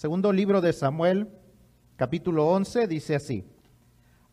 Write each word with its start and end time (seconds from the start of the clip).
Segundo 0.00 0.32
libro 0.32 0.62
de 0.62 0.72
Samuel, 0.72 1.28
capítulo 1.96 2.48
11, 2.48 2.86
dice 2.86 3.16
así. 3.16 3.44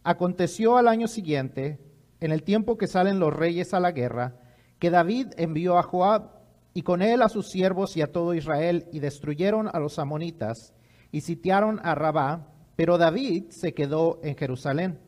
Aconteció 0.01 0.77
al 0.77 0.87
año 0.87 1.09
siguiente, 1.09 1.77
en 2.21 2.31
el 2.31 2.43
tiempo 2.43 2.77
que 2.77 2.87
salen 2.87 3.19
los 3.19 3.33
reyes 3.33 3.73
a 3.73 3.81
la 3.81 3.91
guerra, 3.91 4.39
que 4.79 4.89
David 4.89 5.33
envió 5.35 5.77
a 5.77 5.83
Joab 5.83 6.29
y 6.73 6.83
con 6.83 7.01
él 7.01 7.21
a 7.21 7.27
sus 7.27 7.49
siervos 7.49 7.97
y 7.97 8.01
a 8.01 8.13
todo 8.13 8.33
Israel 8.33 8.87
y 8.93 8.99
destruyeron 8.99 9.67
a 9.67 9.77
los 9.79 9.99
amonitas 9.99 10.73
y 11.11 11.19
sitiaron 11.19 11.81
a 11.83 11.95
Rabá, 11.95 12.47
pero 12.77 12.97
David 12.97 13.49
se 13.49 13.73
quedó 13.73 14.21
en 14.23 14.37
Jerusalén. 14.37 15.01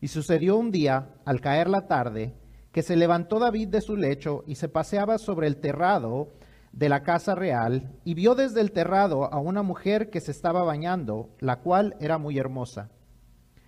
Y 0.00 0.08
sucedió 0.08 0.56
un 0.56 0.70
día, 0.70 1.10
al 1.26 1.42
caer 1.42 1.68
la 1.68 1.86
tarde, 1.86 2.32
que 2.72 2.82
se 2.82 2.96
levantó 2.96 3.38
David 3.38 3.68
de 3.68 3.82
su 3.82 3.94
lecho 3.98 4.42
y 4.46 4.54
se 4.54 4.70
paseaba 4.70 5.18
sobre 5.18 5.48
el 5.48 5.58
terrado 5.58 6.30
de 6.72 6.88
la 6.88 7.02
casa 7.02 7.34
real 7.34 7.92
y 8.04 8.14
vio 8.14 8.34
desde 8.34 8.60
el 8.60 8.72
terrado 8.72 9.32
a 9.32 9.38
una 9.38 9.62
mujer 9.62 10.10
que 10.10 10.20
se 10.20 10.30
estaba 10.30 10.62
bañando, 10.62 11.30
la 11.38 11.60
cual 11.60 11.96
era 12.00 12.18
muy 12.18 12.38
hermosa. 12.38 12.90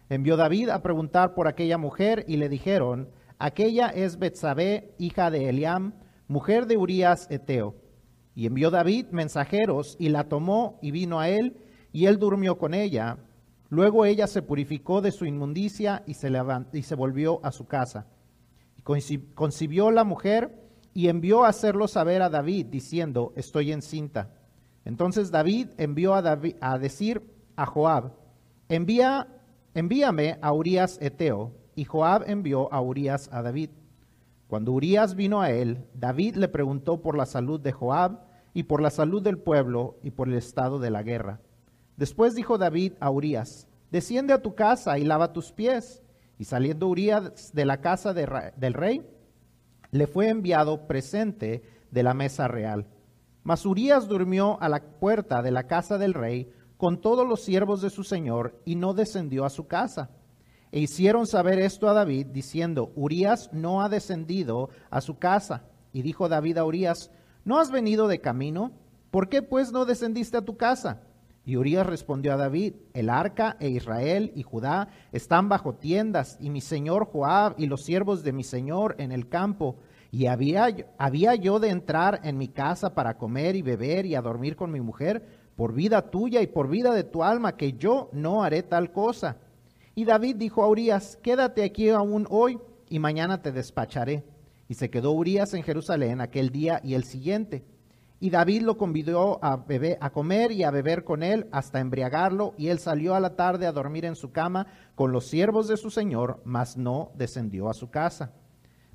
Envió 0.09 0.37
David 0.37 0.71
a 0.71 0.83
preguntar 0.83 1.35
por 1.35 1.49
aquella 1.49 1.79
mujer 1.79 2.25
y 2.29 2.37
le 2.37 2.49
dijeron, 2.49 3.11
aquella 3.39 3.89
es 3.89 4.19
Betsabé, 4.19 4.95
hija 4.99 5.31
de 5.31 5.49
Eliam, 5.49 5.95
mujer 6.29 6.67
de 6.67 6.77
Urías 6.77 7.31
Eteo. 7.31 7.77
Y 8.35 8.47
envió 8.47 8.71
David 8.71 9.07
mensajeros 9.11 9.97
y 9.99 10.09
la 10.09 10.29
tomó 10.29 10.79
y 10.83 10.91
vino 10.91 11.21
a 11.21 11.29
él 11.29 11.57
y 11.93 12.07
él 12.07 12.19
durmió 12.19 12.59
con 12.59 12.75
ella. 12.75 13.19
Luego 13.69 14.05
ella 14.05 14.27
se 14.27 14.43
purificó 14.43 15.01
de 15.01 15.13
su 15.13 15.25
inmundicia 15.25 16.03
y 16.07 16.15
se, 16.15 16.31
y 16.73 16.83
se 16.83 16.95
volvió 16.95 17.41
a 17.45 17.53
su 17.53 17.67
casa. 17.67 18.07
Y 18.77 18.83
concibió 18.83 19.91
la 19.91 20.05
mujer 20.05 20.64
y 20.95 21.09
envió 21.09 21.45
a 21.45 21.49
hacerlo 21.49 21.89
saber 21.89 22.23
a 22.23 22.31
David, 22.31 22.67
diciendo, 22.67 23.33
estoy 23.35 23.73
encinta. 23.73 24.31
Entonces 24.85 25.33
David 25.33 25.69
envió 25.77 26.15
a, 26.15 26.79
decir 26.79 27.23
a 27.57 27.67
Joab, 27.67 28.13
Envía, 28.69 29.27
envíame 29.75 30.39
a 30.41 30.53
Urias 30.53 30.99
Eteo. 31.03 31.53
Y 31.75 31.85
Joab 31.85 32.25
envió 32.29 32.73
a 32.73 32.81
Urias 32.81 33.29
a 33.33 33.43
David. 33.43 33.71
Cuando 34.47 34.73
Urias 34.73 35.17
vino 35.17 35.41
a 35.41 35.51
él, 35.51 35.85
David 35.95 36.37
le 36.37 36.47
preguntó 36.47 37.03
por 37.03 37.17
la 37.17 37.27
salud 37.27 37.61
de 37.61 37.73
Joab 37.73 38.21
y 38.53 38.63
por 38.63 38.81
la 38.81 38.91
salud 38.91 39.21
del 39.21 39.39
pueblo 39.39 39.99
y 40.05 40.13
por 40.13 40.29
el 40.29 40.35
estado 40.35 40.79
de 40.79 40.91
la 40.91 41.03
guerra. 41.03 41.41
Después 41.97 42.37
dijo 42.37 42.57
David 42.57 42.93
a 43.01 43.11
Urias, 43.11 43.67
desciende 43.91 44.33
a 44.33 44.43
tu 44.43 44.55
casa 44.55 44.97
y 44.99 45.05
lava 45.05 45.33
tus 45.33 45.51
pies. 45.51 46.03
Y 46.39 46.45
saliendo 46.45 46.87
Urias 46.87 47.53
de 47.53 47.65
la 47.65 47.81
casa 47.81 48.15
del 48.15 48.75
rey, 48.75 49.03
le 49.95 50.09
fue 50.09 50.29
enviado 50.29 50.89
presente 50.89 51.63
de 51.93 52.03
la 52.03 52.15
mesa 52.15 52.49
real. 52.49 52.89
Mas 53.45 53.65
Urias 53.65 54.09
durmió 54.09 54.61
a 54.61 54.69
la 54.69 54.81
puerta 54.81 55.41
de 55.41 55.53
la 55.53 55.69
casa 55.69 55.99
del 55.99 56.15
rey 56.15 56.51
con 56.77 57.01
todos 57.01 57.29
los 57.29 57.45
siervos 57.45 57.81
de 57.81 57.91
su 57.91 58.03
señor 58.03 58.61
y 58.65 58.75
no 58.75 58.93
descendió 58.93 59.45
a 59.45 59.51
su 59.51 59.69
casa. 59.69 60.11
E 60.73 60.81
hicieron 60.81 61.29
saber 61.29 61.61
esto 61.61 61.89
a 61.89 61.93
David, 61.93 62.27
diciendo, 62.33 62.91
Urias 62.97 63.51
no 63.53 63.83
ha 63.83 63.89
descendido 63.89 64.69
a 64.91 65.01
su 65.01 65.21
casa. 65.21 65.63
Y 65.93 66.03
dijo 66.03 66.29
David 66.29 66.59
a 66.59 66.65
Urias, 66.65 67.13
¿no 67.45 67.61
has 67.61 67.71
venido 67.71 68.09
de 68.09 68.21
camino? 68.21 68.73
¿Por 69.13 69.29
qué 69.29 69.43
pues 69.43 69.71
no 69.71 69.85
descendiste 69.85 70.37
a 70.37 70.45
tu 70.45 70.57
casa? 70.57 71.03
Y 71.47 71.57
Urias 71.57 71.87
respondió 71.87 72.33
a 72.33 72.37
David, 72.37 72.75
el 72.95 73.11
arca 73.11 73.57
e 73.61 73.69
Israel 73.69 74.33
y 74.35 74.43
Judá 74.43 74.89
están 75.13 75.51
bajo 75.51 75.75
tiendas, 75.75 76.39
y 76.41 76.49
mi 76.49 76.63
señor 76.63 77.07
Joab 77.07 77.55
y 77.59 77.67
los 77.67 77.85
siervos 77.85 78.23
de 78.23 78.33
mi 78.33 78.45
señor 78.45 78.97
en 78.99 79.13
el 79.13 79.29
campo. 79.29 79.77
Y 80.11 80.27
había, 80.27 80.75
había 80.97 81.35
yo 81.35 81.59
de 81.59 81.69
entrar 81.69 82.21
en 82.25 82.39
mi 82.39 82.49
casa 82.49 82.95
para 82.95 83.19
comer 83.19 83.57
y 83.57 83.63
beber 83.63 84.07
y 84.07 84.15
a 84.15 84.23
dormir 84.23 84.57
con 84.57 84.71
mi 84.71 84.81
mujer, 84.81 85.27
por 85.55 85.75
vida 85.75 86.11
tuya 86.11 86.41
y 86.41 86.47
por 86.47 86.69
vida 86.69 86.95
de 86.95 87.05
tu 87.05 87.23
alma, 87.23 87.57
que 87.57 87.75
yo 87.75 88.09
no 88.13 88.43
haré 88.43 88.63
tal 88.63 88.91
cosa. 88.91 89.37
Y 89.95 90.05
David 90.07 90.37
dijo 90.37 90.63
a 90.63 90.69
Urias, 90.69 91.19
quédate 91.23 91.63
aquí 91.63 91.91
aún 91.91 92.27
hoy, 92.31 92.59
y 92.89 92.99
mañana 92.99 93.43
te 93.43 93.53
despacharé. 93.53 94.25
Y 94.67 94.75
se 94.75 94.89
quedó 94.89 95.13
Urias 95.13 95.53
en 95.53 95.63
Jerusalén 95.63 96.21
aquel 96.21 96.51
día 96.51 96.81
y 96.83 96.95
el 96.95 97.05
siguiente. 97.05 97.65
Y 98.25 98.31
David 98.31 98.63
lo 98.63 98.79
convidó 98.79 99.39
a, 99.45 99.59
beber, 99.59 99.99
a 100.01 100.09
comer 100.09 100.51
y 100.51 100.63
a 100.63 100.71
beber 100.71 101.05
con 101.05 101.23
él 101.23 101.47
hasta 101.53 101.79
embriagarlo, 101.79 102.55
y 102.57 102.69
él 102.69 102.79
salió 102.79 103.15
a 103.15 103.21
la 103.21 103.37
tarde 103.37 103.67
a 103.67 103.73
dormir 103.73 104.07
en 104.07 104.17
su 104.17 104.33
cama 104.33 104.67
con 104.95 105.13
los 105.13 105.27
siervos 105.27 105.69
de 105.69 105.77
su 105.77 105.91
señor, 105.91 106.41
mas 106.43 106.79
no 106.79 107.13
descendió 107.17 107.69
a 107.69 107.75
su 107.75 107.91
casa. 107.91 108.33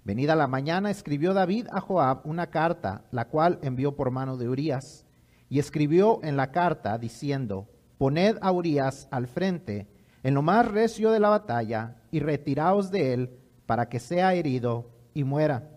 Venida 0.03 0.35
la 0.35 0.47
mañana, 0.47 0.89
escribió 0.89 1.35
David 1.35 1.67
a 1.71 1.79
Joab 1.79 2.25
una 2.25 2.47
carta, 2.49 3.03
la 3.11 3.25
cual 3.25 3.59
envió 3.61 3.95
por 3.95 4.09
mano 4.09 4.35
de 4.35 4.49
Urías, 4.49 5.05
y 5.47 5.59
escribió 5.59 6.21
en 6.23 6.35
la 6.35 6.49
carta 6.49 6.97
diciendo, 6.97 7.69
Poned 7.99 8.39
a 8.41 8.51
Urías 8.51 9.07
al 9.11 9.27
frente, 9.27 9.87
en 10.23 10.33
lo 10.33 10.41
más 10.41 10.67
recio 10.67 11.11
de 11.11 11.19
la 11.19 11.29
batalla, 11.29 11.97
y 12.09 12.19
retiraos 12.19 12.89
de 12.89 13.13
él, 13.13 13.37
para 13.67 13.89
que 13.89 13.99
sea 13.99 14.33
herido 14.33 14.89
y 15.13 15.23
muera. 15.23 15.69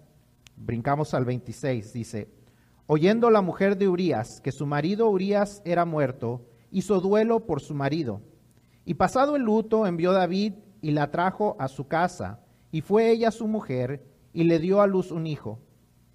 Brincamos 0.56 1.12
al 1.12 1.26
26, 1.26 1.92
dice, 1.92 2.41
Oyendo 2.87 3.31
la 3.31 3.43
mujer 3.43 3.78
de 3.78 3.88
Urías 3.88 4.41
que 4.41 4.53
su 4.53 4.66
marido 4.66 5.09
Urías 5.09 5.62
era 5.65 5.84
muerto, 5.84 6.47
hizo 6.70 7.00
duelo 7.00 7.47
por 7.47 7.60
su 7.60 7.75
marido. 7.75 8.22
Y 8.84 8.94
pasado 8.94 9.37
el 9.37 9.43
luto, 9.43 9.87
envió 9.87 10.12
David 10.12 10.54
y 10.81 10.91
la 10.91 11.10
trajo 11.10 11.56
a 11.60 11.69
su 11.69 11.87
casa, 11.87 12.41
y 12.72 12.81
fue 12.81 13.10
ella 13.10 13.31
su 13.31 13.47
mujer, 13.47 14.04
y 14.32 14.44
le 14.44 14.59
dio 14.59 14.81
a 14.81 14.87
luz 14.87 15.12
un 15.12 15.26
hijo. 15.26 15.60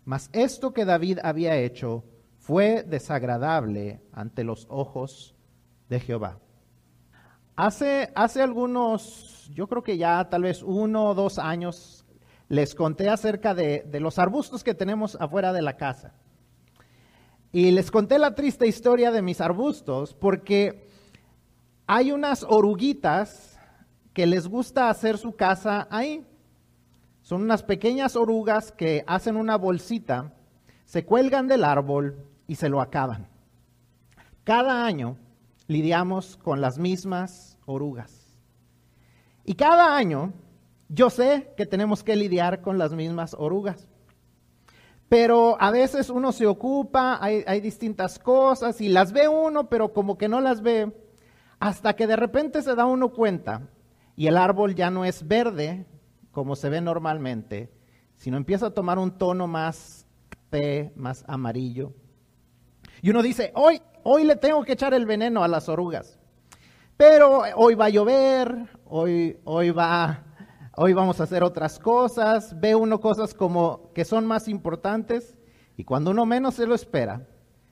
Mas 0.04 0.30
esto 0.34 0.74
que 0.74 0.84
David 0.84 1.20
había 1.24 1.56
hecho 1.58 2.04
fue 2.38 2.84
desagradable 2.84 4.02
ante 4.12 4.44
los 4.44 4.68
ojos 4.70 5.36
de 5.90 6.00
Jehová. 6.00 6.40
Hace, 7.56 8.12
hace 8.16 8.42
algunos, 8.42 9.50
yo 9.54 9.68
creo 9.68 9.84
que 9.84 9.98
ya 9.98 10.30
tal 10.30 10.44
vez 10.44 10.64
uno 10.64 11.10
o 11.10 11.16
dos 11.16 11.40
años, 11.40 12.06
les 12.50 12.76
conté 12.76 13.10
acerca 13.10 13.54
de, 13.54 13.84
de 13.84 14.00
los 14.00 14.20
arbustos 14.20 14.64
que 14.64 14.74
tenemos 14.74 15.18
afuera 15.20 15.54
de 15.54 15.62
la 15.62 15.78
casa. 15.78 16.14
Y 17.58 17.72
les 17.72 17.90
conté 17.90 18.20
la 18.20 18.36
triste 18.36 18.68
historia 18.68 19.10
de 19.10 19.24
mis 19.24 19.42
arbustos 19.42 20.14
porque 20.14 20.88
hay 21.88 22.12
unas 22.12 22.44
oruguitas 22.44 23.60
que 24.14 24.28
les 24.28 24.48
gusta 24.48 24.92
hacer 24.92 25.18
su 25.18 25.36
casa 25.36 25.88
ahí. 25.90 26.24
Son 27.24 27.42
unas 27.42 27.64
pequeñas 27.64 28.16
orugas 28.16 28.72
que 28.72 29.04
hacen 29.08 29.38
una 29.38 29.58
bolsita, 29.58 30.36
se 30.86 31.04
cuelgan 31.04 31.48
del 31.48 31.64
árbol 31.64 32.28
y 32.46 32.58
se 32.58 32.70
lo 32.70 32.80
acaban. 32.80 33.28
Cada 34.44 34.86
año 34.86 35.18
lidiamos 35.66 36.38
con 36.38 36.62
las 36.62 36.78
mismas 36.78 37.58
orugas. 37.66 38.36
Y 39.46 39.56
cada 39.56 39.98
año 39.98 40.32
yo 40.90 41.10
sé 41.10 41.56
que 41.58 41.66
tenemos 41.66 42.04
que 42.04 42.16
lidiar 42.16 42.62
con 42.62 42.78
las 42.78 42.94
mismas 42.94 43.36
orugas. 43.36 43.88
Pero 45.10 45.56
a 45.60 45.72
veces 45.72 46.10
uno 46.10 46.32
se 46.32 46.48
ocupa, 46.48 47.18
hay, 47.22 47.62
distintas 47.62 48.20
cosas 48.20 48.82
y 48.82 48.90
las 48.90 49.14
ve 49.14 49.28
uno, 49.28 49.70
pero 49.70 49.94
como 49.94 50.18
que 50.18 50.28
no 50.28 50.42
las 50.42 50.62
ve, 50.62 50.92
hasta 51.60 51.96
que 51.96 52.08
de 52.08 52.18
repente 52.18 52.62
se 52.62 52.76
da 52.76 52.86
uno 52.86 53.10
cuenta 53.10 53.62
y 54.16 54.28
el 54.28 54.38
árbol 54.38 54.76
ya 54.76 54.90
no 54.90 55.06
es 55.06 55.26
verde 55.26 55.86
como 56.32 56.56
se 56.56 56.70
ve 56.70 56.82
normalmente, 56.82 57.72
sino 58.18 58.36
empieza 58.36 58.68
a 58.68 58.74
tomar 58.74 59.00
un 59.00 59.18
tono 59.18 59.48
más 59.48 60.06
café, 60.30 60.92
más 60.96 61.24
amarillo. 61.28 61.94
Y 63.02 63.10
uno 63.10 63.22
dice, 63.22 63.52
hoy, 63.56 63.82
hoy 64.04 64.26
le 64.26 64.36
tengo 64.36 64.64
que 64.64 64.74
echar 64.74 64.94
el 64.94 65.06
veneno 65.06 65.44
a 65.44 65.48
las 65.48 65.70
orugas. 65.70 66.20
Pero 66.98 67.44
hoy 67.56 67.76
va 67.76 67.86
a 67.86 67.90
llover, 67.90 68.70
hoy, 68.86 69.38
hoy 69.46 69.70
va 69.70 70.24
hoy 70.80 70.94
vamos 70.94 71.20
a 71.20 71.24
hacer 71.24 71.42
otras 71.44 71.80
cosas, 71.80 72.60
ve 72.60 72.76
uno 72.76 73.02
cosas 73.02 73.34
como 73.34 73.92
que 73.94 74.06
son 74.06 74.28
más 74.28 74.48
importantes 74.48 75.36
y 75.76 75.84
cuando 75.84 76.12
uno 76.12 76.28
menos 76.28 76.54
se 76.54 76.68
lo 76.68 76.76
espera, 76.76 77.28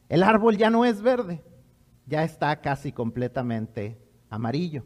el 0.09 0.23
árbol 0.23 0.57
ya 0.57 0.71
no 0.71 0.85
es 0.85 1.03
verde, 1.03 1.44
ya 2.07 2.23
está 2.23 2.61
casi 2.61 2.91
completamente 2.91 4.00
amarillo. 4.31 4.85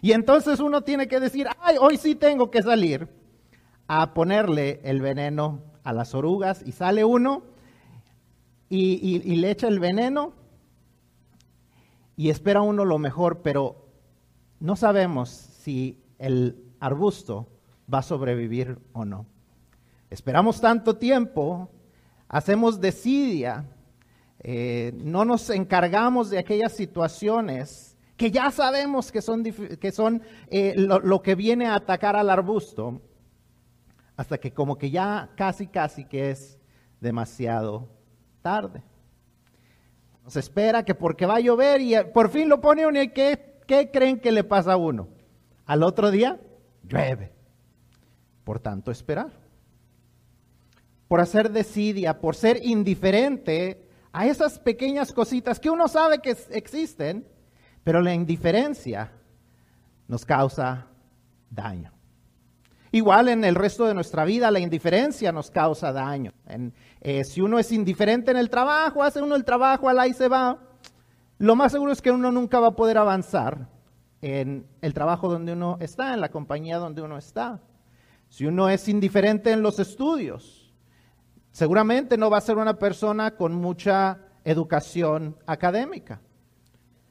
Y 0.00 0.12
entonces 0.12 0.60
uno 0.60 0.82
tiene 0.82 1.08
que 1.08 1.18
decir, 1.18 1.48
ay, 1.58 1.76
hoy 1.80 1.96
sí 1.96 2.14
tengo 2.14 2.52
que 2.52 2.62
salir 2.62 3.08
a 3.88 4.14
ponerle 4.14 4.80
el 4.84 5.02
veneno 5.02 5.60
a 5.82 5.92
las 5.92 6.14
orugas 6.14 6.62
y 6.64 6.70
sale 6.70 7.04
uno 7.04 7.42
y, 8.68 9.22
y 9.24 9.36
le 9.36 9.50
echa 9.50 9.66
el 9.66 9.80
veneno 9.80 10.34
y 12.16 12.30
espera 12.30 12.62
uno 12.62 12.84
lo 12.84 12.98
mejor, 12.98 13.42
pero 13.42 13.88
no 14.60 14.76
sabemos 14.76 15.30
si 15.30 16.00
el 16.18 16.63
arbusto 16.84 17.48
va 17.92 17.98
a 17.98 18.02
sobrevivir 18.02 18.78
o 18.92 19.04
no. 19.04 19.26
Esperamos 20.10 20.60
tanto 20.60 20.96
tiempo, 20.96 21.70
hacemos 22.28 22.80
desidia, 22.80 23.64
eh, 24.40 24.92
no 24.96 25.24
nos 25.24 25.48
encargamos 25.50 26.30
de 26.30 26.38
aquellas 26.38 26.72
situaciones 26.72 27.96
que 28.16 28.30
ya 28.30 28.50
sabemos 28.50 29.10
que 29.10 29.22
son, 29.22 29.42
que 29.42 29.90
son 29.90 30.22
eh, 30.48 30.74
lo, 30.76 31.22
que 31.22 31.34
viene 31.34 31.66
a 31.66 31.74
atacar 31.74 32.14
al 32.14 32.30
arbusto, 32.30 33.00
hasta 34.16 34.38
que 34.38 34.52
como 34.52 34.76
que 34.76 34.90
ya 34.90 35.30
casi, 35.36 35.66
casi 35.66 36.04
que 36.04 36.30
es 36.30 36.58
demasiado 37.00 37.88
tarde. 38.42 38.82
Se 40.28 40.38
espera 40.38 40.84
que 40.84 40.94
porque 40.94 41.26
va 41.26 41.36
a 41.36 41.40
llover 41.40 41.80
y 41.80 41.94
por 42.12 42.30
fin 42.30 42.48
lo 42.48 42.60
pone 42.60 42.86
uno 42.86 43.02
y 43.02 43.08
¿qué, 43.08 43.60
¿qué 43.66 43.90
creen 43.90 44.20
que 44.20 44.30
le 44.30 44.44
pasa 44.44 44.74
a 44.74 44.76
uno? 44.76 45.08
Al 45.66 45.82
otro 45.82 46.10
día, 46.10 46.38
llueve. 46.88 47.32
Por 48.44 48.60
tanto, 48.60 48.90
esperar. 48.90 49.30
Por 51.08 51.20
hacer 51.20 51.50
desidia, 51.50 52.20
por 52.20 52.34
ser 52.34 52.60
indiferente 52.64 53.88
a 54.12 54.26
esas 54.26 54.58
pequeñas 54.58 55.12
cositas 55.12 55.58
que 55.58 55.70
uno 55.70 55.88
sabe 55.88 56.20
que 56.20 56.36
existen, 56.50 57.26
pero 57.82 58.00
la 58.00 58.14
indiferencia 58.14 59.12
nos 60.08 60.24
causa 60.24 60.86
daño. 61.50 61.92
Igual 62.92 63.28
en 63.28 63.44
el 63.44 63.56
resto 63.56 63.86
de 63.86 63.94
nuestra 63.94 64.24
vida 64.24 64.52
la 64.52 64.60
indiferencia 64.60 65.32
nos 65.32 65.50
causa 65.50 65.92
daño. 65.92 66.32
Eh, 67.00 67.24
si 67.24 67.40
uno 67.40 67.58
es 67.58 67.72
indiferente 67.72 68.30
en 68.30 68.36
el 68.36 68.48
trabajo, 68.48 69.02
hace 69.02 69.20
uno 69.20 69.34
el 69.34 69.44
trabajo, 69.44 69.88
al 69.88 69.98
ahí 69.98 70.12
se 70.12 70.28
va, 70.28 70.60
lo 71.38 71.56
más 71.56 71.72
seguro 71.72 71.92
es 71.92 72.00
que 72.00 72.12
uno 72.12 72.30
nunca 72.30 72.60
va 72.60 72.68
a 72.68 72.76
poder 72.76 72.96
avanzar 72.96 73.73
en 74.24 74.66
el 74.80 74.94
trabajo 74.94 75.28
donde 75.28 75.52
uno 75.52 75.76
está, 75.80 76.14
en 76.14 76.22
la 76.22 76.30
compañía 76.30 76.78
donde 76.78 77.02
uno 77.02 77.18
está. 77.18 77.60
Si 78.30 78.46
uno 78.46 78.70
es 78.70 78.88
indiferente 78.88 79.52
en 79.52 79.60
los 79.60 79.78
estudios, 79.78 80.72
seguramente 81.52 82.16
no 82.16 82.30
va 82.30 82.38
a 82.38 82.40
ser 82.40 82.56
una 82.56 82.78
persona 82.78 83.36
con 83.36 83.54
mucha 83.54 84.18
educación 84.42 85.36
académica. 85.44 86.22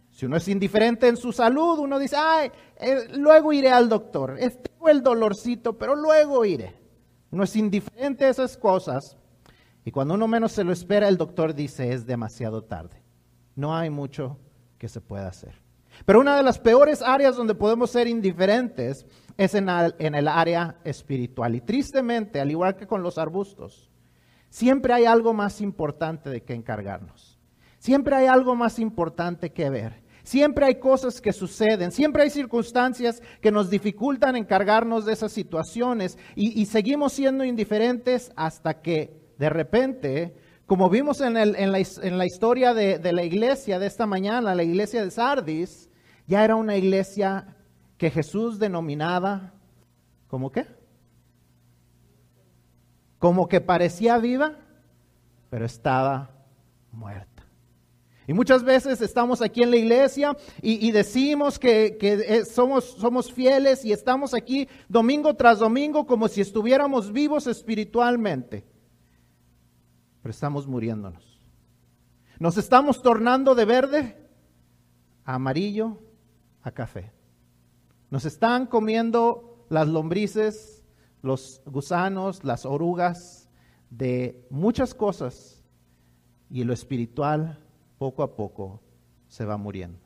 Si 0.10 0.25
uno 0.25 0.38
es 0.38 0.48
indiferente 0.48 1.07
en 1.07 1.15
su 1.15 1.31
salud, 1.31 1.77
uno 1.77 2.00
dice, 2.00 2.15
ay, 2.18 2.51
eh, 2.77 3.07
luego 3.15 3.54
iré 3.54 3.69
al 3.69 3.89
doctor. 3.89 4.36
Tengo 4.39 4.89
el 4.89 5.04
dolorcito, 5.04 5.77
pero 5.77 5.95
luego 5.95 6.44
iré. 6.45 6.74
Uno 7.30 7.44
es 7.44 7.56
indiferente 7.56 8.25
a 8.25 8.30
esas 8.30 8.57
cosas. 8.57 9.18
Y 9.86 9.92
cuando 9.92 10.15
uno 10.15 10.27
menos 10.27 10.51
se 10.51 10.63
lo 10.63 10.74
espera, 10.74 11.07
el 11.10 11.18
doctor 11.18 11.54
dice, 11.54 11.94
es 11.94 12.07
demasiado 12.07 12.63
tarde. 12.63 13.04
No 13.56 13.75
hay 13.75 13.92
mucho 13.92 14.39
que 14.80 14.89
se 14.89 15.00
pueda 15.00 15.27
hacer. 15.27 15.62
Pero 16.06 16.19
una 16.19 16.36
de 16.36 16.44
las 16.44 16.60
peores 16.60 17.01
áreas 17.01 17.36
donde 17.36 17.56
podemos 17.56 17.92
ser 17.92 18.07
indiferentes 18.07 19.06
es 19.38 19.56
en, 19.56 19.69
el 19.69 20.28
área 20.28 20.78
espiritual. 20.84 21.56
Y 21.56 21.62
tristemente, 21.62 22.40
al 22.40 22.51
igual 22.51 22.75
que 22.75 22.88
con 22.88 23.04
los 23.04 23.18
arbustos, 23.18 23.90
siempre 24.50 24.94
hay 24.94 25.06
algo 25.06 25.34
más 25.34 25.62
importante 25.62 26.30
de 26.30 26.44
que 26.44 26.54
encargarnos. 26.54 27.40
Siempre 27.80 28.16
hay 28.16 28.28
algo 28.28 28.56
más 28.56 28.80
importante 28.80 29.51
que 29.51 29.69
ver. 29.69 30.04
Siempre 30.24 30.66
hay 30.66 30.75
cosas 30.75 31.19
que 31.19 31.34
suceden, 31.34 31.92
siempre 31.92 32.24
hay 32.24 32.30
circunstancias 32.30 33.22
que 33.42 33.51
nos 33.51 33.69
dificultan 33.69 34.38
encargarnos 34.38 35.06
de 35.06 35.12
esas 35.12 35.34
situaciones 35.34 36.18
y, 36.34 36.66
seguimos 36.66 37.12
siendo 37.12 37.44
indiferentes 37.44 38.31
hasta 38.38 38.81
que 38.81 39.22
de 39.38 39.50
repente, 39.50 40.34
como 40.74 40.90
vimos 40.90 41.22
en, 41.22 41.36
la, 41.36 42.25
historia 42.25 42.74
de, 42.74 43.14
la 43.14 43.24
iglesia 43.24 43.78
de 43.78 43.86
esta 43.86 44.08
mañana, 44.08 44.56
la 44.56 44.64
iglesia 44.64 45.04
de 45.04 45.12
Sardis, 45.12 45.88
ya 46.25 46.44
era 46.44 46.56
una 46.56 46.75
iglesia 46.75 47.56
que 47.96 48.10
Jesús 48.10 48.58
denominaba, 48.58 49.54
¿cómo 50.25 50.52
qué? 50.52 50.66
Como 53.20 53.48
que 53.48 53.62
parecía 53.62 54.18
viva, 54.18 54.56
pero 55.52 55.64
estaba 55.64 56.31
muerta. 56.92 57.46
Y 58.25 58.34
muchas 58.34 58.64
veces 58.64 59.00
estamos 59.02 59.44
aquí 59.44 59.62
en 59.62 59.70
la 59.70 59.78
iglesia 59.78 60.36
y, 60.60 60.90
decimos 60.90 61.60
que, 61.60 62.00
eh, 62.02 62.46
somos, 62.46 62.86
somos 62.98 63.31
fieles 63.31 63.86
y 63.86 63.92
estamos 63.92 64.34
aquí 64.34 64.68
domingo 64.90 65.36
tras 65.36 65.60
domingo 65.60 66.08
como 66.08 66.28
si 66.28 66.42
estuviéramos 66.42 67.12
vivos 67.12 67.46
espiritualmente. 67.46 68.73
Pero 70.24 70.31
estamos 70.31 70.66
muriéndonos. 70.66 71.40
Nos 72.40 72.58
estamos 72.58 73.02
tornando 73.02 73.54
de 73.56 73.66
verde 73.66 74.30
a 75.25 75.36
amarillo 75.36 76.00
a 76.64 76.72
café. 76.72 77.12
Nos 78.10 78.25
están 78.25 78.66
comiendo 78.66 79.66
las 79.70 79.88
lombrices, 79.88 80.86
los 81.22 81.62
gusanos, 81.66 82.44
las 82.44 82.66
orugas 82.66 83.50
de 83.90 84.48
muchas 84.50 84.96
cosas 84.96 85.62
y 86.50 86.64
lo 86.64 86.74
espiritual 86.74 87.60
poco 87.98 88.24
a 88.24 88.36
poco 88.36 88.81
se 89.28 89.46
va 89.46 89.58
muriendo. 89.58 90.02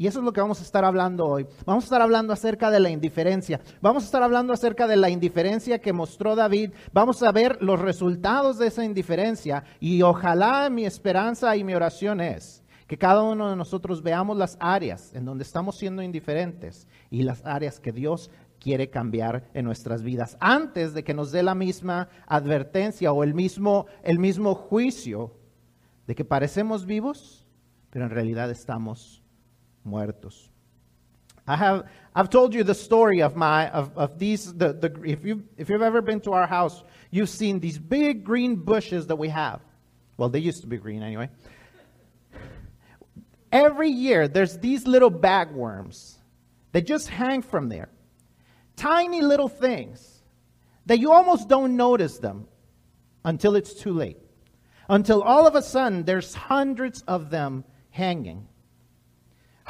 Y 0.00 0.06
eso 0.06 0.20
es 0.20 0.24
lo 0.24 0.32
que 0.32 0.40
vamos 0.40 0.60
a 0.60 0.62
estar 0.62 0.82
hablando 0.82 1.26
hoy. 1.26 1.46
Vamos 1.66 1.84
a 1.84 1.88
estar 1.88 2.00
hablando 2.00 2.32
acerca 2.32 2.70
de 2.70 2.80
la 2.80 2.88
indiferencia. 2.88 3.60
Vamos 3.82 4.02
a 4.02 4.06
estar 4.06 4.22
hablando 4.22 4.54
acerca 4.54 4.86
de 4.86 4.96
la 4.96 5.10
indiferencia 5.10 5.78
que 5.78 5.92
mostró 5.92 6.34
David. 6.34 6.70
Vamos 6.94 7.22
a 7.22 7.30
ver 7.32 7.58
los 7.60 7.78
resultados 7.78 8.56
de 8.56 8.68
esa 8.68 8.82
indiferencia. 8.82 9.62
Y 9.78 10.00
ojalá 10.00 10.70
mi 10.70 10.86
esperanza 10.86 11.54
y 11.54 11.64
mi 11.64 11.74
oración 11.74 12.22
es 12.22 12.64
que 12.86 12.96
cada 12.96 13.22
uno 13.22 13.50
de 13.50 13.56
nosotros 13.56 14.02
veamos 14.02 14.38
las 14.38 14.56
áreas 14.58 15.14
en 15.14 15.26
donde 15.26 15.44
estamos 15.44 15.76
siendo 15.76 16.00
indiferentes 16.00 16.88
y 17.10 17.22
las 17.22 17.44
áreas 17.44 17.78
que 17.78 17.92
Dios 17.92 18.30
quiere 18.58 18.88
cambiar 18.88 19.50
en 19.52 19.66
nuestras 19.66 20.02
vidas 20.02 20.38
antes 20.40 20.94
de 20.94 21.04
que 21.04 21.12
nos 21.12 21.30
dé 21.30 21.42
la 21.42 21.54
misma 21.54 22.08
advertencia 22.26 23.12
o 23.12 23.22
el 23.22 23.34
mismo, 23.34 23.84
el 24.02 24.18
mismo 24.18 24.54
juicio 24.54 25.34
de 26.06 26.14
que 26.14 26.24
parecemos 26.24 26.86
vivos, 26.86 27.46
pero 27.90 28.06
en 28.06 28.12
realidad 28.12 28.50
estamos 28.50 29.19
muertos. 29.84 30.48
I 31.46 31.56
have 31.56 31.88
I've 32.14 32.30
told 32.30 32.54
you 32.54 32.64
the 32.64 32.74
story 32.74 33.22
of 33.22 33.34
my 33.36 33.68
of, 33.70 33.96
of 33.96 34.18
these 34.18 34.52
the, 34.52 34.72
the 34.72 35.02
if 35.04 35.24
you 35.24 35.44
if 35.56 35.68
you've 35.68 35.82
ever 35.82 36.02
been 36.02 36.20
to 36.20 36.32
our 36.32 36.46
house, 36.46 36.82
you've 37.10 37.28
seen 37.28 37.60
these 37.60 37.78
big 37.78 38.24
green 38.24 38.56
bushes 38.56 39.06
that 39.08 39.16
we 39.16 39.28
have. 39.28 39.60
Well, 40.16 40.28
they 40.28 40.38
used 40.38 40.60
to 40.62 40.66
be 40.66 40.76
green 40.76 41.02
anyway. 41.02 41.30
Every 43.52 43.90
year 43.90 44.28
there's 44.28 44.58
these 44.58 44.86
little 44.86 45.10
bagworms 45.10 46.16
that 46.72 46.86
just 46.86 47.08
hang 47.08 47.42
from 47.42 47.68
there. 47.68 47.88
Tiny 48.76 49.22
little 49.22 49.48
things 49.48 50.22
that 50.86 51.00
you 51.00 51.12
almost 51.12 51.48
don't 51.48 51.76
notice 51.76 52.18
them 52.18 52.46
until 53.24 53.56
it's 53.56 53.74
too 53.74 53.92
late 53.92 54.18
until 54.90 55.22
all 55.22 55.46
of 55.46 55.54
a 55.54 55.62
sudden 55.62 56.02
there's 56.02 56.34
hundreds 56.34 57.02
of 57.02 57.30
them 57.30 57.64
hanging. 57.90 58.46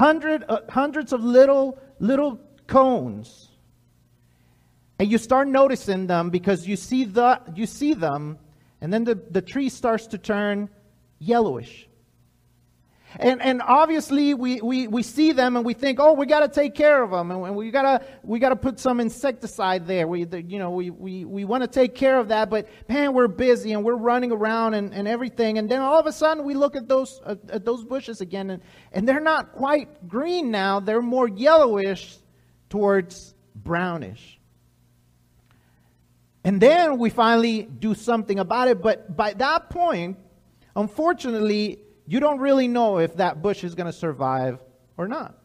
Hundred, 0.00 0.46
uh, 0.48 0.60
hundreds 0.70 1.12
of 1.12 1.22
little, 1.22 1.78
little 1.98 2.40
cones. 2.66 3.50
And 4.98 5.10
you 5.10 5.18
start 5.18 5.46
noticing 5.46 6.06
them 6.06 6.30
because 6.30 6.66
you 6.66 6.76
see, 6.76 7.04
the, 7.04 7.38
you 7.54 7.66
see 7.66 7.92
them, 7.92 8.38
and 8.80 8.90
then 8.90 9.04
the, 9.04 9.16
the 9.16 9.42
tree 9.42 9.68
starts 9.68 10.06
to 10.06 10.16
turn 10.16 10.70
yellowish. 11.18 11.86
And, 13.18 13.42
and 13.42 13.60
obviously 13.62 14.34
we, 14.34 14.60
we, 14.60 14.86
we 14.86 15.02
see 15.02 15.32
them 15.32 15.56
and 15.56 15.64
we 15.64 15.74
think, 15.74 15.98
oh, 16.00 16.12
we 16.12 16.26
got 16.26 16.40
to 16.40 16.48
take 16.48 16.74
care 16.74 17.02
of 17.02 17.10
them 17.10 17.30
and 17.30 17.56
we 17.56 17.70
got 17.70 17.82
to 17.82 18.06
we 18.22 18.38
got 18.38 18.50
to 18.50 18.56
put 18.56 18.78
some 18.78 19.00
insecticide 19.00 19.86
there. 19.86 20.06
We, 20.06 20.24
the, 20.24 20.40
you 20.42 20.58
know, 20.58 20.70
we, 20.70 20.90
we, 20.90 21.24
we 21.24 21.44
want 21.44 21.62
to 21.64 21.68
take 21.68 21.94
care 21.94 22.18
of 22.18 22.28
that, 22.28 22.50
but 22.50 22.68
man, 22.88 23.12
we're 23.12 23.26
busy 23.28 23.72
and 23.72 23.84
we're 23.84 23.96
running 23.96 24.30
around 24.30 24.74
and, 24.74 24.94
and 24.94 25.08
everything. 25.08 25.58
And 25.58 25.68
then 25.68 25.80
all 25.80 25.98
of 25.98 26.06
a 26.06 26.12
sudden 26.12 26.44
we 26.44 26.54
look 26.54 26.76
at 26.76 26.86
those, 26.86 27.20
uh, 27.24 27.34
at 27.48 27.64
those 27.64 27.84
bushes 27.84 28.20
again 28.20 28.50
and, 28.50 28.62
and 28.92 29.08
they're 29.08 29.20
not 29.20 29.52
quite 29.52 30.08
green 30.08 30.52
now. 30.52 30.78
They're 30.78 31.02
more 31.02 31.28
yellowish 31.28 32.16
towards 32.68 33.34
brownish. 33.56 34.38
And 36.44 36.60
then 36.60 36.98
we 36.98 37.10
finally 37.10 37.62
do 37.62 37.94
something 37.94 38.38
about 38.38 38.68
it. 38.68 38.80
But 38.80 39.16
by 39.16 39.34
that 39.34 39.68
point, 39.68 40.16
unfortunately, 40.74 41.80
you 42.10 42.18
don't 42.18 42.40
really 42.40 42.66
know 42.66 42.98
if 42.98 43.18
that 43.18 43.40
bush 43.40 43.62
is 43.62 43.76
going 43.76 43.86
to 43.86 43.92
survive 43.92 44.58
or 44.96 45.06
not. 45.06 45.38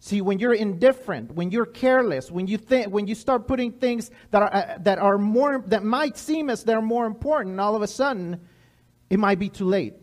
See, 0.00 0.20
when 0.20 0.38
you're 0.38 0.52
indifferent, 0.52 1.32
when 1.32 1.50
you're 1.50 1.64
careless, 1.64 2.30
when 2.30 2.46
you 2.46 2.58
think, 2.58 2.88
when 2.88 3.06
you 3.06 3.14
start 3.14 3.48
putting 3.48 3.72
things 3.72 4.10
that 4.32 4.42
are 4.42 4.54
uh, 4.54 4.78
that 4.80 4.98
are 4.98 5.16
more 5.16 5.64
that 5.68 5.82
might 5.82 6.18
seem 6.18 6.50
as 6.50 6.62
they're 6.62 6.82
more 6.82 7.06
important, 7.06 7.58
all 7.58 7.74
of 7.74 7.80
a 7.80 7.86
sudden, 7.86 8.38
it 9.08 9.18
might 9.18 9.38
be 9.38 9.48
too 9.48 9.64
late 9.64 9.94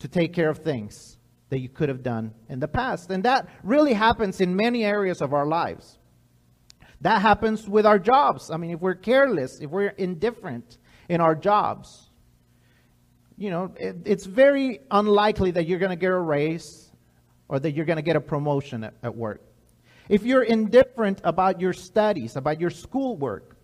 to 0.00 0.08
take 0.08 0.34
care 0.34 0.50
of 0.50 0.58
things 0.58 1.16
that 1.48 1.60
you 1.60 1.70
could 1.70 1.88
have 1.88 2.02
done 2.02 2.34
in 2.50 2.60
the 2.60 2.68
past, 2.68 3.10
and 3.10 3.24
that 3.24 3.48
really 3.62 3.94
happens 3.94 4.42
in 4.42 4.54
many 4.54 4.84
areas 4.84 5.22
of 5.22 5.32
our 5.32 5.46
lives. 5.46 5.98
That 7.00 7.22
happens 7.22 7.66
with 7.66 7.86
our 7.86 7.98
jobs. 7.98 8.50
I 8.50 8.58
mean, 8.58 8.72
if 8.72 8.80
we're 8.80 8.94
careless, 8.94 9.58
if 9.60 9.70
we're 9.70 9.94
indifferent 9.96 10.76
in 11.08 11.22
our 11.22 11.34
jobs, 11.34 12.07
you 13.38 13.50
know, 13.50 13.72
it, 13.76 13.96
it's 14.04 14.26
very 14.26 14.80
unlikely 14.90 15.52
that 15.52 15.66
you're 15.66 15.78
going 15.78 15.90
to 15.90 15.96
get 15.96 16.10
a 16.10 16.18
raise 16.18 16.90
or 17.48 17.60
that 17.60 17.72
you're 17.72 17.86
going 17.86 17.96
to 17.96 18.02
get 18.02 18.16
a 18.16 18.20
promotion 18.20 18.84
at, 18.84 18.94
at 19.02 19.14
work. 19.14 19.40
If 20.08 20.24
you're 20.24 20.42
indifferent 20.42 21.20
about 21.22 21.60
your 21.60 21.72
studies, 21.72 22.36
about 22.36 22.60
your 22.60 22.70
schoolwork, 22.70 23.56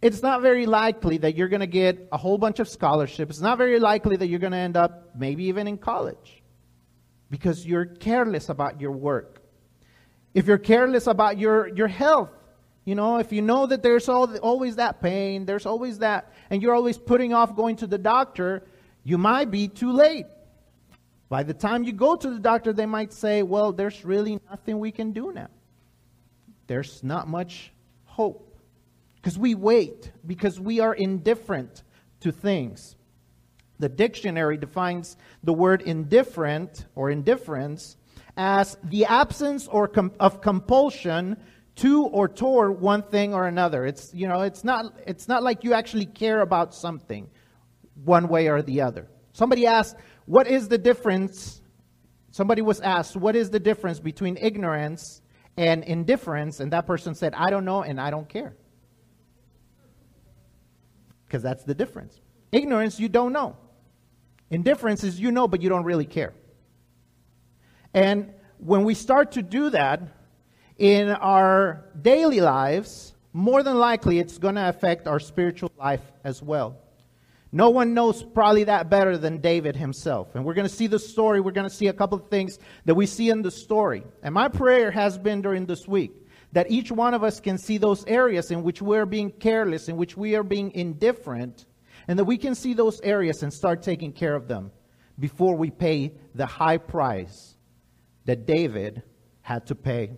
it's 0.00 0.22
not 0.22 0.40
very 0.40 0.66
likely 0.66 1.18
that 1.18 1.36
you're 1.36 1.48
going 1.48 1.60
to 1.60 1.66
get 1.66 2.08
a 2.12 2.16
whole 2.16 2.38
bunch 2.38 2.60
of 2.60 2.68
scholarships. 2.68 3.36
It's 3.36 3.40
not 3.40 3.58
very 3.58 3.78
likely 3.78 4.16
that 4.16 4.28
you're 4.28 4.38
going 4.38 4.52
to 4.52 4.58
end 4.58 4.76
up 4.76 5.10
maybe 5.14 5.44
even 5.44 5.66
in 5.66 5.78
college 5.78 6.42
because 7.30 7.66
you're 7.66 7.86
careless 7.86 8.48
about 8.48 8.80
your 8.80 8.92
work. 8.92 9.42
If 10.32 10.46
you're 10.46 10.58
careless 10.58 11.06
about 11.06 11.38
your, 11.38 11.68
your 11.68 11.88
health, 11.88 12.30
you 12.84 12.94
know, 12.94 13.18
if 13.18 13.32
you 13.32 13.42
know 13.42 13.66
that 13.66 13.82
there's 13.82 14.08
always 14.08 14.76
that 14.76 15.00
pain, 15.00 15.46
there's 15.46 15.66
always 15.66 15.98
that, 16.00 16.32
and 16.50 16.62
you're 16.62 16.74
always 16.74 16.98
putting 16.98 17.32
off 17.32 17.56
going 17.56 17.76
to 17.76 17.86
the 17.86 17.98
doctor, 17.98 18.66
you 19.04 19.18
might 19.18 19.50
be 19.50 19.68
too 19.68 19.92
late 19.92 20.26
By 21.28 21.42
the 21.42 21.54
time 21.54 21.82
you 21.84 21.92
go 21.92 22.16
to 22.16 22.30
the 22.30 22.38
doctor, 22.38 22.72
they 22.72 22.86
might 22.86 23.12
say, 23.12 23.42
well, 23.42 23.72
there's 23.72 24.04
really 24.04 24.38
nothing 24.50 24.78
we 24.78 24.92
can 24.92 25.12
do 25.12 25.32
now. 25.32 25.48
There's 26.68 27.02
not 27.02 27.28
much 27.28 27.72
hope. 28.04 28.60
Because 29.16 29.38
we 29.38 29.54
wait, 29.54 30.12
because 30.26 30.60
we 30.60 30.80
are 30.80 30.94
indifferent 30.94 31.82
to 32.20 32.30
things. 32.30 32.94
The 33.80 33.88
dictionary 33.88 34.56
defines 34.58 35.16
the 35.42 35.52
word 35.52 35.82
indifferent 35.82 36.86
or 36.94 37.10
indifference 37.10 37.96
as 38.36 38.76
the 38.84 39.06
absence 39.06 39.66
or 39.66 39.88
com- 39.88 40.12
of 40.20 40.40
compulsion 40.40 41.36
to 41.76 42.04
or 42.04 42.28
toward 42.28 42.80
one 42.80 43.02
thing 43.02 43.34
or 43.34 43.46
another. 43.46 43.84
It's 43.86 44.14
you 44.14 44.28
know, 44.28 44.42
it's 44.42 44.62
not 44.62 44.94
it's 45.06 45.26
not 45.26 45.42
like 45.42 45.64
you 45.64 45.72
actually 45.74 46.06
care 46.06 46.42
about 46.42 46.74
something 46.74 47.28
one 48.02 48.28
way 48.28 48.48
or 48.48 48.62
the 48.62 48.80
other. 48.80 49.08
Somebody 49.32 49.66
asked, 49.66 49.96
"What 50.26 50.46
is 50.46 50.68
the 50.68 50.78
difference?" 50.78 51.60
Somebody 52.30 52.62
was 52.62 52.80
asked, 52.80 53.16
"What 53.16 53.36
is 53.36 53.50
the 53.50 53.60
difference 53.60 54.00
between 54.00 54.36
ignorance 54.40 55.22
and 55.56 55.84
indifference?" 55.84 56.60
And 56.60 56.72
that 56.72 56.86
person 56.86 57.14
said, 57.14 57.34
"I 57.34 57.50
don't 57.50 57.64
know 57.64 57.82
and 57.82 58.00
I 58.00 58.10
don't 58.10 58.28
care." 58.28 58.56
Because 61.26 61.42
that's 61.42 61.64
the 61.64 61.74
difference. 61.74 62.20
Ignorance, 62.52 63.00
you 63.00 63.08
don't 63.08 63.32
know. 63.32 63.56
Indifference 64.50 65.02
is 65.02 65.18
you 65.18 65.32
know, 65.32 65.48
but 65.48 65.62
you 65.62 65.68
don't 65.68 65.84
really 65.84 66.06
care. 66.06 66.32
And 67.92 68.32
when 68.58 68.84
we 68.84 68.94
start 68.94 69.32
to 69.32 69.42
do 69.42 69.70
that 69.70 70.02
in 70.78 71.08
our 71.08 71.84
daily 72.00 72.40
lives, 72.40 73.14
more 73.32 73.62
than 73.62 73.78
likely 73.78 74.18
it's 74.18 74.38
going 74.38 74.54
to 74.54 74.68
affect 74.68 75.06
our 75.06 75.18
spiritual 75.18 75.72
life 75.78 76.12
as 76.22 76.42
well. 76.42 76.76
No 77.54 77.70
one 77.70 77.94
knows 77.94 78.20
probably 78.20 78.64
that 78.64 78.90
better 78.90 79.16
than 79.16 79.38
David 79.38 79.76
himself. 79.76 80.34
And 80.34 80.44
we're 80.44 80.54
going 80.54 80.68
to 80.68 80.74
see 80.74 80.88
the 80.88 80.98
story. 80.98 81.40
We're 81.40 81.52
going 81.52 81.68
to 81.68 81.74
see 81.74 81.86
a 81.86 81.92
couple 81.92 82.18
of 82.18 82.28
things 82.28 82.58
that 82.84 82.96
we 82.96 83.06
see 83.06 83.30
in 83.30 83.42
the 83.42 83.50
story. 83.52 84.02
And 84.24 84.34
my 84.34 84.48
prayer 84.48 84.90
has 84.90 85.16
been 85.16 85.40
during 85.40 85.64
this 85.64 85.86
week 85.86 86.10
that 86.50 86.68
each 86.68 86.90
one 86.90 87.14
of 87.14 87.22
us 87.22 87.38
can 87.38 87.56
see 87.56 87.78
those 87.78 88.04
areas 88.06 88.50
in 88.50 88.64
which 88.64 88.82
we're 88.82 89.06
being 89.06 89.30
careless, 89.30 89.88
in 89.88 89.96
which 89.96 90.16
we 90.16 90.34
are 90.34 90.42
being 90.42 90.72
indifferent, 90.72 91.66
and 92.08 92.18
that 92.18 92.24
we 92.24 92.38
can 92.38 92.56
see 92.56 92.74
those 92.74 93.00
areas 93.02 93.44
and 93.44 93.52
start 93.52 93.82
taking 93.82 94.12
care 94.12 94.34
of 94.34 94.48
them 94.48 94.72
before 95.20 95.54
we 95.54 95.70
pay 95.70 96.12
the 96.34 96.46
high 96.46 96.78
price 96.78 97.54
that 98.24 98.46
David 98.46 99.04
had 99.42 99.64
to 99.66 99.76
pay. 99.76 100.10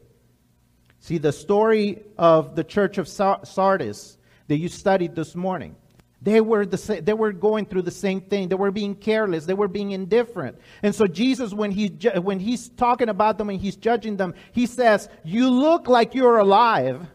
See, 1.00 1.18
the 1.18 1.32
story 1.32 2.02
of 2.16 2.56
the 2.56 2.64
church 2.64 2.96
of 2.96 3.06
Sardis 3.06 4.16
that 4.48 4.56
you 4.56 4.70
studied 4.70 5.14
this 5.14 5.34
morning, 5.34 5.76
they 6.22 6.40
were, 6.40 6.64
the, 6.64 7.00
they 7.02 7.12
were 7.12 7.32
going 7.32 7.66
through 7.66 7.82
the 7.82 7.90
same 7.90 8.22
thing. 8.22 8.48
They 8.48 8.54
were 8.54 8.70
being 8.70 8.94
careless. 8.94 9.44
They 9.44 9.54
were 9.54 9.68
being 9.68 9.90
indifferent. 9.90 10.58
And 10.82 10.94
so 10.94 11.06
Jesus, 11.06 11.52
when, 11.52 11.70
he, 11.70 11.88
when 12.20 12.40
he's 12.40 12.68
talking 12.70 13.08
about 13.08 13.38
them 13.38 13.50
and 13.50 13.60
he's 13.60 13.76
judging 13.76 14.16
them, 14.16 14.34
he 14.52 14.66
says, 14.66 15.08
You 15.24 15.50
look 15.50 15.88
like 15.88 16.14
you're 16.14 16.38
alive, 16.38 17.06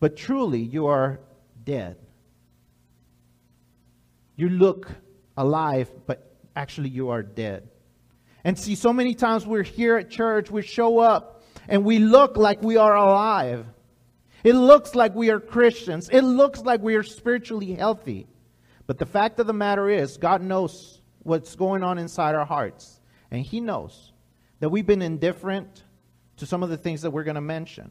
but 0.00 0.16
truly 0.16 0.60
you 0.60 0.86
are 0.86 1.20
dead. 1.64 1.96
You 4.36 4.48
look 4.48 4.90
alive, 5.36 5.90
but 6.06 6.34
actually 6.56 6.88
you 6.88 7.10
are 7.10 7.22
dead. 7.22 7.68
And 8.42 8.58
see, 8.58 8.74
so 8.74 8.92
many 8.92 9.14
times 9.14 9.46
we're 9.46 9.62
here 9.62 9.96
at 9.96 10.10
church, 10.10 10.50
we 10.50 10.62
show 10.62 10.98
up, 10.98 11.44
and 11.68 11.84
we 11.84 11.98
look 11.98 12.36
like 12.36 12.62
we 12.62 12.76
are 12.76 12.96
alive. 12.96 13.66
It 14.42 14.54
looks 14.54 14.94
like 14.94 15.14
we 15.14 15.30
are 15.30 15.40
Christians. 15.40 16.08
It 16.08 16.22
looks 16.22 16.60
like 16.60 16.80
we 16.80 16.94
are 16.94 17.02
spiritually 17.02 17.74
healthy. 17.74 18.26
But 18.86 18.98
the 18.98 19.06
fact 19.06 19.38
of 19.38 19.46
the 19.46 19.52
matter 19.52 19.88
is, 19.88 20.16
God 20.16 20.42
knows 20.42 21.00
what's 21.22 21.54
going 21.54 21.82
on 21.82 21.98
inside 21.98 22.34
our 22.34 22.46
hearts. 22.46 23.00
And 23.30 23.42
He 23.42 23.60
knows 23.60 24.12
that 24.60 24.70
we've 24.70 24.86
been 24.86 25.02
indifferent 25.02 25.84
to 26.38 26.46
some 26.46 26.62
of 26.62 26.70
the 26.70 26.76
things 26.76 27.02
that 27.02 27.10
we're 27.10 27.24
going 27.24 27.34
to 27.34 27.40
mention. 27.40 27.90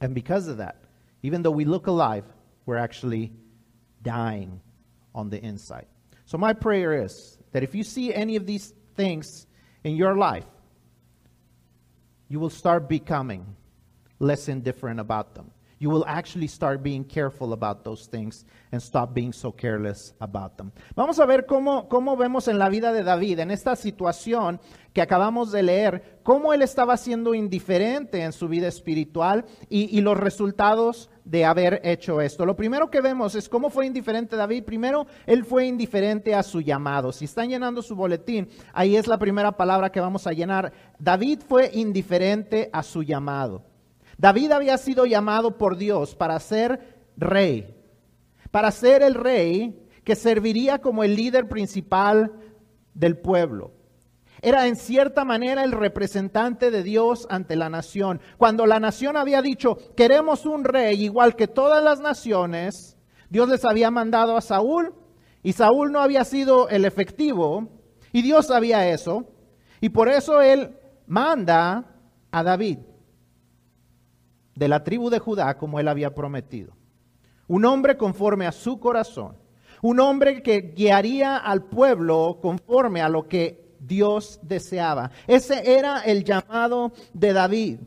And 0.00 0.14
because 0.14 0.48
of 0.48 0.58
that, 0.58 0.82
even 1.22 1.42
though 1.42 1.50
we 1.50 1.64
look 1.64 1.86
alive, 1.86 2.24
we're 2.64 2.76
actually 2.76 3.32
dying 4.02 4.60
on 5.14 5.30
the 5.30 5.42
inside. 5.42 5.86
So, 6.26 6.38
my 6.38 6.52
prayer 6.52 7.02
is 7.04 7.38
that 7.52 7.62
if 7.62 7.74
you 7.74 7.82
see 7.82 8.14
any 8.14 8.36
of 8.36 8.46
these 8.46 8.72
things 8.96 9.46
in 9.84 9.96
your 9.96 10.16
life, 10.16 10.44
you 12.28 12.38
will 12.40 12.50
start 12.50 12.88
becoming 12.88 13.56
less 14.18 14.48
indifferent 14.48 15.00
about 15.00 15.34
them. 15.34 15.50
You 15.80 15.90
will 15.90 16.04
actually 16.08 16.48
start 16.48 16.82
being 16.82 17.04
careful 17.04 17.52
about 17.52 17.84
those 17.84 18.08
things 18.08 18.44
and 18.72 18.82
stop 18.82 19.14
being 19.14 19.32
so 19.32 19.52
careless 19.52 20.12
about 20.18 20.56
them. 20.56 20.72
Vamos 20.96 21.20
a 21.20 21.26
ver 21.26 21.46
cómo, 21.46 21.88
cómo 21.88 22.16
vemos 22.16 22.48
en 22.48 22.58
la 22.58 22.68
vida 22.68 22.92
de 22.92 23.04
David, 23.04 23.38
en 23.38 23.52
esta 23.52 23.76
situación 23.76 24.60
que 24.92 25.02
acabamos 25.02 25.52
de 25.52 25.62
leer, 25.62 26.18
cómo 26.24 26.52
él 26.52 26.62
estaba 26.62 26.96
siendo 26.96 27.32
indiferente 27.32 28.22
en 28.22 28.32
su 28.32 28.48
vida 28.48 28.66
espiritual 28.66 29.44
y, 29.68 29.96
y 29.96 30.00
los 30.00 30.16
resultados 30.16 31.10
de 31.24 31.44
haber 31.44 31.80
hecho 31.84 32.20
esto. 32.20 32.44
Lo 32.44 32.56
primero 32.56 32.90
que 32.90 33.00
vemos 33.00 33.36
es 33.36 33.48
cómo 33.48 33.70
fue 33.70 33.86
indiferente 33.86 34.34
David. 34.34 34.64
Primero, 34.64 35.06
él 35.26 35.44
fue 35.44 35.66
indiferente 35.66 36.34
a 36.34 36.42
su 36.42 36.60
llamado. 36.60 37.12
Si 37.12 37.26
están 37.26 37.50
llenando 37.50 37.82
su 37.82 37.94
boletín, 37.94 38.48
ahí 38.72 38.96
es 38.96 39.06
la 39.06 39.18
primera 39.18 39.52
palabra 39.52 39.92
que 39.92 40.00
vamos 40.00 40.26
a 40.26 40.32
llenar. 40.32 40.72
David 40.98 41.40
fue 41.46 41.70
indiferente 41.72 42.68
a 42.72 42.82
su 42.82 43.04
llamado. 43.04 43.67
David 44.18 44.50
había 44.50 44.76
sido 44.78 45.06
llamado 45.06 45.56
por 45.56 45.76
Dios 45.76 46.16
para 46.16 46.38
ser 46.40 46.98
rey, 47.16 47.74
para 48.50 48.72
ser 48.72 49.02
el 49.02 49.14
rey 49.14 49.86
que 50.04 50.16
serviría 50.16 50.80
como 50.80 51.04
el 51.04 51.14
líder 51.14 51.48
principal 51.48 52.32
del 52.94 53.16
pueblo. 53.16 53.72
Era 54.42 54.66
en 54.66 54.76
cierta 54.76 55.24
manera 55.24 55.62
el 55.62 55.72
representante 55.72 56.70
de 56.70 56.82
Dios 56.82 57.26
ante 57.30 57.56
la 57.56 57.70
nación. 57.70 58.20
Cuando 58.36 58.66
la 58.66 58.80
nación 58.80 59.16
había 59.16 59.40
dicho, 59.40 59.78
queremos 59.96 60.46
un 60.46 60.64
rey 60.64 61.04
igual 61.04 61.36
que 61.36 61.46
todas 61.46 61.82
las 61.82 62.00
naciones, 62.00 62.96
Dios 63.30 63.48
les 63.48 63.64
había 63.64 63.90
mandado 63.90 64.36
a 64.36 64.40
Saúl 64.40 64.94
y 65.42 65.52
Saúl 65.52 65.92
no 65.92 66.00
había 66.00 66.24
sido 66.24 66.68
el 66.68 66.84
efectivo 66.84 67.68
y 68.12 68.22
Dios 68.22 68.46
sabía 68.46 68.88
eso. 68.90 69.26
Y 69.80 69.90
por 69.90 70.08
eso 70.08 70.40
él 70.40 70.76
manda 71.06 71.84
a 72.32 72.42
David 72.42 72.78
de 74.58 74.66
la 74.66 74.82
tribu 74.82 75.08
de 75.08 75.20
Judá 75.20 75.56
como 75.56 75.78
él 75.78 75.86
había 75.86 76.14
prometido. 76.14 76.74
Un 77.46 77.64
hombre 77.64 77.96
conforme 77.96 78.46
a 78.46 78.52
su 78.52 78.80
corazón. 78.80 79.36
Un 79.80 80.00
hombre 80.00 80.42
que 80.42 80.72
guiaría 80.76 81.36
al 81.36 81.62
pueblo 81.62 82.40
conforme 82.42 83.00
a 83.00 83.08
lo 83.08 83.28
que 83.28 83.76
Dios 83.78 84.40
deseaba. 84.42 85.12
Ese 85.28 85.78
era 85.78 86.00
el 86.00 86.24
llamado 86.24 86.92
de 87.12 87.32
David. 87.32 87.78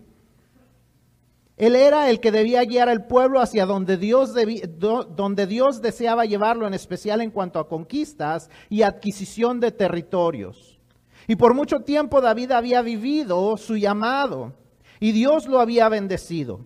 Él 1.58 1.76
era 1.76 2.10
el 2.10 2.22
que 2.22 2.32
debía 2.32 2.64
guiar 2.64 2.88
al 2.88 3.06
pueblo 3.06 3.42
hacia 3.42 3.66
donde 3.66 3.98
Dios, 3.98 4.34
donde 4.78 5.48
Dios 5.48 5.82
deseaba 5.82 6.26
llevarlo, 6.26 6.66
en 6.66 6.74
especial 6.74 7.20
en 7.20 7.32
cuanto 7.32 7.60
a 7.60 7.68
conquistas 7.68 8.50
y 8.70 8.84
adquisición 8.84 9.60
de 9.60 9.72
territorios. 9.72 10.80
Y 11.28 11.36
por 11.36 11.54
mucho 11.54 11.82
tiempo 11.82 12.22
David 12.22 12.52
había 12.52 12.82
vivido 12.82 13.58
su 13.58 13.76
llamado 13.76 14.54
y 15.02 15.12
Dios 15.12 15.48
lo 15.48 15.60
había 15.60 15.90
bendecido. 15.90 16.66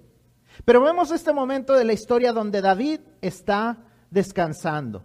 Pero 0.63 0.82
vemos 0.82 1.10
este 1.10 1.34
momento 1.34 1.74
de 1.74 1.86
la 1.86 1.94
historia 1.94 2.34
donde 2.34 2.62
David 2.62 3.00
está 3.22 3.80
descansando. 4.12 5.04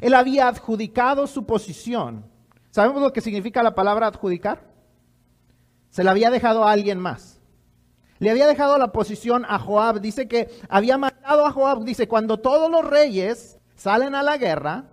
Él 0.00 0.14
había 0.14 0.46
adjudicado 0.46 1.26
su 1.26 1.44
posición 1.44 2.24
¿Sabemos 2.70 3.02
lo 3.02 3.12
que 3.12 3.20
significa 3.20 3.62
la 3.62 3.74
palabra 3.74 4.06
adjudicar? 4.06 4.62
Se 5.90 6.04
la 6.04 6.10
había 6.10 6.30
dejado 6.30 6.64
a 6.64 6.72
alguien 6.72 7.00
más. 7.00 7.40
Le 8.18 8.30
había 8.30 8.46
dejado 8.46 8.78
la 8.78 8.92
posición 8.92 9.44
a 9.48 9.58
Joab. 9.58 10.00
Dice 10.00 10.28
que 10.28 10.48
había 10.68 10.98
matado 10.98 11.46
a 11.46 11.50
Joab. 11.50 11.84
Dice, 11.84 12.08
cuando 12.08 12.38
todos 12.38 12.70
los 12.70 12.84
reyes 12.84 13.58
salen 13.74 14.14
a 14.14 14.22
la 14.22 14.36
guerra, 14.36 14.84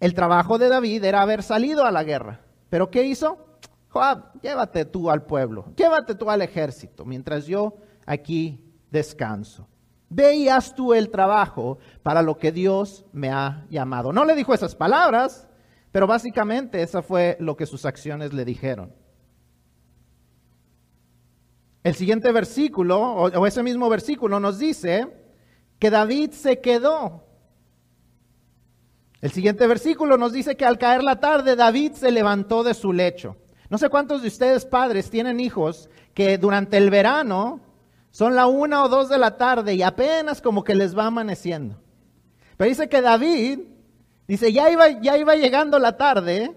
el 0.00 0.14
trabajo 0.14 0.58
de 0.58 0.68
David 0.68 1.04
era 1.04 1.22
haber 1.22 1.42
salido 1.42 1.84
a 1.84 1.90
la 1.90 2.04
guerra. 2.04 2.40
¿Pero 2.70 2.90
qué 2.90 3.04
hizo? 3.04 3.43
Joab, 3.94 4.40
llévate 4.42 4.84
tú 4.86 5.08
al 5.08 5.22
pueblo, 5.22 5.72
llévate 5.76 6.16
tú 6.16 6.28
al 6.28 6.42
ejército, 6.42 7.04
mientras 7.04 7.46
yo 7.46 7.76
aquí 8.04 8.60
descanso. 8.90 9.68
Ve 10.08 10.34
y 10.34 10.48
haz 10.48 10.74
tú 10.74 10.94
el 10.94 11.10
trabajo 11.10 11.78
para 12.02 12.20
lo 12.20 12.36
que 12.36 12.50
Dios 12.50 13.04
me 13.12 13.30
ha 13.30 13.64
llamado. 13.70 14.12
No 14.12 14.24
le 14.24 14.34
dijo 14.34 14.52
esas 14.52 14.74
palabras, 14.74 15.46
pero 15.92 16.08
básicamente 16.08 16.82
eso 16.82 17.04
fue 17.04 17.36
lo 17.38 17.56
que 17.56 17.66
sus 17.66 17.86
acciones 17.86 18.32
le 18.32 18.44
dijeron. 18.44 18.92
El 21.84 21.94
siguiente 21.94 22.32
versículo, 22.32 23.00
o, 23.00 23.46
ese 23.46 23.62
mismo 23.62 23.88
versículo, 23.88 24.40
nos 24.40 24.58
dice 24.58 25.06
que 25.78 25.90
David 25.90 26.32
se 26.32 26.60
quedó. 26.60 27.28
El 29.20 29.30
siguiente 29.30 29.68
versículo 29.68 30.18
nos 30.18 30.32
dice 30.32 30.56
que 30.56 30.64
al 30.64 30.78
caer 30.78 31.04
la 31.04 31.20
tarde 31.20 31.54
David 31.54 31.92
se 31.92 32.10
levantó 32.10 32.64
de 32.64 32.74
su 32.74 32.92
lecho. 32.92 33.36
No 33.74 33.78
sé 33.78 33.88
cuántos 33.88 34.22
de 34.22 34.28
ustedes 34.28 34.64
padres 34.64 35.10
tienen 35.10 35.40
hijos 35.40 35.90
que 36.14 36.38
durante 36.38 36.76
el 36.76 36.90
verano 36.90 37.58
son 38.12 38.36
la 38.36 38.46
una 38.46 38.84
o 38.84 38.88
dos 38.88 39.08
de 39.08 39.18
la 39.18 39.36
tarde 39.36 39.74
y 39.74 39.82
apenas 39.82 40.40
como 40.40 40.62
que 40.62 40.76
les 40.76 40.96
va 40.96 41.06
amaneciendo. 41.06 41.82
Pero 42.56 42.68
dice 42.68 42.88
que 42.88 43.00
David 43.00 43.58
Dice, 44.28 44.52
ya 44.52 44.70
iba, 44.70 44.88
ya 45.00 45.18
iba 45.18 45.34
llegando 45.34 45.80
la 45.80 45.96
tarde 45.96 46.54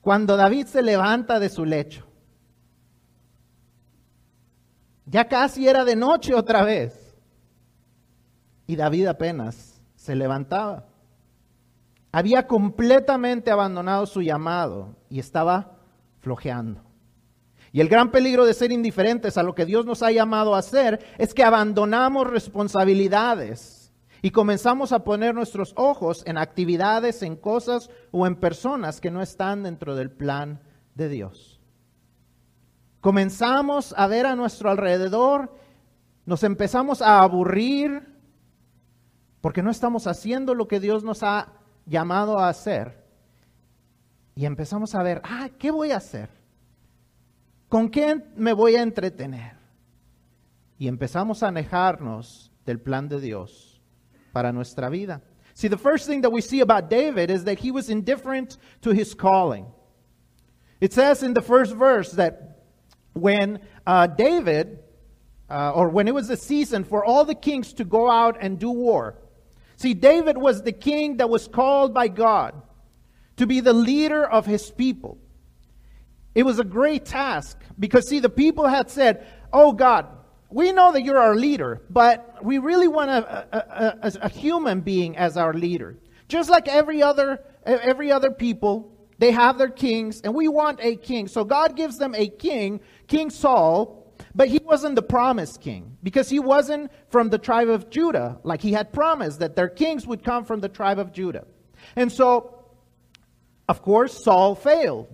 cuando 0.00 0.38
David 0.38 0.68
se 0.68 0.80
levanta 0.80 1.38
de 1.38 1.50
su 1.50 1.66
lecho. 1.66 2.06
Ya 5.04 5.28
casi 5.28 5.68
era 5.68 5.84
de 5.84 5.96
noche 5.96 6.32
otra 6.32 6.64
vez. 6.64 7.14
Y 8.66 8.76
David 8.76 9.08
apenas 9.08 9.82
se 9.96 10.16
levantaba. 10.16 10.86
Había 12.10 12.46
completamente 12.46 13.50
abandonado 13.50 14.06
su 14.06 14.22
llamado 14.22 14.96
y 15.10 15.18
estaba 15.18 15.75
flojeando. 16.26 16.82
Y 17.70 17.80
el 17.80 17.88
gran 17.88 18.10
peligro 18.10 18.44
de 18.44 18.52
ser 18.52 18.72
indiferentes 18.72 19.38
a 19.38 19.44
lo 19.44 19.54
que 19.54 19.64
Dios 19.64 19.86
nos 19.86 20.02
ha 20.02 20.10
llamado 20.10 20.56
a 20.56 20.58
hacer 20.58 20.98
es 21.18 21.32
que 21.32 21.44
abandonamos 21.44 22.26
responsabilidades 22.26 23.92
y 24.22 24.32
comenzamos 24.32 24.90
a 24.90 25.04
poner 25.04 25.36
nuestros 25.36 25.72
ojos 25.76 26.24
en 26.26 26.36
actividades, 26.36 27.22
en 27.22 27.36
cosas 27.36 27.90
o 28.10 28.26
en 28.26 28.34
personas 28.34 29.00
que 29.00 29.12
no 29.12 29.22
están 29.22 29.62
dentro 29.62 29.94
del 29.94 30.10
plan 30.10 30.60
de 30.96 31.08
Dios. 31.08 31.60
Comenzamos 33.00 33.94
a 33.96 34.08
ver 34.08 34.26
a 34.26 34.34
nuestro 34.34 34.68
alrededor, 34.68 35.54
nos 36.24 36.42
empezamos 36.42 37.02
a 37.02 37.20
aburrir 37.20 38.02
porque 39.40 39.62
no 39.62 39.70
estamos 39.70 40.08
haciendo 40.08 40.56
lo 40.56 40.66
que 40.66 40.80
Dios 40.80 41.04
nos 41.04 41.22
ha 41.22 41.52
llamado 41.84 42.40
a 42.40 42.48
hacer. 42.48 43.05
Y 44.36 44.44
empezamos 44.44 44.94
a 44.94 45.02
ver, 45.02 45.22
ah, 45.24 45.48
¿qué 45.58 45.70
voy 45.70 45.92
a 45.92 45.96
hacer? 45.96 46.28
¿Con 47.70 47.88
qué 47.88 48.22
me 48.36 48.52
voy 48.52 48.76
a 48.76 48.82
entretener? 48.82 49.56
Y 50.78 50.88
empezamos 50.88 51.42
a 51.42 51.48
alejarnos 51.48 52.52
del 52.66 52.78
plan 52.78 53.08
de 53.08 53.18
Dios 53.18 53.80
para 54.32 54.52
nuestra 54.52 54.90
vida. 54.90 55.22
See, 55.54 55.68
the 55.68 55.78
first 55.78 56.06
thing 56.06 56.20
that 56.20 56.30
we 56.30 56.42
see 56.42 56.60
about 56.60 56.90
David 56.90 57.30
is 57.30 57.44
that 57.44 57.58
he 57.60 57.70
was 57.70 57.88
indifferent 57.88 58.58
to 58.82 58.90
his 58.90 59.14
calling. 59.14 59.64
It 60.82 60.92
says 60.92 61.22
in 61.22 61.32
the 61.32 61.40
first 61.40 61.74
verse 61.74 62.12
that 62.12 62.58
when 63.14 63.60
uh, 63.86 64.06
David, 64.06 64.80
uh, 65.48 65.72
or 65.72 65.88
when 65.88 66.08
it 66.08 66.14
was 66.14 66.28
the 66.28 66.36
season 66.36 66.84
for 66.84 67.02
all 67.02 67.24
the 67.24 67.34
kings 67.34 67.72
to 67.72 67.84
go 67.86 68.10
out 68.10 68.36
and 68.38 68.58
do 68.58 68.70
war, 68.70 69.14
see, 69.76 69.94
David 69.94 70.36
was 70.36 70.62
the 70.62 70.72
king 70.72 71.16
that 71.16 71.30
was 71.30 71.48
called 71.48 71.94
by 71.94 72.08
God 72.08 72.52
to 73.36 73.46
be 73.46 73.60
the 73.60 73.72
leader 73.72 74.24
of 74.24 74.46
his 74.46 74.70
people. 74.70 75.18
It 76.34 76.44
was 76.44 76.58
a 76.58 76.64
great 76.64 77.04
task 77.04 77.58
because, 77.78 78.08
see, 78.08 78.20
the 78.20 78.28
people 78.28 78.66
had 78.66 78.90
said, 78.90 79.26
Oh 79.52 79.72
God, 79.72 80.06
we 80.50 80.72
know 80.72 80.92
that 80.92 81.02
you're 81.02 81.18
our 81.18 81.34
leader, 81.34 81.82
but 81.90 82.44
we 82.44 82.58
really 82.58 82.88
want 82.88 83.10
a, 83.10 83.46
a, 83.52 83.98
a, 84.02 84.12
a, 84.22 84.28
human 84.28 84.80
being 84.80 85.16
as 85.16 85.36
our 85.36 85.52
leader. 85.52 85.96
Just 86.28 86.50
like 86.50 86.68
every 86.68 87.02
other, 87.02 87.42
every 87.64 88.12
other 88.12 88.30
people, 88.30 88.92
they 89.18 89.30
have 89.30 89.58
their 89.58 89.70
kings, 89.70 90.20
and 90.20 90.34
we 90.34 90.46
want 90.48 90.78
a 90.82 90.96
king. 90.96 91.26
So 91.26 91.44
God 91.44 91.74
gives 91.74 91.98
them 91.98 92.14
a 92.14 92.28
king, 92.28 92.80
King 93.06 93.30
Saul, 93.30 94.06
but 94.34 94.48
he 94.48 94.60
wasn't 94.62 94.94
the 94.94 95.02
promised 95.02 95.60
king 95.60 95.96
because 96.02 96.28
he 96.28 96.38
wasn't 96.38 96.90
from 97.08 97.30
the 97.30 97.38
tribe 97.38 97.68
of 97.68 97.90
Judah, 97.90 98.38
like 98.42 98.60
he 98.60 98.72
had 98.72 98.92
promised 98.92 99.40
that 99.40 99.56
their 99.56 99.68
kings 99.68 100.06
would 100.06 100.22
come 100.22 100.44
from 100.44 100.60
the 100.60 100.68
tribe 100.68 100.98
of 100.98 101.12
Judah. 101.12 101.46
And 101.96 102.12
so, 102.12 102.55
of 103.68 103.82
course, 103.82 104.22
Saul 104.22 104.54
failed. 104.54 105.08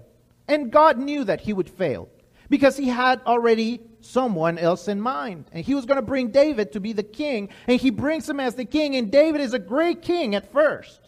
And 0.49 0.71
God 0.71 0.99
knew 0.99 1.25
that 1.25 1.41
he 1.41 1.53
would 1.53 1.71
fail 1.71 2.09
because 2.49 2.77
he 2.77 2.89
had 2.89 3.23
already 3.23 3.81
someone 4.01 4.59
else 4.59 4.89
in 4.89 5.01
mind. 5.01 5.47
And 5.53 5.65
he 5.65 5.75
was 5.75 5.87
going 5.87 5.97
to 5.97 6.03
bring 6.03 6.29
David 6.29 6.73
to 6.73 6.81
be 6.81 6.93
the 6.93 7.03
king, 7.03 7.49
and 7.67 7.81
he 7.81 7.91
brings 7.91 8.29
him 8.29 8.41
as 8.41 8.55
the 8.55 8.65
king. 8.65 8.97
And 8.97 9.11
David 9.11 9.41
is 9.41 9.55
a 9.55 9.59
great 9.59 10.03
king 10.03 10.35
at 10.35 10.53
first. 10.53 11.01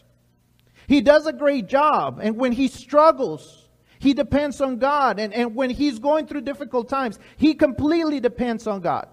He 0.87 1.01
does 1.01 1.27
a 1.27 1.33
great 1.33 1.67
job, 1.67 2.21
and 2.23 2.37
when 2.37 2.53
he 2.53 2.69
struggles, 2.69 3.69
he 3.99 4.13
depends 4.15 4.61
on 4.61 4.79
God. 4.79 5.19
And, 5.19 5.33
and 5.33 5.55
when 5.55 5.71
he's 5.71 5.99
going 5.99 6.27
through 6.27 6.43
difficult 6.43 6.89
times, 6.89 7.19
he 7.37 7.55
completely 7.55 8.21
depends 8.21 8.67
on 8.67 8.81
God. 8.81 9.09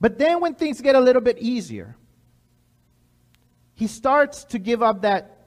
But 0.00 0.18
then 0.18 0.40
when 0.40 0.54
things 0.54 0.80
get 0.80 0.94
a 0.94 1.00
little 1.00 1.22
bit 1.22 1.38
easier, 1.38 1.96
he 3.74 3.86
starts 3.86 4.44
to 4.44 4.58
give 4.58 4.82
up 4.82 5.02
that, 5.02 5.37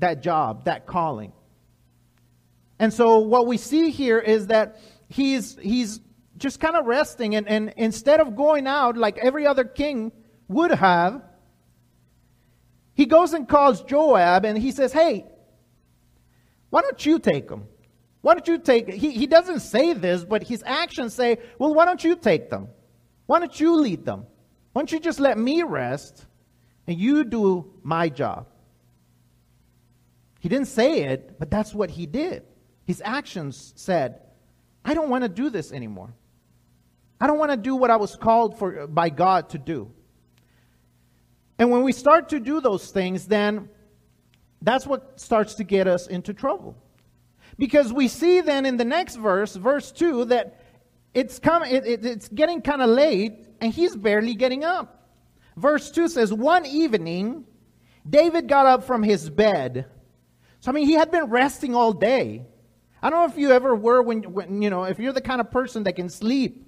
that 0.00 0.22
job, 0.22 0.64
that 0.64 0.86
calling. 0.86 1.32
And 2.78 2.92
so 2.92 3.18
what 3.18 3.46
we 3.46 3.56
see 3.56 3.90
here 3.90 4.18
is 4.18 4.48
that 4.48 4.80
he's, 5.08 5.56
he's 5.60 6.00
just 6.38 6.60
kind 6.60 6.76
of 6.76 6.86
resting. 6.86 7.34
And, 7.34 7.46
and 7.46 7.74
instead 7.76 8.20
of 8.20 8.34
going 8.34 8.66
out 8.66 8.96
like 8.96 9.18
every 9.18 9.46
other 9.46 9.64
king 9.64 10.12
would 10.48 10.70
have, 10.72 11.22
he 12.94 13.06
goes 13.06 13.32
and 13.32 13.48
calls 13.48 13.82
Joab 13.82 14.44
and 14.44 14.58
he 14.58 14.72
says, 14.72 14.92
Hey, 14.92 15.26
why 16.70 16.82
don't 16.82 17.04
you 17.04 17.18
take 17.18 17.48
them? 17.48 17.68
Why 18.22 18.34
don't 18.34 18.46
you 18.46 18.58
take 18.58 18.92
he, 18.92 19.10
he 19.10 19.26
doesn't 19.26 19.60
say 19.60 19.92
this, 19.94 20.24
but 20.24 20.42
his 20.42 20.62
actions 20.66 21.14
say, 21.14 21.38
Well, 21.58 21.74
why 21.74 21.84
don't 21.84 22.02
you 22.02 22.16
take 22.16 22.50
them? 22.50 22.68
Why 23.26 23.38
don't 23.38 23.58
you 23.58 23.76
lead 23.76 24.04
them? 24.04 24.26
Why 24.72 24.82
don't 24.82 24.92
you 24.92 25.00
just 25.00 25.20
let 25.20 25.38
me 25.38 25.62
rest 25.62 26.26
and 26.86 26.98
you 26.98 27.24
do 27.24 27.72
my 27.82 28.08
job? 28.08 28.46
He 30.40 30.48
didn't 30.48 30.68
say 30.68 31.02
it, 31.04 31.38
but 31.38 31.50
that's 31.50 31.72
what 31.72 31.90
he 31.90 32.06
did. 32.06 32.42
His 32.86 33.00
actions 33.04 33.72
said, 33.76 34.20
I 34.84 34.94
don't 34.94 35.10
want 35.10 35.22
to 35.22 35.28
do 35.28 35.50
this 35.50 35.70
anymore. 35.70 36.14
I 37.20 37.26
don't 37.26 37.38
want 37.38 37.50
to 37.50 37.56
do 37.56 37.76
what 37.76 37.90
I 37.90 37.96
was 37.96 38.16
called 38.16 38.58
for 38.58 38.80
uh, 38.80 38.86
by 38.86 39.10
God 39.10 39.50
to 39.50 39.58
do. 39.58 39.92
And 41.58 41.70
when 41.70 41.82
we 41.82 41.92
start 41.92 42.30
to 42.30 42.40
do 42.40 42.62
those 42.62 42.90
things, 42.90 43.26
then 43.26 43.68
that's 44.62 44.86
what 44.86 45.20
starts 45.20 45.54
to 45.56 45.64
get 45.64 45.86
us 45.86 46.06
into 46.06 46.32
trouble. 46.32 46.74
Because 47.58 47.92
we 47.92 48.08
see 48.08 48.40
then 48.40 48.64
in 48.64 48.78
the 48.78 48.84
next 48.86 49.16
verse, 49.16 49.54
verse 49.54 49.92
2, 49.92 50.26
that 50.26 50.62
it's, 51.12 51.38
coming, 51.38 51.70
it, 51.70 51.86
it, 51.86 52.06
it's 52.06 52.28
getting 52.28 52.62
kind 52.62 52.80
of 52.80 52.88
late 52.88 53.46
and 53.60 53.74
he's 53.74 53.94
barely 53.94 54.34
getting 54.34 54.64
up. 54.64 55.08
Verse 55.56 55.90
2 55.90 56.08
says, 56.08 56.32
One 56.32 56.64
evening, 56.64 57.44
David 58.08 58.48
got 58.48 58.64
up 58.64 58.84
from 58.84 59.02
his 59.02 59.28
bed. 59.28 59.84
So, 60.60 60.70
I 60.70 60.74
mean, 60.74 60.86
he 60.86 60.94
had 60.94 61.10
been 61.10 61.24
resting 61.24 61.74
all 61.74 61.92
day. 61.92 62.44
I 63.02 63.08
don't 63.08 63.20
know 63.20 63.32
if 63.32 63.38
you 63.38 63.50
ever 63.52 63.74
were 63.74 64.02
when, 64.02 64.22
when, 64.24 64.60
you 64.60 64.68
know, 64.68 64.84
if 64.84 64.98
you're 64.98 65.12
the 65.12 65.22
kind 65.22 65.40
of 65.40 65.50
person 65.50 65.84
that 65.84 65.94
can 65.94 66.10
sleep, 66.10 66.66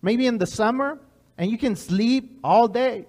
maybe 0.00 0.26
in 0.26 0.38
the 0.38 0.46
summer, 0.46 1.00
and 1.36 1.50
you 1.50 1.58
can 1.58 1.74
sleep 1.74 2.38
all 2.44 2.68
day. 2.68 3.06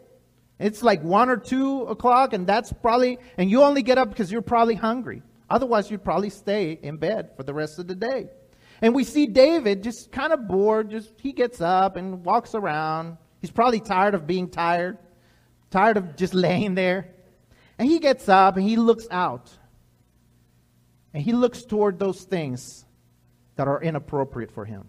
It's 0.60 0.82
like 0.82 1.04
one 1.04 1.30
or 1.30 1.38
two 1.38 1.84
o'clock, 1.84 2.34
and 2.34 2.48
that's 2.48 2.74
probably, 2.74 3.20
and 3.38 3.50
you 3.50 3.62
only 3.62 3.84
get 3.84 4.00
up 4.00 4.10
because 4.10 4.32
you're 4.32 4.42
probably 4.42 4.74
hungry. 4.74 5.22
Otherwise, 5.50 5.92
you'd 5.92 6.04
probably 6.04 6.32
stay 6.32 6.80
in 6.82 6.98
bed 6.98 7.30
for 7.38 7.44
the 7.44 7.54
rest 7.54 7.78
of 7.78 7.88
the 7.88 7.96
day. 7.96 8.28
And 8.82 8.94
we 8.94 9.04
see 9.04 9.28
David 9.28 9.84
just 9.84 10.12
kind 10.12 10.34
of 10.34 10.48
bored, 10.48 10.90
just 10.90 11.14
he 11.22 11.32
gets 11.32 11.62
up 11.62 11.96
and 11.96 12.26
walks 12.26 12.56
around. 12.56 13.18
He's 13.40 13.52
probably 13.52 13.80
tired 13.80 14.16
of 14.16 14.26
being 14.26 14.50
tired, 14.50 14.98
tired 15.70 15.98
of 15.98 16.16
just 16.16 16.34
laying 16.46 16.74
there. 16.74 17.14
And 17.78 17.88
he 17.88 18.00
gets 18.00 18.28
up 18.28 18.58
and 18.58 18.68
he 18.68 18.76
looks 18.76 19.08
out. 19.12 19.52
And 21.18 21.26
he 21.26 21.34
looks 21.34 21.64
toward 21.64 21.98
those 21.98 22.22
things 22.26 22.86
that 23.56 23.68
are 23.68 23.82
inappropriate 23.82 24.52
for 24.52 24.66
him. 24.66 24.88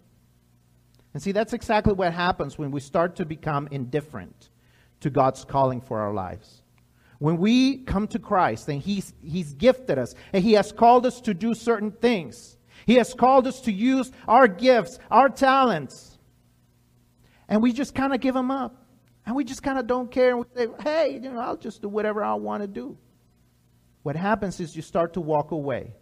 And 1.14 1.22
see, 1.22 1.32
that's 1.32 1.54
exactly 1.54 1.94
what 1.94 2.12
happens 2.12 2.58
when 2.58 2.70
we 2.70 2.80
start 2.80 3.16
to 3.16 3.24
become 3.24 3.66
indifferent 3.70 4.50
to 5.00 5.08
God's 5.08 5.46
calling 5.46 5.80
for 5.80 6.00
our 6.00 6.12
lives. 6.12 6.60
When 7.18 7.38
we 7.38 7.78
come 7.78 8.06
to 8.08 8.18
Christ 8.18 8.68
and 8.68 8.82
he's, 8.82 9.14
he's 9.22 9.54
gifted 9.54 9.98
us 9.98 10.14
and 10.34 10.44
He 10.44 10.52
has 10.52 10.70
called 10.70 11.06
us 11.06 11.22
to 11.22 11.32
do 11.32 11.54
certain 11.54 11.92
things, 11.92 12.58
He 12.84 12.96
has 12.96 13.14
called 13.14 13.46
us 13.46 13.62
to 13.62 13.72
use 13.72 14.12
our 14.28 14.46
gifts, 14.46 14.98
our 15.10 15.30
talents, 15.30 16.18
and 17.48 17.62
we 17.62 17.72
just 17.72 17.94
kind 17.94 18.12
of 18.12 18.20
give 18.20 18.34
them 18.34 18.50
up. 18.50 18.84
And 19.24 19.34
we 19.34 19.44
just 19.44 19.62
kind 19.62 19.78
of 19.78 19.86
don't 19.86 20.10
care. 20.10 20.36
And 20.36 20.40
we 20.40 20.44
say, 20.54 20.68
hey, 20.84 21.14
you 21.14 21.20
know, 21.20 21.38
I'll 21.38 21.56
just 21.56 21.80
do 21.80 21.88
whatever 21.88 22.22
I 22.22 22.34
want 22.34 22.62
to 22.64 22.66
do. 22.66 22.98
What 24.02 24.14
happens 24.14 24.60
is 24.60 24.76
you 24.76 24.82
start 24.82 25.14
to 25.14 25.22
walk 25.22 25.52
away 25.52 25.94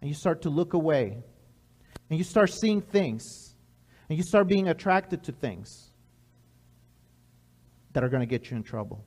and 0.00 0.08
you 0.08 0.14
start 0.14 0.42
to 0.42 0.50
look 0.50 0.74
away 0.74 1.18
and 2.10 2.18
you 2.18 2.24
start 2.24 2.50
seeing 2.50 2.80
things 2.80 3.54
and 4.08 4.16
you 4.16 4.24
start 4.24 4.48
being 4.48 4.68
attracted 4.68 5.22
to 5.24 5.32
things 5.32 5.90
that 7.92 8.04
are 8.04 8.08
going 8.08 8.20
to 8.20 8.26
get 8.26 8.50
you 8.50 8.56
in 8.56 8.62
trouble. 8.62 9.04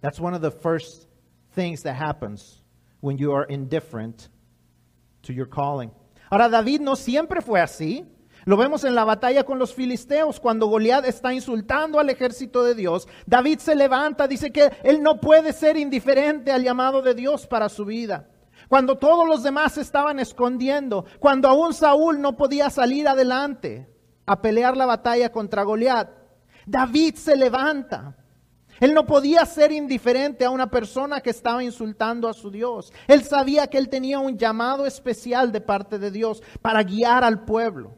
That's 0.00 0.20
one 0.20 0.34
of 0.34 0.40
the 0.40 0.50
first 0.50 1.06
things 1.52 1.82
that 1.82 1.94
happens 1.94 2.62
when 3.00 3.18
you 3.18 3.32
are 3.32 3.44
indifferent 3.44 4.28
to 5.22 5.32
your 5.32 5.46
calling. 5.46 5.90
Ahora, 6.30 6.48
David 6.48 6.80
no 6.80 6.94
siempre 6.94 7.40
fue 7.40 7.60
así. 7.60 8.06
Lo 8.46 8.56
vemos 8.56 8.84
en 8.84 8.94
la 8.94 9.04
batalla 9.04 9.44
con 9.44 9.58
los 9.58 9.74
filisteos, 9.74 10.40
cuando 10.40 10.66
Goliat 10.66 11.04
está 11.04 11.34
insultando 11.34 11.98
al 11.98 12.08
ejército 12.08 12.64
de 12.64 12.74
Dios. 12.74 13.06
David 13.26 13.58
se 13.58 13.74
levanta, 13.74 14.26
dice 14.26 14.50
que 14.50 14.70
él 14.82 15.02
no 15.02 15.20
puede 15.20 15.52
ser 15.52 15.76
indiferente 15.76 16.50
al 16.50 16.62
llamado 16.62 17.02
de 17.02 17.14
Dios 17.14 17.46
para 17.46 17.68
su 17.68 17.84
vida 17.84 18.30
cuando 18.70 18.98
todos 18.98 19.26
los 19.26 19.42
demás 19.42 19.76
estaban 19.78 20.20
escondiendo, 20.20 21.04
cuando 21.18 21.48
aún 21.48 21.74
Saúl 21.74 22.20
no 22.20 22.36
podía 22.36 22.70
salir 22.70 23.08
adelante 23.08 23.92
a 24.26 24.40
pelear 24.40 24.76
la 24.76 24.86
batalla 24.86 25.32
contra 25.32 25.64
Goliat. 25.64 26.08
David 26.68 27.16
se 27.16 27.34
levanta. 27.34 28.16
Él 28.78 28.94
no 28.94 29.06
podía 29.06 29.44
ser 29.44 29.72
indiferente 29.72 30.44
a 30.44 30.50
una 30.50 30.70
persona 30.70 31.20
que 31.20 31.30
estaba 31.30 31.64
insultando 31.64 32.28
a 32.28 32.32
su 32.32 32.48
Dios. 32.48 32.92
Él 33.08 33.24
sabía 33.24 33.66
que 33.66 33.76
él 33.76 33.88
tenía 33.88 34.20
un 34.20 34.38
llamado 34.38 34.86
especial 34.86 35.50
de 35.50 35.60
parte 35.60 35.98
de 35.98 36.12
Dios 36.12 36.40
para 36.62 36.84
guiar 36.84 37.24
al 37.24 37.44
pueblo, 37.44 37.96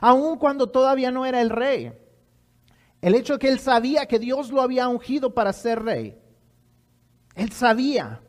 aun 0.00 0.38
cuando 0.38 0.68
todavía 0.68 1.10
no 1.10 1.26
era 1.26 1.40
el 1.40 1.50
rey. 1.50 1.92
El 3.00 3.16
hecho 3.16 3.32
de 3.32 3.38
que 3.40 3.48
él 3.48 3.58
sabía 3.58 4.06
que 4.06 4.20
Dios 4.20 4.52
lo 4.52 4.62
había 4.62 4.86
ungido 4.86 5.34
para 5.34 5.52
ser 5.52 5.82
rey. 5.82 6.16
Él 7.34 7.50
sabía, 7.50 8.22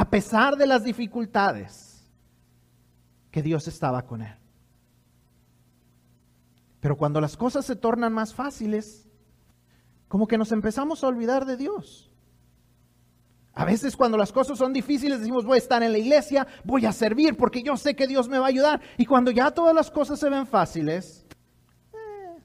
a 0.00 0.08
pesar 0.08 0.54
de 0.54 0.68
las 0.68 0.84
dificultades, 0.84 2.08
que 3.32 3.42
Dios 3.42 3.66
estaba 3.66 4.02
con 4.02 4.22
él. 4.22 4.32
Pero 6.78 6.96
cuando 6.96 7.20
las 7.20 7.36
cosas 7.36 7.66
se 7.66 7.74
tornan 7.74 8.12
más 8.12 8.32
fáciles, 8.32 9.08
como 10.06 10.28
que 10.28 10.38
nos 10.38 10.52
empezamos 10.52 11.02
a 11.02 11.08
olvidar 11.08 11.46
de 11.46 11.56
Dios. 11.56 12.12
A 13.54 13.64
veces 13.64 13.96
cuando 13.96 14.16
las 14.16 14.30
cosas 14.30 14.56
son 14.56 14.72
difíciles 14.72 15.18
decimos 15.18 15.44
voy 15.44 15.56
a 15.56 15.58
estar 15.58 15.82
en 15.82 15.90
la 15.90 15.98
iglesia, 15.98 16.46
voy 16.62 16.86
a 16.86 16.92
servir 16.92 17.36
porque 17.36 17.64
yo 17.64 17.76
sé 17.76 17.96
que 17.96 18.06
Dios 18.06 18.28
me 18.28 18.38
va 18.38 18.44
a 18.44 18.50
ayudar. 18.50 18.80
Y 18.98 19.04
cuando 19.04 19.32
ya 19.32 19.50
todas 19.50 19.74
las 19.74 19.90
cosas 19.90 20.20
se 20.20 20.30
ven 20.30 20.46
fáciles, 20.46 21.26
eh, 21.92 22.40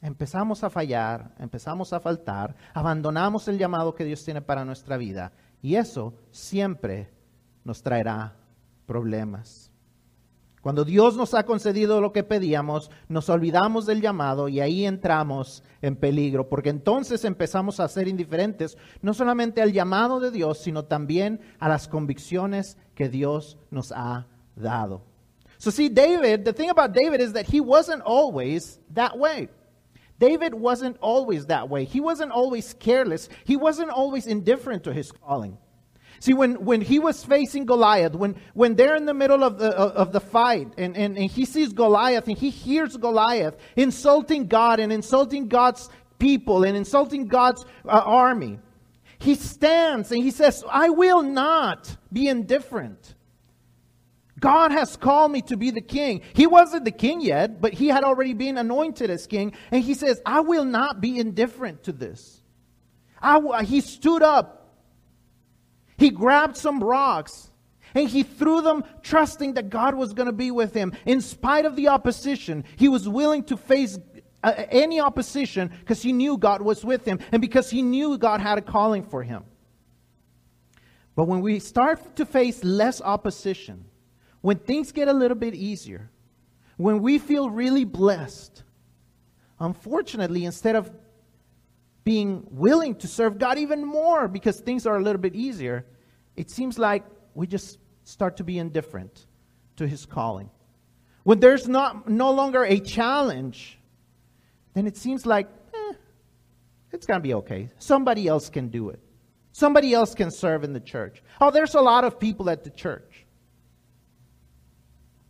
empezamos 0.00 0.62
a 0.62 0.70
fallar, 0.70 1.34
empezamos 1.40 1.92
a 1.92 1.98
faltar, 1.98 2.54
abandonamos 2.72 3.48
el 3.48 3.58
llamado 3.58 3.96
que 3.96 4.04
Dios 4.04 4.24
tiene 4.24 4.42
para 4.42 4.64
nuestra 4.64 4.96
vida. 4.96 5.32
Y 5.66 5.74
eso 5.74 6.14
siempre 6.30 7.10
nos 7.64 7.82
traerá 7.82 8.36
problemas. 8.86 9.72
Cuando 10.60 10.84
Dios 10.84 11.16
nos 11.16 11.34
ha 11.34 11.44
concedido 11.44 12.00
lo 12.00 12.12
que 12.12 12.22
pedíamos, 12.22 12.88
nos 13.08 13.28
olvidamos 13.30 13.84
del 13.84 14.00
llamado 14.00 14.48
y 14.48 14.60
ahí 14.60 14.86
entramos 14.86 15.64
en 15.82 15.96
peligro, 15.96 16.48
porque 16.48 16.68
entonces 16.68 17.24
empezamos 17.24 17.80
a 17.80 17.88
ser 17.88 18.06
indiferentes 18.06 18.78
no 19.02 19.12
solamente 19.12 19.60
al 19.60 19.72
llamado 19.72 20.20
de 20.20 20.30
Dios, 20.30 20.58
sino 20.58 20.84
también 20.84 21.40
a 21.58 21.68
las 21.68 21.88
convicciones 21.88 22.78
que 22.94 23.08
Dios 23.08 23.58
nos 23.72 23.90
ha 23.90 24.28
dado. 24.54 25.02
So 25.58 25.72
see, 25.72 25.88
David, 25.88 26.44
the 26.44 26.52
thing 26.52 26.70
about 26.70 26.92
David 26.92 27.20
is 27.20 27.32
that 27.32 27.46
he 27.52 27.60
wasn't 27.60 28.02
always 28.06 28.80
that 28.94 29.18
way. 29.18 29.48
David 30.18 30.54
wasn't 30.54 30.96
always 31.00 31.46
that 31.46 31.68
way. 31.68 31.84
He 31.84 32.00
wasn't 32.00 32.32
always 32.32 32.74
careless. 32.74 33.28
He 33.44 33.56
wasn't 33.56 33.90
always 33.90 34.26
indifferent 34.26 34.84
to 34.84 34.92
his 34.92 35.12
calling. 35.12 35.58
See, 36.20 36.32
when, 36.32 36.64
when 36.64 36.80
he 36.80 36.98
was 36.98 37.22
facing 37.24 37.66
Goliath, 37.66 38.14
when, 38.14 38.36
when 38.54 38.74
they're 38.74 38.96
in 38.96 39.04
the 39.04 39.14
middle 39.14 39.44
of 39.44 39.58
the, 39.58 39.76
of 39.76 40.12
the 40.12 40.20
fight 40.20 40.72
and, 40.78 40.96
and, 40.96 41.16
and 41.16 41.30
he 41.30 41.44
sees 41.44 41.72
Goliath 41.72 42.26
and 42.26 42.38
he 42.38 42.48
hears 42.48 42.96
Goliath 42.96 43.56
insulting 43.76 44.46
God 44.46 44.80
and 44.80 44.90
insulting 44.92 45.48
God's 45.48 45.90
people 46.18 46.64
and 46.64 46.76
insulting 46.76 47.26
God's 47.26 47.66
uh, 47.84 48.02
army, 48.04 48.58
he 49.18 49.34
stands 49.34 50.10
and 50.10 50.22
he 50.22 50.30
says, 50.30 50.64
I 50.70 50.88
will 50.88 51.22
not 51.22 51.94
be 52.12 52.28
indifferent. 52.28 53.14
God 54.38 54.70
has 54.70 54.96
called 54.96 55.32
me 55.32 55.42
to 55.42 55.56
be 55.56 55.70
the 55.70 55.80
king. 55.80 56.20
He 56.34 56.46
wasn't 56.46 56.84
the 56.84 56.90
king 56.90 57.20
yet, 57.20 57.60
but 57.60 57.72
he 57.72 57.88
had 57.88 58.04
already 58.04 58.34
been 58.34 58.58
anointed 58.58 59.08
as 59.08 59.26
king. 59.26 59.54
And 59.70 59.82
he 59.82 59.94
says, 59.94 60.20
I 60.26 60.40
will 60.40 60.64
not 60.64 61.00
be 61.00 61.18
indifferent 61.18 61.84
to 61.84 61.92
this. 61.92 62.42
I, 63.22 63.64
he 63.64 63.80
stood 63.80 64.22
up 64.22 64.56
he 65.96 66.10
grabbed 66.10 66.56
some 66.56 66.82
rocks 66.82 67.50
and 67.94 68.08
he 68.08 68.22
threw 68.22 68.60
them, 68.60 68.84
trusting 69.02 69.54
that 69.54 69.70
God 69.70 69.94
was 69.94 70.12
going 70.12 70.26
to 70.26 70.32
be 70.32 70.50
with 70.50 70.74
him. 70.74 70.92
In 71.06 71.20
spite 71.20 71.64
of 71.64 71.76
the 71.76 71.88
opposition, 71.88 72.64
he 72.76 72.88
was 72.88 73.08
willing 73.08 73.44
to 73.44 73.56
face 73.56 73.98
uh, 74.42 74.52
any 74.68 75.00
opposition 75.00 75.70
because 75.80 76.02
he 76.02 76.12
knew 76.12 76.36
God 76.36 76.60
was 76.60 76.84
with 76.84 77.06
him 77.06 77.18
and 77.32 77.40
because 77.40 77.70
he 77.70 77.80
knew 77.80 78.18
God 78.18 78.40
had 78.40 78.58
a 78.58 78.62
calling 78.62 79.02
for 79.02 79.22
him. 79.22 79.44
But 81.14 81.24
when 81.24 81.40
we 81.40 81.58
start 81.60 82.16
to 82.16 82.26
face 82.26 82.62
less 82.62 83.00
opposition, 83.00 83.86
when 84.46 84.58
things 84.58 84.92
get 84.92 85.08
a 85.08 85.12
little 85.12 85.36
bit 85.36 85.56
easier, 85.56 86.08
when 86.76 87.02
we 87.02 87.18
feel 87.18 87.50
really 87.50 87.82
blessed, 87.82 88.62
unfortunately, 89.58 90.44
instead 90.44 90.76
of 90.76 90.88
being 92.04 92.46
willing 92.52 92.94
to 92.94 93.08
serve 93.08 93.40
God 93.40 93.58
even 93.58 93.84
more 93.84 94.28
because 94.28 94.60
things 94.60 94.86
are 94.86 94.98
a 94.98 95.02
little 95.02 95.20
bit 95.20 95.34
easier, 95.34 95.84
it 96.36 96.48
seems 96.48 96.78
like 96.78 97.02
we 97.34 97.48
just 97.48 97.78
start 98.04 98.36
to 98.36 98.44
be 98.44 98.60
indifferent 98.60 99.26
to 99.78 99.88
His 99.88 100.06
calling. 100.06 100.48
When 101.24 101.40
there's 101.40 101.66
not, 101.66 102.08
no 102.08 102.30
longer 102.30 102.62
a 102.62 102.78
challenge, 102.78 103.80
then 104.74 104.86
it 104.86 104.96
seems 104.96 105.26
like 105.26 105.48
eh, 105.74 105.94
it's 106.92 107.04
going 107.04 107.18
to 107.18 107.28
be 107.28 107.34
okay. 107.34 107.68
Somebody 107.80 108.28
else 108.28 108.48
can 108.48 108.68
do 108.68 108.90
it. 108.90 109.00
Somebody 109.50 109.92
else 109.92 110.14
can 110.14 110.30
serve 110.30 110.62
in 110.62 110.72
the 110.72 110.78
church. 110.78 111.20
Oh, 111.40 111.50
there's 111.50 111.74
a 111.74 111.80
lot 111.80 112.04
of 112.04 112.20
people 112.20 112.48
at 112.48 112.62
the 112.62 112.70
church. 112.70 113.25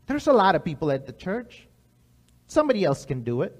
There's 0.07 0.27
a 0.27 0.33
lot 0.33 0.55
of 0.55 0.65
people 0.65 0.91
at 0.91 1.07
the 1.07 1.13
church. 1.13 1.67
Somebody 2.47 2.85
else 2.85 3.05
can 3.05 3.23
do 3.23 3.43
it. 3.43 3.57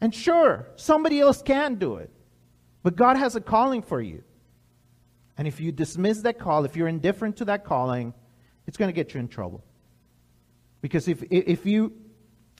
And 0.00 0.14
sure, 0.14 0.68
somebody 0.76 1.20
else 1.20 1.42
can 1.42 1.76
do 1.76 1.96
it. 1.96 2.10
But 2.82 2.96
God 2.96 3.16
has 3.16 3.34
a 3.34 3.40
calling 3.40 3.82
for 3.82 4.00
you. 4.00 4.22
And 5.38 5.48
if 5.48 5.60
you 5.60 5.72
dismiss 5.72 6.22
that 6.22 6.38
call, 6.38 6.64
if 6.64 6.76
you're 6.76 6.88
indifferent 6.88 7.36
to 7.38 7.46
that 7.46 7.64
calling, 7.64 8.14
it's 8.66 8.76
going 8.76 8.88
to 8.88 8.92
get 8.92 9.14
you 9.14 9.20
in 9.20 9.28
trouble. 9.28 9.64
Because 10.80 11.08
if, 11.08 11.22
if 11.30 11.66
you 11.66 11.92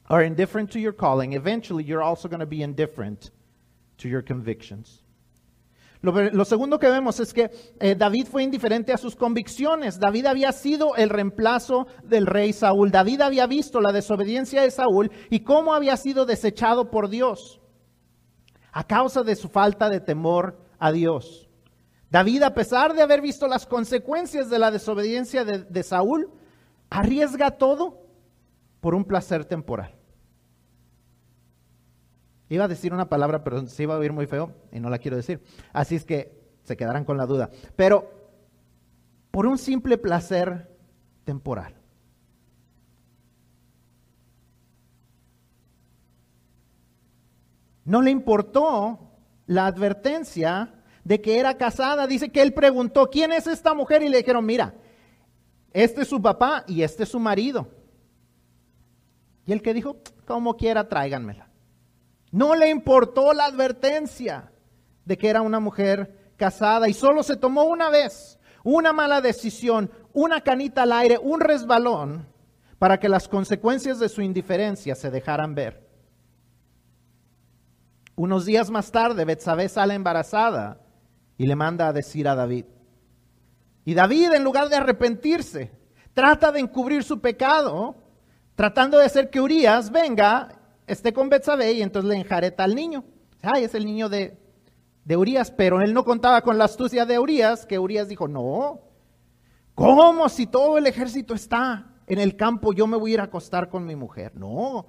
are 0.09 0.23
indifferent 0.23 0.71
to 0.73 0.81
your 0.81 0.93
calling, 0.93 1.35
eventually 1.35 1.85
you're 1.85 2.03
also 2.03 2.29
going 2.29 2.41
to 2.41 2.47
be 2.47 2.63
indifferent 2.63 3.31
to 3.99 4.09
your 4.09 4.23
convictions. 4.23 5.03
Lo, 6.03 6.45
segundo 6.45 6.79
que 6.79 6.91
vemos 6.91 7.21
es 7.21 7.33
que 7.33 7.51
eh, 7.81 7.95
David 7.95 8.27
fue 8.31 8.43
indiferente 8.43 8.93
a 8.93 8.99
sus 8.99 9.17
convicciones. 9.17 9.99
David 9.99 10.27
había 10.27 10.53
sido 10.53 10.95
el 10.97 11.09
reemplazo 11.09 11.87
del 12.05 12.27
rey 12.27 12.53
Saúl. 12.53 12.91
David 12.91 13.23
había 13.23 13.47
visto 13.47 13.81
la 13.81 13.93
desobediencia 13.93 14.63
de 14.63 14.71
Saúl 14.71 15.11
y 15.31 15.41
cómo 15.41 15.75
había 15.75 15.97
sido 15.97 16.27
desechado 16.27 16.91
por 16.91 17.09
Dios 17.09 17.61
a 18.73 18.85
causa 18.85 19.23
de 19.23 19.37
su 19.37 19.49
falta 19.49 19.89
de 19.89 20.01
temor 20.01 20.61
a 20.79 20.93
Dios. 20.93 21.49
David, 22.11 22.43
a 22.43 22.55
pesar 22.55 22.95
de 22.95 23.03
haber 23.03 23.23
visto 23.23 23.49
las 23.49 23.67
consecuencias 23.67 24.51
de 24.51 24.59
la 24.59 24.71
desobediencia 24.71 25.45
de, 25.45 25.65
de 25.65 25.83
Saúl, 25.83 26.31
arriesga 26.91 27.53
todo 27.53 28.03
por 28.81 28.95
un 28.95 29.05
placer 29.05 29.45
temporal. 29.47 29.96
Iba 32.49 32.65
a 32.65 32.69
decir 32.69 32.93
una 32.93 33.09
palabra, 33.09 33.43
pero 33.43 33.67
se 33.67 33.83
iba 33.83 33.95
a 33.95 33.99
oír 33.99 34.13
muy 34.13 34.27
feo 34.27 34.53
y 34.73 34.79
no 34.79 34.89
la 34.89 34.99
quiero 34.99 35.17
decir. 35.17 35.43
Así 35.73 35.97
es 35.97 36.05
que 36.05 36.41
se 36.63 36.77
quedarán 36.77 37.05
con 37.05 37.17
la 37.17 37.27
duda. 37.27 37.51
Pero 37.75 38.11
por 39.31 39.47
un 39.47 39.59
simple 39.59 39.99
placer 39.99 40.71
temporal. 41.25 41.75
No 47.85 48.03
le 48.03 48.11
importó 48.11 48.99
la 49.47 49.67
advertencia 49.67 50.75
de 51.05 51.21
que 51.21 51.39
era 51.39 51.57
casada. 51.57 52.07
Dice 52.07 52.31
que 52.31 52.43
él 52.43 52.53
preguntó, 52.53 53.11
¿quién 53.11 53.33
es 53.33 53.47
esta 53.47 53.75
mujer? 53.75 54.03
Y 54.03 54.09
le 54.09 54.19
dijeron, 54.19 54.45
mira, 54.45 54.75
este 55.73 56.03
es 56.03 56.09
su 56.09 56.21
papá 56.21 56.65
y 56.67 56.83
este 56.83 57.05
es 57.05 57.09
su 57.09 57.21
marido. 57.21 57.69
Y 59.47 59.53
el 59.53 59.63
que 59.63 59.75
dijo, 59.75 59.99
como 60.27 60.57
quiera, 60.57 60.89
tráiganmela. 60.89 61.46
No 62.37 62.55
le 62.55 62.69
importó 62.69 63.33
la 63.33 63.47
advertencia 63.47 64.53
de 65.07 65.17
que 65.17 65.31
era 65.31 65.41
una 65.41 65.59
mujer 65.59 66.35
casada 66.37 66.87
y 66.87 66.93
solo 66.93 67.23
se 67.23 67.37
tomó 67.37 67.65
una 67.65 67.89
vez, 67.89 68.39
una 68.63 68.93
mala 68.93 69.23
decisión, 69.23 69.91
una 70.13 70.43
canita 70.43 70.83
al 70.83 70.93
aire, 70.93 71.17
un 71.17 71.41
resbalón, 71.41 72.27
para 72.79 73.01
que 73.01 73.09
las 73.09 73.27
consecuencias 73.27 73.99
de 73.99 74.11
su 74.11 74.21
indiferencia 74.21 74.95
se 74.95 75.11
dejaran 75.11 75.55
ver. 75.55 75.89
Unos 78.17 78.45
días 78.45 78.69
más 78.69 78.93
tarde, 78.93 79.25
Betsabé 79.25 79.71
sale 79.71 79.95
embarazada 79.95 80.79
y 81.39 81.47
le 81.47 81.57
manda 81.57 81.89
a 81.89 81.95
decir 81.95 82.29
a 82.29 82.35
David. 82.35 82.67
Y 83.87 83.95
David, 83.95 84.35
en 84.35 84.45
lugar 84.45 84.69
de 84.69 84.77
arrepentirse, 84.77 85.73
trata 86.13 86.53
de 86.53 86.61
encubrir 86.61 87.03
su 87.03 87.19
pecado, 87.19 87.95
tratando 88.55 88.99
de 88.99 89.07
hacer 89.07 89.31
que 89.31 89.41
Urias 89.41 89.91
venga 89.91 90.56
esté 90.87 91.13
con 91.13 91.29
Betsabé 91.29 91.73
y 91.73 91.83
entonces 91.83 92.09
le 92.09 92.17
enjareta 92.17 92.65
al 92.65 92.75
niño. 92.75 93.05
Ay, 93.43 93.65
es 93.65 93.75
el 93.75 93.85
niño 93.85 94.09
de, 94.09 94.39
de 95.05 95.17
Urias, 95.17 95.51
pero 95.51 95.81
él 95.81 95.93
no 95.93 96.05
contaba 96.05 96.43
con 96.43 96.59
la 96.59 96.65
astucia 96.65 97.05
de 97.07 97.19
Urias, 97.19 97.67
que 97.67 97.79
Urias 97.79 98.09
dijo, 98.09 98.29
no, 98.29 98.81
¿cómo 99.75 100.29
si 100.29 100.47
todo 100.47 100.79
el 100.79 100.87
ejército 100.87 101.35
está 101.35 101.87
en 102.07 102.19
el 102.19 102.37
campo, 102.37 102.73
yo 102.73 102.87
me 102.87 102.97
voy 102.97 103.13
a 103.13 103.15
ir 103.15 103.21
a 103.21 103.25
acostar 103.25 103.69
con 103.69 103.85
mi 103.85 103.97
mujer? 103.97 104.35
No, 104.35 104.87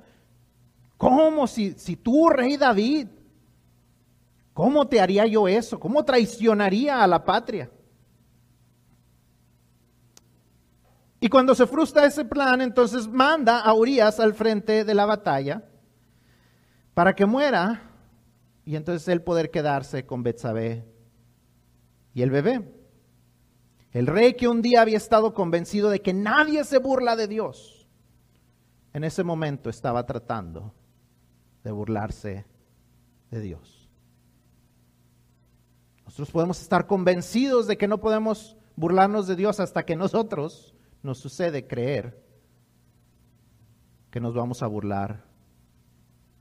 ¿cómo 0.97 1.47
si, 1.47 1.73
si 1.73 1.95
tú, 1.95 2.29
rey 2.29 2.57
David, 2.57 3.07
cómo 4.53 4.87
te 4.87 5.01
haría 5.01 5.25
yo 5.25 5.47
eso? 5.47 5.79
¿Cómo 5.79 6.03
traicionaría 6.05 7.03
a 7.03 7.07
la 7.07 7.23
patria? 7.23 7.69
Y 11.19 11.29
cuando 11.29 11.55
se 11.55 11.65
frustra 11.65 12.05
ese 12.05 12.25
plan, 12.25 12.61
entonces 12.61 13.07
manda 13.07 13.59
a 13.59 13.73
Urias 13.73 14.19
al 14.19 14.35
frente 14.35 14.83
de 14.83 14.93
la 14.93 15.05
batalla 15.05 15.63
para 16.97 17.15
que 17.15 17.27
muera 17.27 17.83
y 18.65 18.75
entonces 18.75 19.07
él 19.07 19.21
poder 19.21 19.51
quedarse 19.51 20.07
con 20.07 20.23
Betsabé 20.23 20.83
y 22.15 22.23
el 22.23 22.31
bebé. 22.31 22.73
El 23.91 24.07
rey 24.07 24.33
que 24.33 24.47
un 24.47 24.63
día 24.63 24.81
había 24.81 24.97
estado 24.97 25.35
convencido 25.35 25.91
de 25.91 26.01
que 26.01 26.15
nadie 26.15 26.63
se 26.63 26.79
burla 26.79 27.15
de 27.15 27.27
Dios, 27.27 27.87
en 28.93 29.03
ese 29.03 29.23
momento 29.23 29.69
estaba 29.69 30.07
tratando 30.07 30.73
de 31.63 31.71
burlarse 31.71 32.47
de 33.29 33.41
Dios. 33.41 33.91
Nosotros 36.03 36.31
podemos 36.31 36.59
estar 36.63 36.87
convencidos 36.87 37.67
de 37.67 37.77
que 37.77 37.87
no 37.87 37.99
podemos 37.99 38.57
burlarnos 38.75 39.27
de 39.27 39.35
Dios 39.35 39.59
hasta 39.59 39.85
que 39.85 39.95
nosotros 39.95 40.73
nos 41.03 41.19
sucede 41.19 41.67
creer 41.67 42.19
que 44.09 44.19
nos 44.19 44.33
vamos 44.33 44.63
a 44.63 44.65
burlar 44.65 45.26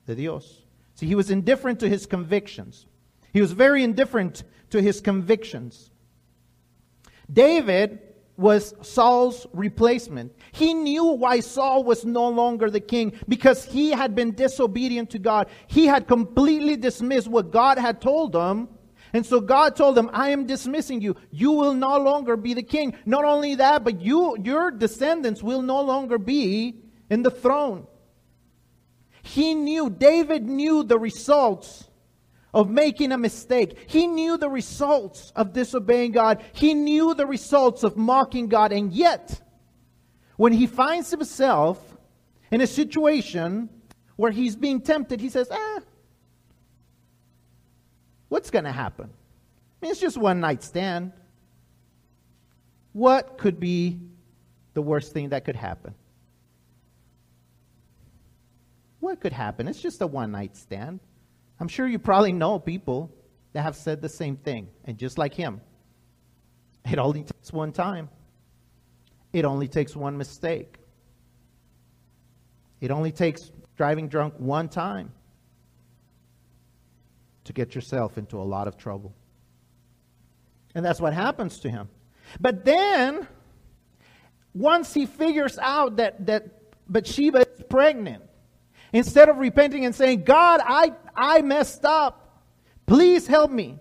de 0.06 0.14
Dios. 0.14 0.62
See, 0.94 1.06
he 1.06 1.14
was 1.14 1.30
indifferent 1.30 1.80
to 1.80 1.88
his 1.88 2.06
convictions. 2.06 2.86
He 3.32 3.40
was 3.40 3.52
very 3.52 3.82
indifferent 3.82 4.44
to 4.70 4.80
his 4.80 5.00
convictions. 5.00 5.90
David 7.30 8.00
was 8.36 8.74
Saul's 8.82 9.46
replacement. 9.52 10.34
He 10.52 10.74
knew 10.74 11.04
why 11.04 11.40
Saul 11.40 11.84
was 11.84 12.04
no 12.04 12.28
longer 12.28 12.70
the 12.70 12.80
king 12.80 13.12
because 13.28 13.64
he 13.64 13.90
had 13.90 14.14
been 14.14 14.32
disobedient 14.32 15.10
to 15.10 15.18
God. 15.18 15.48
He 15.66 15.86
had 15.86 16.06
completely 16.06 16.76
dismissed 16.76 17.28
what 17.28 17.50
God 17.50 17.78
had 17.78 18.00
told 18.00 18.34
him. 18.34 18.68
And 19.12 19.24
so 19.24 19.40
God 19.40 19.76
told 19.76 19.96
him, 19.96 20.10
I 20.12 20.30
am 20.30 20.46
dismissing 20.46 21.00
you. 21.00 21.16
You 21.30 21.52
will 21.52 21.72
no 21.72 21.98
longer 21.98 22.36
be 22.36 22.52
the 22.52 22.62
king. 22.62 22.94
Not 23.06 23.24
only 23.24 23.54
that, 23.54 23.84
but 23.84 24.02
you, 24.02 24.36
your 24.42 24.70
descendants 24.70 25.42
will 25.42 25.62
no 25.62 25.80
longer 25.80 26.18
be 26.18 26.82
in 27.08 27.22
the 27.22 27.30
throne. 27.30 27.86
He 29.26 29.54
knew, 29.54 29.90
David 29.90 30.46
knew 30.46 30.84
the 30.84 30.98
results 30.98 31.88
of 32.54 32.70
making 32.70 33.10
a 33.10 33.18
mistake. 33.18 33.76
He 33.88 34.06
knew 34.06 34.38
the 34.38 34.48
results 34.48 35.32
of 35.34 35.52
disobeying 35.52 36.12
God. 36.12 36.44
He 36.52 36.74
knew 36.74 37.12
the 37.12 37.26
results 37.26 37.82
of 37.82 37.96
mocking 37.96 38.46
God. 38.46 38.70
And 38.70 38.92
yet, 38.92 39.40
when 40.36 40.52
he 40.52 40.68
finds 40.68 41.10
himself 41.10 41.78
in 42.52 42.60
a 42.60 42.68
situation 42.68 43.68
where 44.14 44.30
he's 44.30 44.54
being 44.54 44.80
tempted, 44.80 45.20
he 45.20 45.28
says, 45.28 45.50
eh, 45.50 45.80
what's 48.28 48.50
going 48.50 48.64
to 48.64 48.72
happen? 48.72 49.10
I 49.10 49.76
mean, 49.82 49.90
it's 49.90 50.00
just 50.00 50.16
one 50.16 50.38
night 50.38 50.62
stand. 50.62 51.12
What 52.92 53.38
could 53.38 53.58
be 53.58 53.98
the 54.72 54.82
worst 54.82 55.12
thing 55.12 55.30
that 55.30 55.44
could 55.44 55.56
happen? 55.56 55.94
What 59.06 59.20
could 59.20 59.32
happen? 59.32 59.68
It's 59.68 59.80
just 59.80 60.02
a 60.02 60.06
one 60.08 60.32
night 60.32 60.56
stand. 60.56 60.98
I'm 61.60 61.68
sure 61.68 61.86
you 61.86 61.96
probably 61.96 62.32
know 62.32 62.58
people 62.58 63.14
that 63.52 63.62
have 63.62 63.76
said 63.76 64.02
the 64.02 64.08
same 64.08 64.36
thing. 64.36 64.66
And 64.84 64.98
just 64.98 65.16
like 65.16 65.32
him, 65.32 65.60
it 66.84 66.98
only 66.98 67.22
takes 67.22 67.52
one 67.52 67.70
time, 67.70 68.08
it 69.32 69.44
only 69.44 69.68
takes 69.68 69.94
one 69.94 70.18
mistake. 70.18 70.78
It 72.80 72.90
only 72.90 73.12
takes 73.12 73.52
driving 73.76 74.08
drunk 74.08 74.34
one 74.38 74.68
time 74.68 75.12
to 77.44 77.52
get 77.52 77.76
yourself 77.76 78.18
into 78.18 78.38
a 78.38 78.42
lot 78.42 78.66
of 78.66 78.76
trouble. 78.76 79.14
And 80.74 80.84
that's 80.84 81.00
what 81.00 81.14
happens 81.14 81.60
to 81.60 81.70
him. 81.70 81.88
But 82.40 82.64
then, 82.64 83.28
once 84.52 84.92
he 84.92 85.06
figures 85.06 85.58
out 85.58 85.94
that, 85.98 86.26
that 86.26 86.48
Bathsheba 86.88 87.46
is 87.56 87.62
pregnant, 87.70 88.24
Instead 88.92 89.28
of 89.28 89.38
repenting 89.38 89.84
and 89.84 89.94
saying, 89.94 90.24
God, 90.24 90.60
I, 90.64 90.92
I 91.14 91.42
messed 91.42 91.84
up. 91.84 92.44
Please 92.86 93.26
help 93.26 93.50
me. 93.50 93.78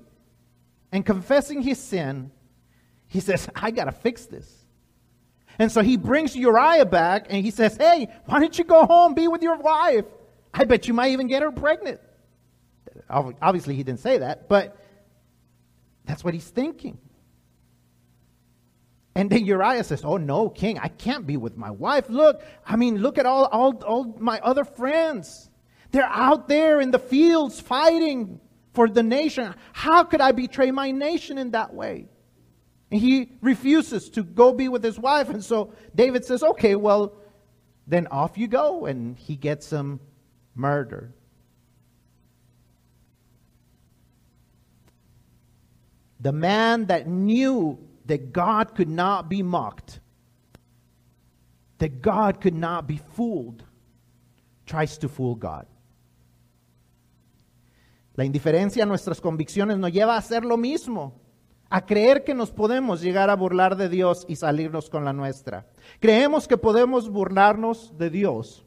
And 0.92 1.06
confessing 1.06 1.62
his 1.62 1.80
sin, 1.80 2.32
he 3.08 3.20
says, 3.20 3.50
I 3.56 3.72
got 3.72 3.86
to 3.86 3.92
fix 3.92 4.26
this. 4.26 4.66
And 5.58 5.72
so 5.72 5.82
he 5.82 5.96
brings 5.96 6.36
Uriah 6.36 6.86
back 6.86 7.28
and 7.30 7.44
he 7.44 7.52
says, 7.52 7.78
Hey, 7.78 8.10
why 8.26 8.40
don't 8.40 8.58
you 8.58 8.66
go 8.66 8.86
home, 8.86 9.14
be 9.14 9.28
with 9.28 9.42
your 9.42 9.58
wife? 9.58 10.06
I 10.54 10.66
bet 10.66 10.88
you 10.88 10.94
might 10.94 11.12
even 11.12 11.28
get 11.28 11.42
her 11.42 11.52
pregnant. 11.52 12.00
Obviously, 13.10 13.76
he 13.76 13.84
didn't 13.84 14.00
say 14.00 14.20
that, 14.20 14.48
but 14.50 14.78
that's 16.06 16.24
what 16.24 16.34
he's 16.34 16.50
thinking. 16.50 16.98
And 19.16 19.30
then 19.30 19.46
Uriah 19.46 19.84
says, 19.84 20.04
Oh 20.04 20.18
no, 20.18 20.50
king, 20.50 20.78
I 20.78 20.90
can't 20.90 21.26
be 21.26 21.38
with 21.38 21.56
my 21.58 21.72
wife. 21.72 22.10
Look, 22.10 22.44
I 22.66 22.76
mean, 22.76 22.98
look 22.98 23.18
at 23.18 23.26
all, 23.26 23.46
all, 23.46 23.82
all 23.84 24.16
my 24.20 24.40
other 24.42 24.66
friends. 24.66 25.50
They're 25.92 26.04
out 26.04 26.50
there 26.50 26.82
in 26.82 26.92
the 26.92 27.00
fields 27.00 27.62
fighting 27.62 28.42
for 28.74 28.90
the 28.90 29.04
nation. 29.04 29.56
How 29.72 30.04
could 30.04 30.20
I 30.20 30.34
betray 30.34 30.70
my 30.72 30.92
nation 30.92 31.38
in 31.38 31.52
that 31.52 31.74
way? 31.74 32.10
And 32.92 33.00
he 33.00 33.32
refuses 33.42 34.10
to 34.12 34.24
go 34.24 34.52
be 34.52 34.68
with 34.68 34.84
his 34.84 35.00
wife. 35.00 35.30
And 35.30 35.44
so 35.44 35.74
David 35.96 36.26
says, 36.26 36.44
Okay, 36.44 36.76
well, 36.76 37.14
then 37.88 38.08
off 38.08 38.38
you 38.38 38.50
go. 38.50 38.86
And 38.86 39.18
he 39.18 39.38
gets 39.38 39.72
him 39.72 40.02
murdered. 40.56 41.14
The 46.20 46.34
man 46.34 46.88
that 46.88 47.08
knew 47.08 47.80
that 48.06 48.32
God 48.32 48.76
could 48.76 48.90
not 48.90 49.30
be 49.30 49.42
mocked, 49.42 50.00
that 51.80 52.02
God 52.02 52.40
could 52.42 52.56
not 52.56 52.88
be 52.88 52.98
fooled, 52.98 53.64
tries 54.66 54.98
to 55.00 55.10
fool 55.10 55.36
God. 55.36 55.66
La 58.16 58.24
indiferencia 58.24 58.84
a 58.84 58.86
nuestras 58.86 59.20
convicciones 59.20 59.78
nos 59.78 59.92
lleva 59.92 60.16
a 60.16 60.20
hacer 60.20 60.46
lo 60.46 60.56
mismo, 60.56 61.20
a 61.70 61.86
creer 61.86 62.24
que 62.24 62.34
nos 62.34 62.52
podemos 62.52 63.02
llegar 63.02 63.30
a 63.30 63.36
burlar 63.36 63.76
de 63.76 63.90
Dios 63.90 64.26
y 64.30 64.38
salirnos 64.38 64.90
con 64.90 65.04
la 65.04 65.12
nuestra. 65.12 65.68
Creemos 66.00 66.48
que 66.48 66.58
podemos 66.58 67.10
burlarnos 67.10 67.98
de 67.98 68.10
Dios 68.10 68.65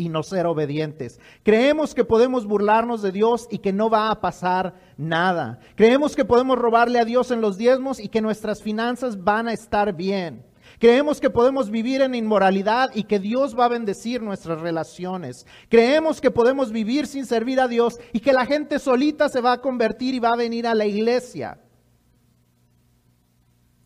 y 0.00 0.08
no 0.08 0.22
ser 0.22 0.46
obedientes. 0.46 1.20
Creemos 1.42 1.94
que 1.94 2.06
podemos 2.06 2.46
burlarnos 2.46 3.02
de 3.02 3.12
Dios 3.12 3.46
y 3.50 3.58
que 3.58 3.70
no 3.70 3.90
va 3.90 4.10
a 4.10 4.18
pasar 4.22 4.74
nada. 4.96 5.60
Creemos 5.76 6.16
que 6.16 6.24
podemos 6.24 6.58
robarle 6.58 6.98
a 6.98 7.04
Dios 7.04 7.30
en 7.30 7.42
los 7.42 7.58
diezmos 7.58 8.00
y 8.00 8.08
que 8.08 8.22
nuestras 8.22 8.62
finanzas 8.62 9.22
van 9.22 9.46
a 9.46 9.52
estar 9.52 9.94
bien. 9.94 10.46
Creemos 10.78 11.20
que 11.20 11.28
podemos 11.28 11.68
vivir 11.68 12.00
en 12.00 12.14
inmoralidad 12.14 12.92
y 12.94 13.02
que 13.02 13.18
Dios 13.18 13.54
va 13.58 13.66
a 13.66 13.68
bendecir 13.68 14.22
nuestras 14.22 14.62
relaciones. 14.62 15.46
Creemos 15.68 16.22
que 16.22 16.30
podemos 16.30 16.72
vivir 16.72 17.06
sin 17.06 17.26
servir 17.26 17.60
a 17.60 17.68
Dios 17.68 18.00
y 18.14 18.20
que 18.20 18.32
la 18.32 18.46
gente 18.46 18.78
solita 18.78 19.28
se 19.28 19.42
va 19.42 19.52
a 19.52 19.60
convertir 19.60 20.14
y 20.14 20.18
va 20.18 20.30
a 20.30 20.36
venir 20.36 20.66
a 20.66 20.74
la 20.74 20.86
iglesia. 20.86 21.60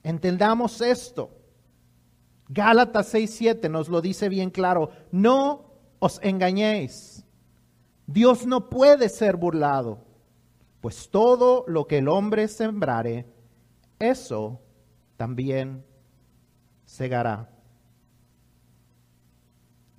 Entendamos 0.04 0.80
esto. 0.80 1.30
Gálatas 2.48 3.12
6:7 3.12 3.68
nos 3.68 3.88
lo 3.88 4.00
dice 4.00 4.28
bien 4.28 4.50
claro. 4.50 4.90
No 5.10 5.73
os 6.04 6.20
engañéis. 6.22 7.24
Dios 8.06 8.46
no 8.46 8.68
puede 8.68 9.08
ser 9.08 9.38
burlado, 9.38 10.04
pues 10.82 11.08
todo 11.08 11.64
lo 11.66 11.86
que 11.86 11.98
el 11.98 12.08
hombre 12.08 12.46
sembrare, 12.48 13.24
eso 13.98 14.60
también 15.16 15.82
segará. 16.84 17.48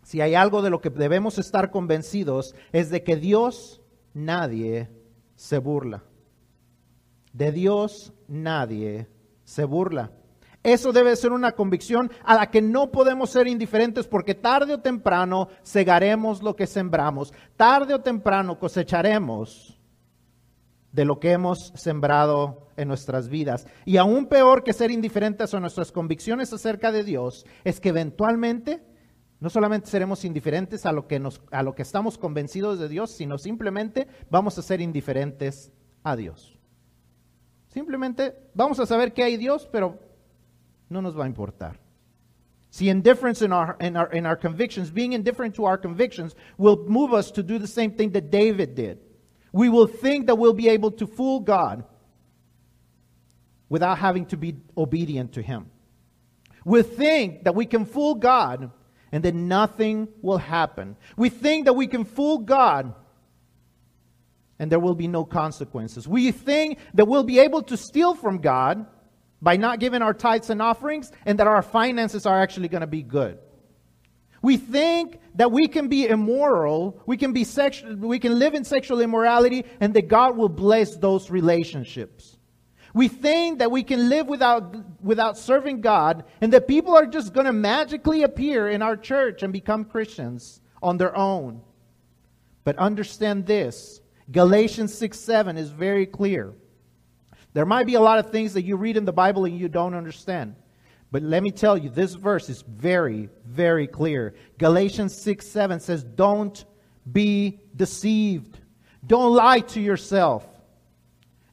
Si 0.04 0.22
hay 0.22 0.36
algo 0.36 0.62
de 0.62 0.70
lo 0.70 0.80
que 0.80 0.92
debemos 0.92 1.40
estar 1.40 1.72
convencidos 1.72 2.54
es 2.72 2.92
de 2.92 3.04
que 3.04 3.16
Dios 3.16 3.82
nadie 4.14 4.92
se 5.36 5.58
burla. 5.58 6.04
De 7.34 7.52
Dios 7.52 8.14
nadie 8.28 9.10
se 9.44 9.66
burla. 9.66 10.12
Eso 10.66 10.92
debe 10.92 11.16
ser 11.16 11.32
una 11.32 11.52
convicción 11.52 12.12
a 12.24 12.34
la 12.34 12.50
que 12.50 12.60
no 12.60 12.92
podemos 12.92 13.30
ser 13.30 13.48
indiferentes 13.48 14.08
porque 14.08 14.34
tarde 14.34 14.74
o 14.74 14.80
temprano 14.80 15.48
segaremos 15.62 16.42
lo 16.42 16.56
que 16.56 16.66
sembramos. 16.66 17.36
Tarde 17.56 17.94
o 17.94 18.02
temprano 18.02 18.58
cosecharemos 18.58 19.80
de 20.92 21.06
lo 21.06 21.20
que 21.20 21.34
hemos 21.34 21.72
sembrado 21.76 22.70
en 22.78 22.88
nuestras 22.88 23.30
vidas. 23.30 23.68
Y 23.86 23.98
aún 23.98 24.26
peor 24.26 24.64
que 24.64 24.74
ser 24.74 24.90
indiferentes 24.90 25.54
a 25.54 25.60
nuestras 25.60 25.92
convicciones 25.92 26.52
acerca 26.52 26.92
de 26.92 27.04
Dios 27.04 27.46
es 27.64 27.80
que 27.80 27.90
eventualmente 27.90 28.82
no 29.40 29.52
solamente 29.52 29.88
seremos 29.88 30.26
indiferentes 30.26 30.88
a 30.88 30.92
lo 30.94 31.06
que, 31.08 31.20
nos, 31.20 31.44
a 31.52 31.62
lo 31.62 31.76
que 31.76 31.84
estamos 31.84 32.18
convencidos 32.18 32.80
de 32.80 32.90
Dios, 32.90 33.12
sino 33.12 33.38
simplemente 33.38 34.08
vamos 34.32 34.58
a 34.58 34.64
ser 34.64 34.82
indiferentes 34.82 35.72
a 36.02 36.16
Dios. 36.16 36.58
Simplemente 37.68 38.50
vamos 38.56 38.80
a 38.80 38.88
saber 38.88 39.14
que 39.14 39.22
hay 39.22 39.38
Dios, 39.38 39.70
pero 39.72 40.00
no 40.90 41.02
nos 41.02 41.14
va 41.14 41.24
a 41.24 41.30
importar. 41.30 41.76
See, 42.70 42.90
indifference 42.90 43.42
in 43.42 43.54
our, 43.54 43.78
in, 43.80 43.96
our, 43.96 44.12
in 44.12 44.26
our 44.26 44.36
convictions, 44.36 44.92
being 44.92 45.14
indifferent 45.14 45.56
to 45.56 45.66
our 45.66 45.78
convictions, 45.78 46.36
will 46.58 46.86
move 46.90 47.14
us 47.14 47.32
to 47.32 47.44
do 47.44 47.58
the 47.58 47.68
same 47.68 47.92
thing 47.92 48.12
that 48.12 48.32
David 48.32 48.76
did. 48.76 49.00
We 49.54 49.70
will 49.70 49.88
think 49.88 50.28
that 50.28 50.36
we'll 50.36 50.54
be 50.54 50.68
able 50.68 50.92
to 50.92 51.08
fool 51.08 51.40
God 51.40 51.86
without 53.70 53.98
having 53.98 54.26
to 54.26 54.38
be 54.38 54.58
obedient 54.78 55.34
to 55.34 55.42
Him. 55.42 55.72
We 56.66 56.82
think 56.82 57.46
that 57.46 57.56
we 57.56 57.66
can 57.66 57.86
fool 57.86 58.16
God 58.16 58.72
and 59.12 59.24
that 59.24 59.36
nothing 59.36 60.10
will 60.22 60.40
happen. 60.40 60.98
We 61.16 61.30
think 61.30 61.66
that 61.66 61.74
we 61.74 61.88
can 61.88 62.04
fool 62.04 62.40
God 62.40 62.94
and 64.60 64.72
there 64.72 64.80
will 64.80 64.96
be 64.96 65.08
no 65.08 65.24
consequences. 65.24 66.08
We 66.08 66.32
think 66.32 66.80
that 66.94 67.06
we'll 67.06 67.24
be 67.24 67.40
able 67.40 67.62
to 67.64 67.78
steal 67.78 68.16
from 68.16 68.40
God 68.40 68.86
by 69.46 69.58
not 69.58 69.80
giving 69.80 70.02
our 70.02 70.16
tithes 70.16 70.50
and 70.50 70.60
offerings 70.60 71.12
and 71.24 71.38
that 71.38 71.46
our 71.46 71.62
finances 71.62 72.26
are 72.26 72.42
actually 72.42 72.68
going 72.68 72.82
to 72.82 72.88
be 72.88 73.04
good. 73.04 73.38
We 74.42 74.58
think 74.58 75.20
that 75.36 75.52
we 75.52 75.68
can 75.68 75.88
be 75.88 76.08
immoral, 76.08 77.00
we 77.06 77.16
can 77.16 77.32
be 77.32 77.44
sexual, 77.44 77.96
we 77.96 78.18
can 78.18 78.40
live 78.40 78.56
in 78.56 78.64
sexual 78.64 79.02
immorality 79.02 79.66
and 79.80 79.94
that 79.94 80.08
God 80.08 80.36
will 80.36 80.50
bless 80.50 80.96
those 80.96 81.30
relationships. 81.30 82.38
We 82.96 83.08
think 83.08 83.60
that 83.60 83.70
we 83.70 83.84
can 83.84 84.10
live 84.10 84.26
without, 84.26 84.76
without 85.04 85.38
serving 85.38 85.82
God 85.82 86.24
and 86.42 86.52
that 86.52 86.68
people 86.68 86.96
are 86.96 87.06
just 87.06 87.32
going 87.32 87.46
to 87.46 87.54
magically 87.54 88.24
appear 88.24 88.68
in 88.68 88.82
our 88.82 88.98
church 88.98 89.44
and 89.44 89.54
become 89.54 89.86
Christians 89.86 90.60
on 90.82 90.98
their 90.98 91.16
own. 91.16 91.62
But 92.64 92.80
understand 92.80 93.46
this 93.46 94.02
Galatians 94.32 94.92
6 94.96 95.20
7 95.20 95.56
is 95.56 95.70
very 95.70 96.08
clear. 96.08 96.56
There 97.56 97.66
might 97.66 97.88
be 97.88 97.94
a 97.94 98.02
lot 98.02 98.20
of 98.20 98.32
things 98.32 98.54
that 98.56 98.64
you 98.64 98.76
read 98.76 98.98
in 98.98 99.06
the 99.06 99.14
Bible 99.14 99.46
and 99.46 99.58
you 99.58 99.70
don't 99.70 99.94
understand. 99.94 100.56
But 101.10 101.24
let 101.24 101.42
me 101.42 101.52
tell 101.52 101.78
you, 101.78 101.90
this 101.90 102.14
verse 102.14 102.50
is 102.50 102.64
very, 102.64 103.30
very 103.46 103.88
clear. 103.88 104.36
Galatians 104.58 105.16
6 105.16 105.48
7 105.48 105.80
says, 105.80 106.04
Don't 106.04 106.66
be 107.10 107.62
deceived. 107.74 108.60
Don't 109.08 109.34
lie 109.34 109.62
to 109.62 109.80
yourself. 109.80 110.46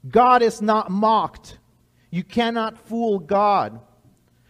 God 0.08 0.42
is 0.42 0.60
not 0.60 0.90
mocked. 0.90 1.58
You 2.10 2.24
cannot 2.24 2.78
fool 2.78 3.20
God. 3.20 3.78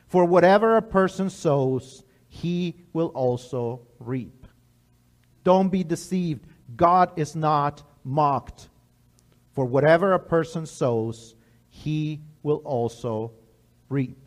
For 0.07 0.25
whatever 0.25 0.79
a 0.79 0.83
person 0.83 1.29
sows, 1.29 2.03
he 2.29 2.77
will 2.95 3.09
also 3.09 3.83
reap. 3.99 4.47
Don't 5.45 5.69
be 5.69 5.85
deceived. 5.85 6.47
God 6.75 7.13
is 7.17 7.37
not 7.37 7.83
mocked. 8.05 8.71
For 9.53 9.67
whatever 9.67 10.15
a 10.15 10.19
person 10.19 10.65
sows, 10.65 11.35
he 11.83 12.21
will 12.43 12.63
also 12.65 13.33
reap. 13.89 14.19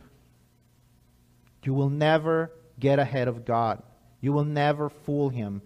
You 1.63 1.73
will 1.73 1.89
never 1.89 2.51
get 2.79 2.99
ahead 2.99 3.27
of 3.27 3.45
God. 3.45 3.81
You 4.21 4.33
will 4.33 4.45
never 4.45 4.89
fool 4.89 5.29
him 5.29 5.61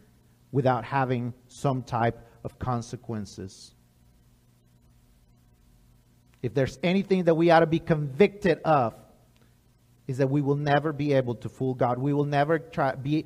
without 0.51 0.85
having 0.85 1.33
some 1.47 1.83
type 1.83 2.25
of 2.43 2.57
consequences. 2.57 3.73
If 6.41 6.53
there's 6.53 6.79
anything 6.83 7.25
that 7.25 7.35
we 7.35 7.51
ought 7.51 7.59
to 7.59 7.67
be 7.67 7.79
convicted 7.79 8.61
of, 8.63 8.95
is 10.07 10.17
that 10.17 10.29
we 10.29 10.41
will 10.41 10.55
never 10.55 10.91
be 10.91 11.13
able 11.13 11.35
to 11.35 11.49
fool 11.49 11.75
God. 11.75 11.99
We 11.99 12.13
will 12.13 12.25
never 12.25 12.57
try 12.57 12.95
be 12.95 13.25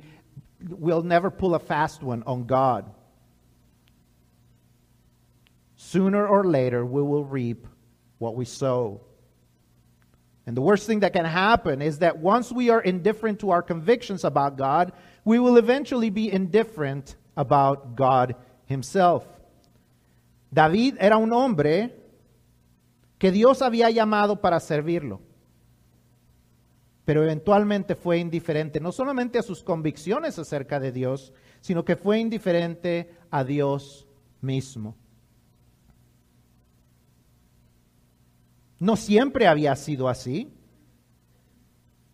we'll 0.68 1.02
never 1.02 1.30
pull 1.30 1.54
a 1.54 1.58
fast 1.58 2.02
one 2.02 2.22
on 2.24 2.44
God. 2.44 2.92
Sooner 5.76 6.26
or 6.26 6.44
later 6.44 6.84
we 6.84 7.02
will 7.02 7.24
reap 7.24 7.66
what 8.24 8.34
we 8.34 8.46
sow. 8.46 9.02
And 10.46 10.56
the 10.56 10.62
worst 10.62 10.86
thing 10.86 11.00
that 11.00 11.12
can 11.12 11.26
happen 11.26 11.82
is 11.82 11.98
that 11.98 12.18
once 12.18 12.50
we 12.50 12.70
are 12.70 12.80
indifferent 12.80 13.40
to 13.40 13.50
our 13.50 13.62
convictions 13.62 14.24
about 14.24 14.56
God, 14.56 14.92
we 15.24 15.38
will 15.38 15.58
eventually 15.58 16.10
be 16.10 16.32
indifferent 16.32 17.16
about 17.36 17.96
God 17.96 18.34
Himself. 18.66 19.24
David 20.52 20.96
era 21.00 21.18
un 21.18 21.32
hombre 21.32 21.90
que 23.18 23.30
Dios 23.30 23.60
había 23.60 23.90
llamado 23.90 24.40
para 24.40 24.58
servirlo. 24.58 25.20
Pero 27.04 27.22
eventualmente 27.22 27.94
fue 27.94 28.18
indiferente 28.18 28.80
no 28.80 28.90
solamente 28.90 29.38
a 29.38 29.42
sus 29.42 29.62
convicciones 29.62 30.38
acerca 30.38 30.80
de 30.80 30.92
Dios, 30.92 31.34
sino 31.60 31.84
que 31.84 31.96
fue 31.96 32.18
indiferente 32.18 33.10
a 33.30 33.44
Dios 33.44 34.06
mismo. 34.40 34.96
No 38.78 38.96
siempre 38.96 39.46
había 39.46 39.76
sido 39.76 40.08
así. 40.08 40.52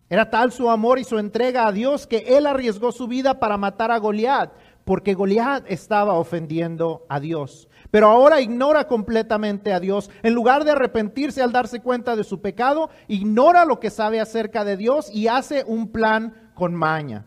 Era 0.09 0.29
tal 0.29 0.51
su 0.51 0.69
amor 0.69 0.99
y 0.99 1.03
su 1.03 1.17
entrega 1.17 1.67
a 1.67 1.71
Dios 1.71 2.05
que 2.05 2.37
él 2.37 2.45
arriesgó 2.45 2.91
su 2.91 3.07
vida 3.07 3.39
para 3.39 3.57
matar 3.57 3.91
a 3.91 3.97
Goliat, 3.97 4.51
porque 4.83 5.13
Goliat 5.13 5.63
estaba 5.69 6.15
ofendiendo 6.15 7.05
a 7.07 7.19
Dios 7.19 7.69
pero 7.91 8.07
ahora 8.07 8.41
ignora 8.41 8.87
completamente 8.87 9.73
a 9.73 9.79
Dios. 9.79 10.09
En 10.23 10.33
lugar 10.33 10.63
de 10.63 10.71
arrepentirse 10.71 11.41
al 11.41 11.51
darse 11.51 11.81
cuenta 11.81 12.15
de 12.15 12.23
su 12.23 12.41
pecado, 12.41 12.89
ignora 13.07 13.65
lo 13.65 13.79
que 13.79 13.89
sabe 13.89 14.21
acerca 14.21 14.63
de 14.63 14.77
Dios 14.77 15.13
y 15.13 15.27
hace 15.27 15.63
un 15.67 15.91
plan 15.91 16.51
con 16.55 16.73
maña. 16.73 17.25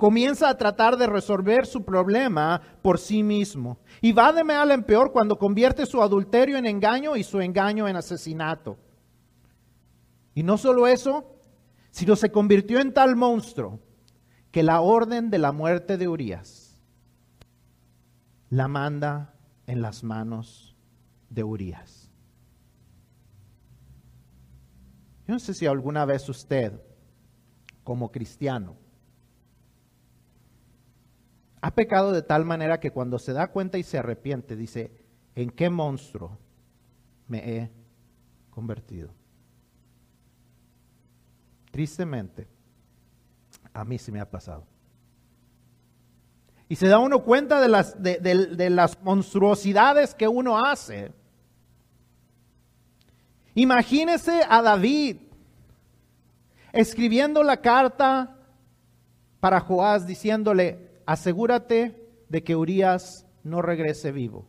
Comienza 0.00 0.48
a 0.48 0.56
tratar 0.56 0.96
de 0.96 1.06
resolver 1.06 1.66
su 1.66 1.84
problema 1.84 2.62
por 2.80 2.98
sí 2.98 3.22
mismo. 3.22 3.76
Y 4.00 4.12
va 4.12 4.32
de 4.32 4.42
mal 4.42 4.70
en 4.70 4.82
peor 4.82 5.12
cuando 5.12 5.36
convierte 5.36 5.84
su 5.84 6.00
adulterio 6.00 6.56
en 6.56 6.64
engaño 6.64 7.16
y 7.16 7.22
su 7.22 7.38
engaño 7.38 7.86
en 7.86 7.96
asesinato. 7.96 8.78
Y 10.34 10.42
no 10.42 10.56
solo 10.56 10.86
eso, 10.86 11.36
sino 11.90 12.16
se 12.16 12.32
convirtió 12.32 12.80
en 12.80 12.94
tal 12.94 13.14
monstruo 13.14 13.78
que 14.50 14.62
la 14.62 14.80
orden 14.80 15.28
de 15.28 15.36
la 15.36 15.52
muerte 15.52 15.98
de 15.98 16.08
Urias 16.08 16.80
la 18.48 18.68
manda 18.68 19.34
en 19.66 19.82
las 19.82 20.02
manos 20.02 20.74
de 21.28 21.44
Urias. 21.44 22.10
Yo 25.28 25.34
no 25.34 25.38
sé 25.38 25.52
si 25.52 25.66
alguna 25.66 26.06
vez 26.06 26.26
usted, 26.26 26.80
como 27.84 28.10
cristiano, 28.10 28.79
ha 31.60 31.70
pecado 31.74 32.12
de 32.12 32.22
tal 32.22 32.44
manera 32.44 32.80
que 32.80 32.90
cuando 32.90 33.18
se 33.18 33.32
da 33.32 33.48
cuenta 33.48 33.78
y 33.78 33.82
se 33.82 33.98
arrepiente, 33.98 34.56
dice, 34.56 34.92
¿en 35.34 35.50
qué 35.50 35.68
monstruo 35.68 36.38
me 37.28 37.38
he 37.38 37.70
convertido? 38.50 39.10
Tristemente, 41.70 42.48
a 43.72 43.84
mí 43.84 43.98
sí 43.98 44.10
me 44.10 44.20
ha 44.20 44.30
pasado. 44.30 44.66
Y 46.68 46.76
se 46.76 46.88
da 46.88 46.98
uno 46.98 47.24
cuenta 47.24 47.60
de 47.60 47.68
las, 47.68 48.00
de, 48.00 48.70
las 48.70 49.02
monstruosidades 49.02 50.14
que 50.14 50.28
uno 50.28 50.64
hace. 50.64 51.12
Imagínese 53.54 54.42
a 54.48 54.62
David 54.62 55.16
escribiendo 56.72 57.42
la 57.42 57.56
carta 57.56 58.36
para 59.40 59.58
Joás 59.58 60.06
diciéndole, 60.06 60.89
asegúrate 61.06 62.08
de 62.28 62.44
que 62.44 62.56
Urias 62.56 63.26
no 63.42 63.62
regrese 63.62 64.12
vivo. 64.12 64.48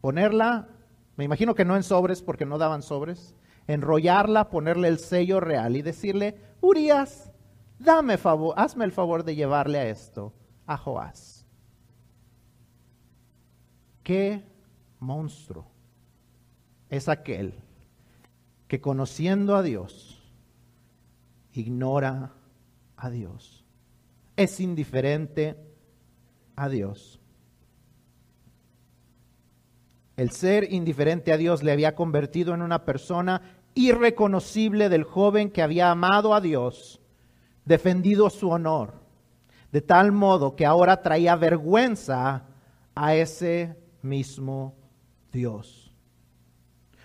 Ponerla, 0.00 0.68
me 1.16 1.24
imagino 1.24 1.54
que 1.54 1.64
no 1.64 1.76
en 1.76 1.82
sobres 1.82 2.22
porque 2.22 2.46
no 2.46 2.58
daban 2.58 2.82
sobres, 2.82 3.34
enrollarla, 3.66 4.50
ponerle 4.50 4.88
el 4.88 4.98
sello 4.98 5.40
real 5.40 5.76
y 5.76 5.82
decirle, 5.82 6.38
Urias, 6.60 7.32
dame 7.78 8.18
favor, 8.18 8.54
hazme 8.56 8.84
el 8.84 8.92
favor 8.92 9.24
de 9.24 9.34
llevarle 9.34 9.78
a 9.78 9.88
esto 9.88 10.34
a 10.66 10.76
Joás. 10.76 11.46
¿Qué 14.02 14.44
monstruo 15.00 15.66
es 16.90 17.08
aquel 17.08 17.54
que 18.68 18.80
conociendo 18.80 19.56
a 19.56 19.62
Dios 19.62 20.22
ignora 21.52 22.32
a 22.96 23.10
Dios? 23.10 23.63
Es 24.36 24.60
indiferente 24.60 25.56
a 26.56 26.68
Dios. 26.68 27.20
El 30.16 30.30
ser 30.30 30.72
indiferente 30.72 31.32
a 31.32 31.36
Dios 31.36 31.62
le 31.62 31.72
había 31.72 31.94
convertido 31.94 32.54
en 32.54 32.62
una 32.62 32.84
persona 32.84 33.42
irreconocible 33.74 34.88
del 34.88 35.04
joven 35.04 35.50
que 35.50 35.62
había 35.62 35.90
amado 35.90 36.34
a 36.34 36.40
Dios, 36.40 37.00
defendido 37.64 38.30
su 38.30 38.50
honor 38.50 39.04
de 39.74 39.82
tal 39.82 40.12
modo 40.12 40.54
que 40.54 40.64
ahora 40.64 41.02
traía 41.02 41.34
vergüenza 41.34 42.44
a 42.94 43.16
ese 43.16 43.76
mismo 44.02 44.76
Dios. 45.32 45.92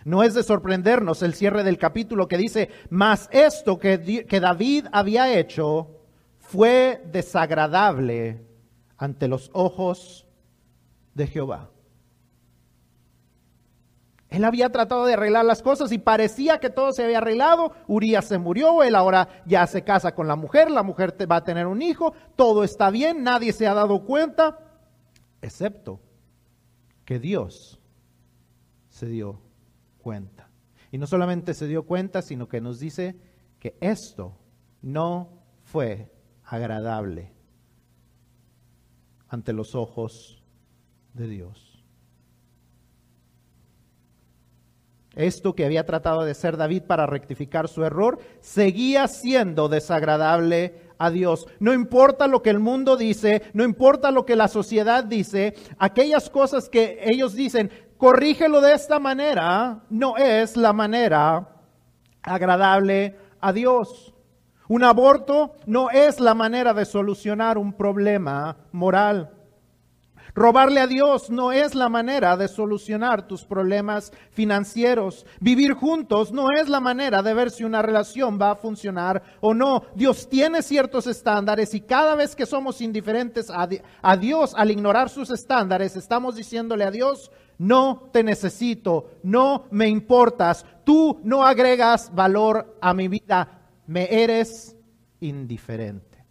No 0.05 0.21
es 0.21 0.35
de 0.35 0.43
sorprendernos 0.43 1.23
el 1.23 1.33
cierre 1.33 1.63
del 1.63 1.79
capítulo 1.79 2.27
que 2.27 2.37
dice, 2.37 2.69
mas 2.91 3.27
esto 3.31 3.79
que, 3.79 4.23
que 4.29 4.39
David 4.39 4.85
había 4.91 5.35
hecho 5.35 5.98
fue 6.49 7.03
desagradable 7.11 8.43
ante 8.97 9.27
los 9.27 9.51
ojos 9.53 10.25
de 11.13 11.27
Jehová. 11.27 11.69
Él 14.29 14.43
había 14.43 14.71
tratado 14.71 15.05
de 15.05 15.13
arreglar 15.13 15.45
las 15.45 15.61
cosas 15.61 15.91
y 15.91 15.99
parecía 15.99 16.59
que 16.59 16.71
todo 16.71 16.91
se 16.91 17.03
había 17.03 17.19
arreglado. 17.19 17.73
Urias 17.87 18.25
se 18.25 18.39
murió, 18.39 18.81
él 18.81 18.95
ahora 18.95 19.43
ya 19.45 19.67
se 19.67 19.83
casa 19.83 20.15
con 20.15 20.27
la 20.27 20.35
mujer, 20.35 20.71
la 20.71 20.81
mujer 20.81 21.15
va 21.31 21.37
a 21.37 21.43
tener 21.43 21.67
un 21.67 21.83
hijo, 21.83 22.13
todo 22.35 22.63
está 22.63 22.89
bien, 22.89 23.23
nadie 23.23 23.53
se 23.53 23.67
ha 23.67 23.75
dado 23.75 24.03
cuenta, 24.03 24.59
excepto 25.43 25.99
que 27.05 27.19
Dios 27.19 27.79
se 28.89 29.05
dio 29.05 29.39
cuenta. 29.99 30.49
Y 30.91 30.97
no 30.97 31.05
solamente 31.05 31.53
se 31.53 31.67
dio 31.67 31.83
cuenta, 31.83 32.23
sino 32.23 32.47
que 32.47 32.59
nos 32.59 32.79
dice 32.79 33.15
que 33.59 33.77
esto 33.81 34.35
no 34.81 35.29
fue 35.63 36.09
agradable 36.49 37.31
ante 39.27 39.53
los 39.53 39.75
ojos 39.75 40.43
de 41.13 41.27
Dios. 41.27 41.83
Esto 45.15 45.53
que 45.53 45.65
había 45.65 45.85
tratado 45.85 46.23
de 46.23 46.31
hacer 46.31 46.57
David 46.57 46.83
para 46.83 47.05
rectificar 47.05 47.67
su 47.67 47.83
error 47.83 48.19
seguía 48.39 49.07
siendo 49.07 49.67
desagradable 49.67 50.89
a 50.97 51.11
Dios. 51.11 51.47
No 51.59 51.73
importa 51.73 52.27
lo 52.27 52.41
que 52.41 52.49
el 52.49 52.59
mundo 52.59 52.97
dice, 52.97 53.43
no 53.53 53.63
importa 53.63 54.11
lo 54.11 54.25
que 54.25 54.35
la 54.35 54.47
sociedad 54.47 55.03
dice, 55.03 55.55
aquellas 55.77 56.29
cosas 56.29 56.69
que 56.69 56.99
ellos 57.03 57.35
dicen, 57.35 57.69
corrígelo 57.97 58.61
de 58.61 58.73
esta 58.73 58.99
manera, 58.99 59.83
no 59.89 60.17
es 60.17 60.57
la 60.57 60.73
manera 60.73 61.49
agradable 62.23 63.17
a 63.39 63.53
Dios. 63.53 64.13
Un 64.69 64.83
aborto 64.83 65.55
no 65.65 65.89
es 65.89 66.19
la 66.19 66.35
manera 66.35 66.75
de 66.75 66.85
solucionar 66.85 67.57
un 67.57 67.73
problema 67.73 68.55
moral. 68.71 69.31
Robarle 70.35 70.79
a 70.79 70.85
Dios 70.85 71.31
no 71.31 71.51
es 71.51 71.73
la 71.73 71.89
manera 71.89 72.37
de 72.37 72.47
solucionar 72.47 73.27
tus 73.27 73.45
problemas 73.45 74.13
financieros. 74.29 75.25
Vivir 75.39 75.73
juntos 75.73 76.31
no 76.31 76.51
es 76.51 76.69
la 76.69 76.79
manera 76.79 77.23
de 77.23 77.33
ver 77.33 77.49
si 77.49 77.63
una 77.63 77.81
relación 77.81 78.39
va 78.39 78.51
a 78.51 78.55
funcionar 78.55 79.23
o 79.41 79.55
no. 79.55 79.85
Dios 79.95 80.29
tiene 80.29 80.61
ciertos 80.61 81.07
estándares 81.07 81.73
y 81.73 81.81
cada 81.81 82.13
vez 82.13 82.35
que 82.35 82.45
somos 82.45 82.79
indiferentes 82.79 83.51
a, 83.51 84.15
Dios 84.17 84.53
al 84.55 84.69
ignorar 84.69 85.09
sus 85.09 85.31
estándares, 85.31 85.95
estamos 85.95 86.35
diciéndole 86.35 86.83
a 86.83 86.91
Dios, 86.91 87.31
no 87.57 88.09
te 88.13 88.23
necesito, 88.23 89.09
no 89.23 89.65
me 89.71 89.87
importas, 89.87 90.63
tú 90.83 91.19
no 91.23 91.43
agregas 91.43 92.13
valor 92.13 92.77
a 92.79 92.93
mi 92.93 93.07
vida, 93.07 93.58
me 93.89 94.21
eres 94.21 94.77
indiferente. 95.19 96.23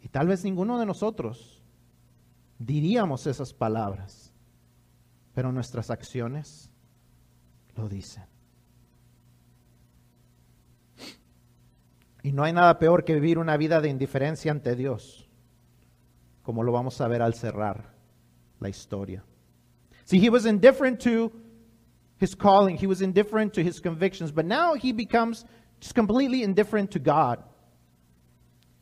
Y 0.00 0.06
tal 0.06 0.28
vez 0.28 0.44
ninguno 0.44 0.78
de 0.78 0.86
nosotros 0.86 1.60
diríamos 2.60 3.26
esas 3.26 3.52
palabras, 3.52 4.32
pero 5.34 5.50
nuestras 5.50 5.90
acciones 5.90 6.70
lo 7.74 7.88
dicen. 7.88 8.22
Y 12.22 12.30
no 12.30 12.44
hay 12.44 12.52
nada 12.52 12.78
peor 12.78 13.04
que 13.04 13.14
vivir 13.14 13.38
una 13.38 13.56
vida 13.56 13.80
de 13.80 13.88
indiferencia 13.88 14.52
ante 14.52 14.76
Dios, 14.76 15.28
como 16.44 16.62
lo 16.62 16.70
vamos 16.70 17.00
a 17.00 17.08
ver 17.08 17.20
al 17.20 17.34
cerrar 17.34 17.96
la 18.60 18.68
historia. 18.68 19.24
See, 20.04 20.24
he 20.24 20.30
was 20.30 20.46
indifferent 20.46 21.02
to 21.02 21.32
his 22.22 22.34
calling, 22.36 22.76
he 22.76 22.86
was 22.86 23.02
indifferent 23.02 23.54
to 23.54 23.64
his 23.64 23.80
convictions, 23.80 24.30
but 24.30 24.46
now 24.46 24.74
he 24.74 24.92
becomes 24.92 25.44
just 25.80 25.96
completely 25.96 26.44
indifferent 26.44 26.92
to 26.92 27.00
God. 27.00 27.42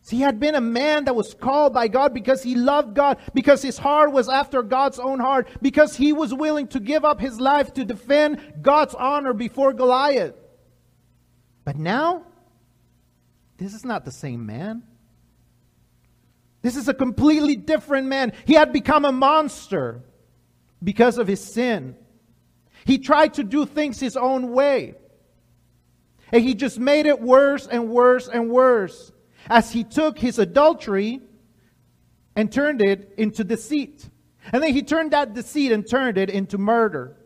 See, 0.02 0.16
he 0.16 0.22
had 0.22 0.38
been 0.38 0.54
a 0.54 0.60
man 0.60 1.06
that 1.06 1.16
was 1.16 1.32
called 1.32 1.72
by 1.72 1.88
God 1.88 2.12
because 2.12 2.42
he 2.42 2.54
loved 2.54 2.94
God, 2.94 3.16
because 3.32 3.62
his 3.62 3.78
heart 3.78 4.12
was 4.12 4.28
after 4.28 4.62
God's 4.62 4.98
own 4.98 5.20
heart, 5.20 5.48
because 5.62 5.96
he 5.96 6.12
was 6.12 6.34
willing 6.34 6.68
to 6.68 6.80
give 6.80 7.02
up 7.02 7.18
his 7.18 7.40
life 7.40 7.72
to 7.74 7.84
defend 7.84 8.40
God's 8.60 8.94
honor 8.94 9.32
before 9.32 9.72
Goliath. 9.72 10.34
But 11.64 11.76
now, 11.76 12.26
this 13.56 13.72
is 13.72 13.86
not 13.86 14.04
the 14.04 14.12
same 14.12 14.44
man. 14.44 14.82
This 16.60 16.76
is 16.76 16.88
a 16.88 16.94
completely 16.94 17.56
different 17.56 18.06
man. 18.06 18.34
He 18.44 18.52
had 18.52 18.70
become 18.70 19.06
a 19.06 19.12
monster 19.12 20.02
because 20.84 21.16
of 21.16 21.26
his 21.26 21.42
sin. 21.42 21.96
He 22.84 22.98
tried 22.98 23.34
to 23.34 23.44
do 23.44 23.66
things 23.66 24.00
his 24.00 24.16
own 24.16 24.52
way. 24.52 24.94
And 26.32 26.42
he 26.42 26.54
just 26.54 26.78
made 26.78 27.06
it 27.06 27.20
worse 27.20 27.66
and 27.66 27.88
worse 27.88 28.28
and 28.28 28.50
worse 28.50 29.12
as 29.48 29.70
he 29.72 29.84
took 29.84 30.18
his 30.18 30.38
adultery 30.38 31.20
and 32.36 32.52
turned 32.52 32.80
it 32.80 33.14
into 33.16 33.42
deceit. 33.44 34.08
And 34.52 34.62
then 34.62 34.72
he 34.72 34.82
turned 34.82 35.10
that 35.10 35.34
deceit 35.34 35.72
and 35.72 35.88
turned 35.88 36.18
it 36.18 36.30
into 36.30 36.56
murder. 36.56 37.16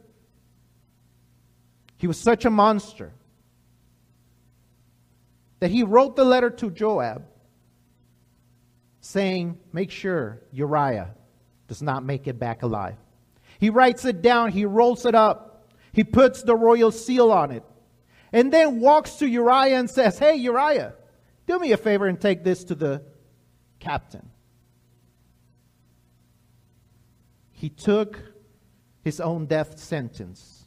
He 1.98 2.07
was 2.07 2.18
such 2.18 2.44
a 2.44 2.50
monster 2.50 3.12
that 5.61 5.70
he 5.70 5.82
wrote 5.82 6.16
the 6.16 6.24
letter 6.24 6.50
to 6.50 6.70
Joab 6.70 7.26
saying, 9.00 9.59
Make 9.72 9.90
sure 9.90 10.42
Uriah 10.52 11.14
does 11.68 11.82
not 11.82 12.05
make 12.05 12.26
it 12.26 12.38
back 12.38 12.62
alive. 12.62 12.96
He 13.64 13.70
writes 13.70 14.04
it 14.04 14.20
down, 14.20 14.52
he 14.52 14.66
rolls 14.66 15.06
it 15.06 15.14
up, 15.14 15.70
he 15.90 16.04
puts 16.04 16.42
the 16.42 16.54
royal 16.54 16.92
seal 16.92 17.32
on 17.32 17.50
it, 17.50 17.64
and 18.30 18.52
then 18.52 18.78
walks 18.78 19.14
to 19.14 19.26
Uriah 19.26 19.78
and 19.78 19.88
says, 19.88 20.18
Hey, 20.18 20.34
Uriah, 20.34 20.92
do 21.46 21.58
me 21.58 21.72
a 21.72 21.78
favor 21.78 22.06
and 22.06 22.20
take 22.20 22.44
this 22.44 22.64
to 22.64 22.74
the 22.74 23.02
captain. 23.80 24.28
He 27.52 27.70
took 27.70 28.20
his 29.02 29.18
own 29.18 29.46
death 29.46 29.78
sentence 29.78 30.66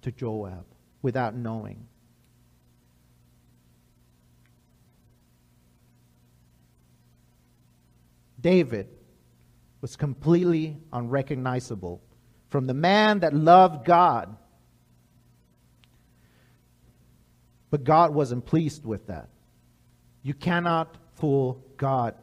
to 0.00 0.10
Joab 0.10 0.64
without 1.02 1.34
knowing. 1.34 1.88
David 8.40 8.88
was 9.82 9.96
completely 9.96 10.78
unrecognizable 10.92 12.00
from 12.48 12.66
the 12.66 12.72
man 12.72 13.18
that 13.18 13.34
loved 13.34 13.84
God. 13.84 14.34
But 17.68 17.84
God 17.84 18.14
wasn't 18.14 18.46
pleased 18.46 18.86
with 18.86 19.08
that. 19.08 19.28
You 20.22 20.34
cannot 20.34 20.96
fool 21.16 21.64
God. 21.76 22.14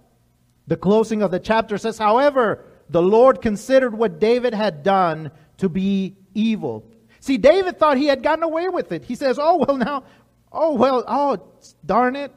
The 0.68 0.78
closing 0.78 1.22
of 1.22 1.32
the 1.32 1.39
chapter 1.39 1.78
says, 1.78 1.97
however, 1.97 2.64
the 2.89 3.01
Lord 3.01 3.41
considered 3.41 3.93
what 3.93 4.20
David 4.20 4.53
had 4.53 4.84
done 4.84 5.32
to 5.57 5.68
be 5.68 6.16
evil. 6.34 6.89
See, 7.20 7.38
David 7.38 7.78
thought 7.78 7.97
he 7.97 8.05
had 8.05 8.24
gotten 8.24 8.43
away 8.43 8.70
with 8.70 8.91
it. 8.93 9.03
He 9.03 9.16
says, 9.16 9.38
oh, 9.38 9.66
well, 9.68 9.78
now, 9.78 10.03
oh, 10.51 10.76
well, 10.76 11.03
oh, 11.07 11.38
darn 11.86 12.16
it, 12.16 12.32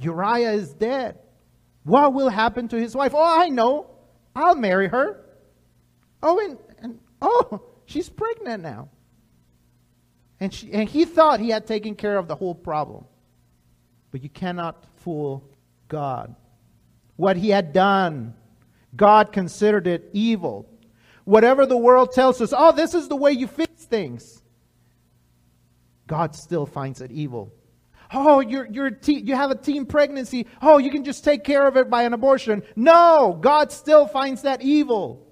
Uriah 0.00 0.52
is 0.52 0.72
dead. 0.74 1.18
What 1.84 2.12
will 2.12 2.30
happen 2.30 2.66
to 2.68 2.80
his 2.80 2.96
wife? 2.96 3.12
Oh, 3.14 3.40
I 3.40 3.50
know. 3.50 3.93
I'll 4.34 4.54
marry 4.56 4.88
her. 4.88 5.24
Oh, 6.22 6.38
and, 6.40 6.58
and 6.78 7.00
oh, 7.20 7.62
she's 7.86 8.08
pregnant 8.08 8.62
now. 8.62 8.88
And, 10.40 10.52
she, 10.52 10.72
and 10.72 10.88
he 10.88 11.04
thought 11.04 11.40
he 11.40 11.50
had 11.50 11.66
taken 11.66 11.94
care 11.94 12.16
of 12.16 12.28
the 12.28 12.34
whole 12.34 12.54
problem. 12.54 13.04
But 14.10 14.22
you 14.22 14.28
cannot 14.28 14.84
fool 14.96 15.48
God. 15.88 16.34
What 17.16 17.36
he 17.36 17.50
had 17.50 17.72
done, 17.72 18.34
God 18.96 19.32
considered 19.32 19.86
it 19.86 20.10
evil. 20.12 20.68
Whatever 21.24 21.66
the 21.66 21.76
world 21.76 22.12
tells 22.12 22.40
us, 22.40 22.52
oh, 22.56 22.72
this 22.72 22.94
is 22.94 23.08
the 23.08 23.16
way 23.16 23.32
you 23.32 23.46
fix 23.46 23.84
things, 23.84 24.42
God 26.06 26.34
still 26.34 26.66
finds 26.66 27.00
it 27.00 27.10
evil. 27.10 27.52
Oh, 28.16 28.38
you're, 28.38 28.66
you're 28.66 28.90
te- 28.92 29.20
you 29.20 29.34
have 29.34 29.50
a 29.50 29.56
teen 29.56 29.86
pregnancy. 29.86 30.46
Oh, 30.62 30.78
you 30.78 30.90
can 30.90 31.02
just 31.02 31.24
take 31.24 31.42
care 31.42 31.66
of 31.66 31.76
it 31.76 31.90
by 31.90 32.04
an 32.04 32.12
abortion. 32.12 32.62
No, 32.76 33.36
God 33.40 33.72
still 33.72 34.06
finds 34.06 34.42
that 34.42 34.62
evil. 34.62 35.26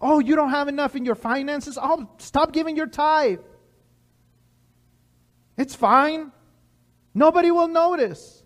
Oh, 0.00 0.20
you 0.20 0.36
don't 0.36 0.50
have 0.50 0.68
enough 0.68 0.94
in 0.94 1.04
your 1.04 1.16
finances. 1.16 1.76
Oh, 1.80 2.08
stop 2.18 2.52
giving 2.52 2.76
your 2.76 2.86
tithe. 2.86 3.40
It's 5.56 5.74
fine. 5.74 6.30
Nobody 7.14 7.50
will 7.50 7.68
notice. 7.68 8.44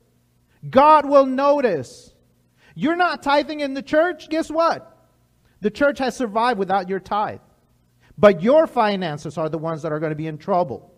God 0.69 1.05
will 1.05 1.27
notice. 1.27 2.15
You're 2.75 2.97
not 2.97 3.23
tithing 3.23 3.61
in 3.61 3.75
the 3.75 3.83
church. 3.83 4.31
Guess 4.31 4.51
what? 4.51 4.87
The 5.61 5.71
church 5.71 5.99
has 5.99 6.17
survived 6.17 6.59
without 6.59 6.89
your 6.89 7.01
tithe. 7.01 7.41
But 8.17 8.43
your 8.43 8.67
finances 8.67 9.37
are 9.37 9.51
the 9.51 9.59
ones 9.59 9.83
that 9.83 9.93
are 9.93 10.01
going 10.01 10.11
to 10.11 10.17
be 10.17 10.27
in 10.27 10.39
trouble. 10.39 10.90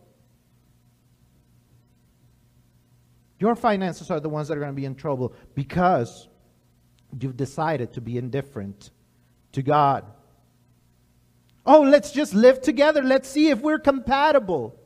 Your 3.43 3.57
finances 3.57 4.09
are 4.09 4.21
the 4.21 4.29
ones 4.29 4.47
that 4.47 4.57
are 4.57 4.61
going 4.61 4.71
to 4.71 4.77
be 4.77 4.85
in 4.85 4.95
trouble 4.95 5.35
because 5.57 6.29
you've 7.19 7.37
decided 7.37 7.95
to 7.95 8.01
be 8.01 8.17
indifferent 8.17 8.93
to 9.51 9.63
God. 9.63 10.05
Oh, 11.67 11.81
let's 11.81 12.13
just 12.13 12.35
live 12.35 12.61
together. 12.61 13.03
Let's 13.03 13.29
see 13.29 13.49
if 13.51 13.61
we're 13.61 13.81
compatible. 13.81 14.79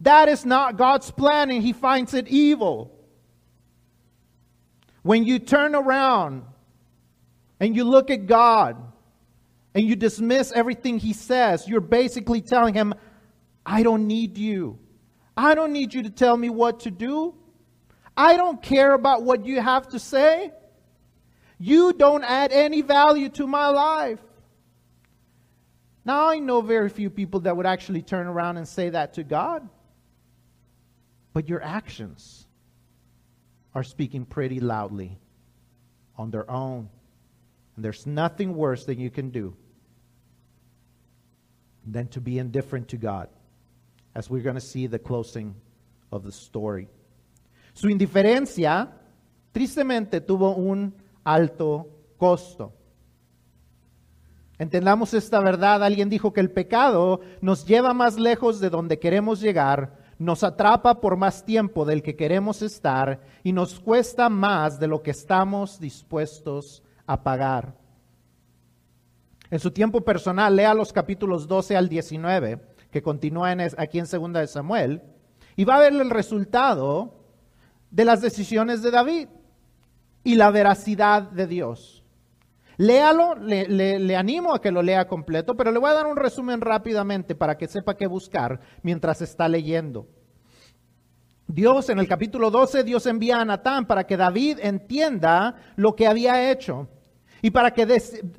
That 0.00 0.28
is 0.28 0.44
not 0.44 0.76
God's 0.76 1.08
plan, 1.12 1.50
and 1.52 1.62
He 1.62 1.72
finds 1.72 2.12
it 2.12 2.26
evil. 2.26 2.90
When 5.02 5.22
you 5.22 5.38
turn 5.38 5.76
around 5.76 6.42
and 7.60 7.76
you 7.76 7.84
look 7.84 8.10
at 8.10 8.26
God 8.26 8.76
and 9.72 9.86
you 9.86 9.94
dismiss 9.94 10.50
everything 10.50 10.98
He 10.98 11.12
says, 11.12 11.68
you're 11.68 11.80
basically 11.80 12.40
telling 12.40 12.74
Him, 12.74 12.92
I 13.64 13.84
don't 13.84 14.08
need 14.08 14.36
you. 14.36 14.80
I 15.36 15.54
don't 15.54 15.72
need 15.72 15.94
you 15.94 16.02
to 16.02 16.10
tell 16.10 16.36
me 16.36 16.50
what 16.50 16.80
to 16.80 16.90
do. 16.90 17.36
I 18.20 18.36
don't 18.36 18.62
care 18.62 18.92
about 18.92 19.22
what 19.22 19.46
you 19.46 19.62
have 19.62 19.88
to 19.88 19.98
say. 19.98 20.52
You 21.58 21.94
don't 21.94 22.22
add 22.22 22.52
any 22.52 22.82
value 22.82 23.30
to 23.30 23.46
my 23.46 23.68
life. 23.68 24.20
Now, 26.04 26.28
I 26.28 26.38
know 26.38 26.60
very 26.60 26.90
few 26.90 27.08
people 27.08 27.40
that 27.40 27.56
would 27.56 27.64
actually 27.64 28.02
turn 28.02 28.26
around 28.26 28.58
and 28.58 28.68
say 28.68 28.90
that 28.90 29.14
to 29.14 29.24
God. 29.24 29.66
But 31.32 31.48
your 31.48 31.62
actions 31.62 32.46
are 33.74 33.82
speaking 33.82 34.26
pretty 34.26 34.60
loudly 34.60 35.18
on 36.18 36.30
their 36.30 36.50
own. 36.50 36.90
And 37.74 37.82
there's 37.82 38.06
nothing 38.06 38.54
worse 38.54 38.84
that 38.84 38.98
you 38.98 39.08
can 39.08 39.30
do 39.30 39.56
than 41.86 42.08
to 42.08 42.20
be 42.20 42.38
indifferent 42.38 42.88
to 42.88 42.98
God, 42.98 43.30
as 44.14 44.28
we're 44.28 44.42
going 44.42 44.56
to 44.56 44.60
see 44.60 44.86
the 44.88 44.98
closing 44.98 45.54
of 46.12 46.22
the 46.22 46.32
story. 46.32 46.88
Su 47.80 47.88
indiferencia, 47.88 48.90
tristemente, 49.52 50.20
tuvo 50.20 50.54
un 50.54 50.94
alto 51.24 51.88
costo. 52.18 52.74
Entendamos 54.58 55.14
esta 55.14 55.40
verdad. 55.40 55.82
Alguien 55.82 56.10
dijo 56.10 56.34
que 56.34 56.42
el 56.42 56.50
pecado 56.50 57.22
nos 57.40 57.64
lleva 57.64 57.94
más 57.94 58.18
lejos 58.18 58.60
de 58.60 58.68
donde 58.68 58.98
queremos 58.98 59.40
llegar, 59.40 59.96
nos 60.18 60.44
atrapa 60.44 61.00
por 61.00 61.16
más 61.16 61.46
tiempo 61.46 61.86
del 61.86 62.02
que 62.02 62.16
queremos 62.16 62.60
estar 62.60 63.22
y 63.42 63.54
nos 63.54 63.80
cuesta 63.80 64.28
más 64.28 64.78
de 64.78 64.86
lo 64.86 65.02
que 65.02 65.12
estamos 65.12 65.80
dispuestos 65.80 66.82
a 67.06 67.22
pagar. 67.22 67.78
En 69.50 69.58
su 69.58 69.70
tiempo 69.70 70.02
personal, 70.02 70.54
lea 70.54 70.74
los 70.74 70.92
capítulos 70.92 71.48
12 71.48 71.78
al 71.78 71.88
19, 71.88 72.60
que 72.90 73.00
continúan 73.00 73.58
aquí 73.78 73.98
en 73.98 74.06
Segunda 74.06 74.40
de 74.40 74.48
Samuel, 74.48 75.00
y 75.56 75.64
va 75.64 75.76
a 75.76 75.80
ver 75.80 75.94
el 75.94 76.10
resultado 76.10 77.19
de 77.90 78.04
las 78.04 78.20
decisiones 78.20 78.82
de 78.82 78.90
David 78.90 79.28
y 80.24 80.34
la 80.34 80.50
veracidad 80.50 81.22
de 81.22 81.46
Dios. 81.46 82.04
Léalo, 82.76 83.34
le, 83.34 83.66
le, 83.68 84.16
animo 84.16 84.54
a 84.54 84.60
que 84.60 84.70
lo 84.70 84.80
lea 84.82 85.06
completo, 85.06 85.54
pero 85.54 85.70
le 85.70 85.78
voy 85.78 85.90
a 85.90 85.94
dar 85.94 86.06
un 86.06 86.16
resumen 86.16 86.62
rápidamente 86.62 87.34
para 87.34 87.58
que 87.58 87.68
sepa 87.68 87.96
qué 87.96 88.06
buscar 88.06 88.58
mientras 88.82 89.20
está 89.20 89.48
leyendo. 89.48 90.08
Dios, 91.46 91.90
en 91.90 91.98
el 91.98 92.08
capítulo 92.08 92.50
12, 92.50 92.84
Dios 92.84 93.04
envía 93.06 93.40
a 93.40 93.44
Natán 93.44 93.86
para 93.86 94.04
que 94.04 94.16
David 94.16 94.60
entienda 94.62 95.56
lo 95.76 95.94
que 95.94 96.06
había 96.06 96.50
hecho 96.50 96.88
y 97.42 97.50
para, 97.50 97.72
que 97.72 97.86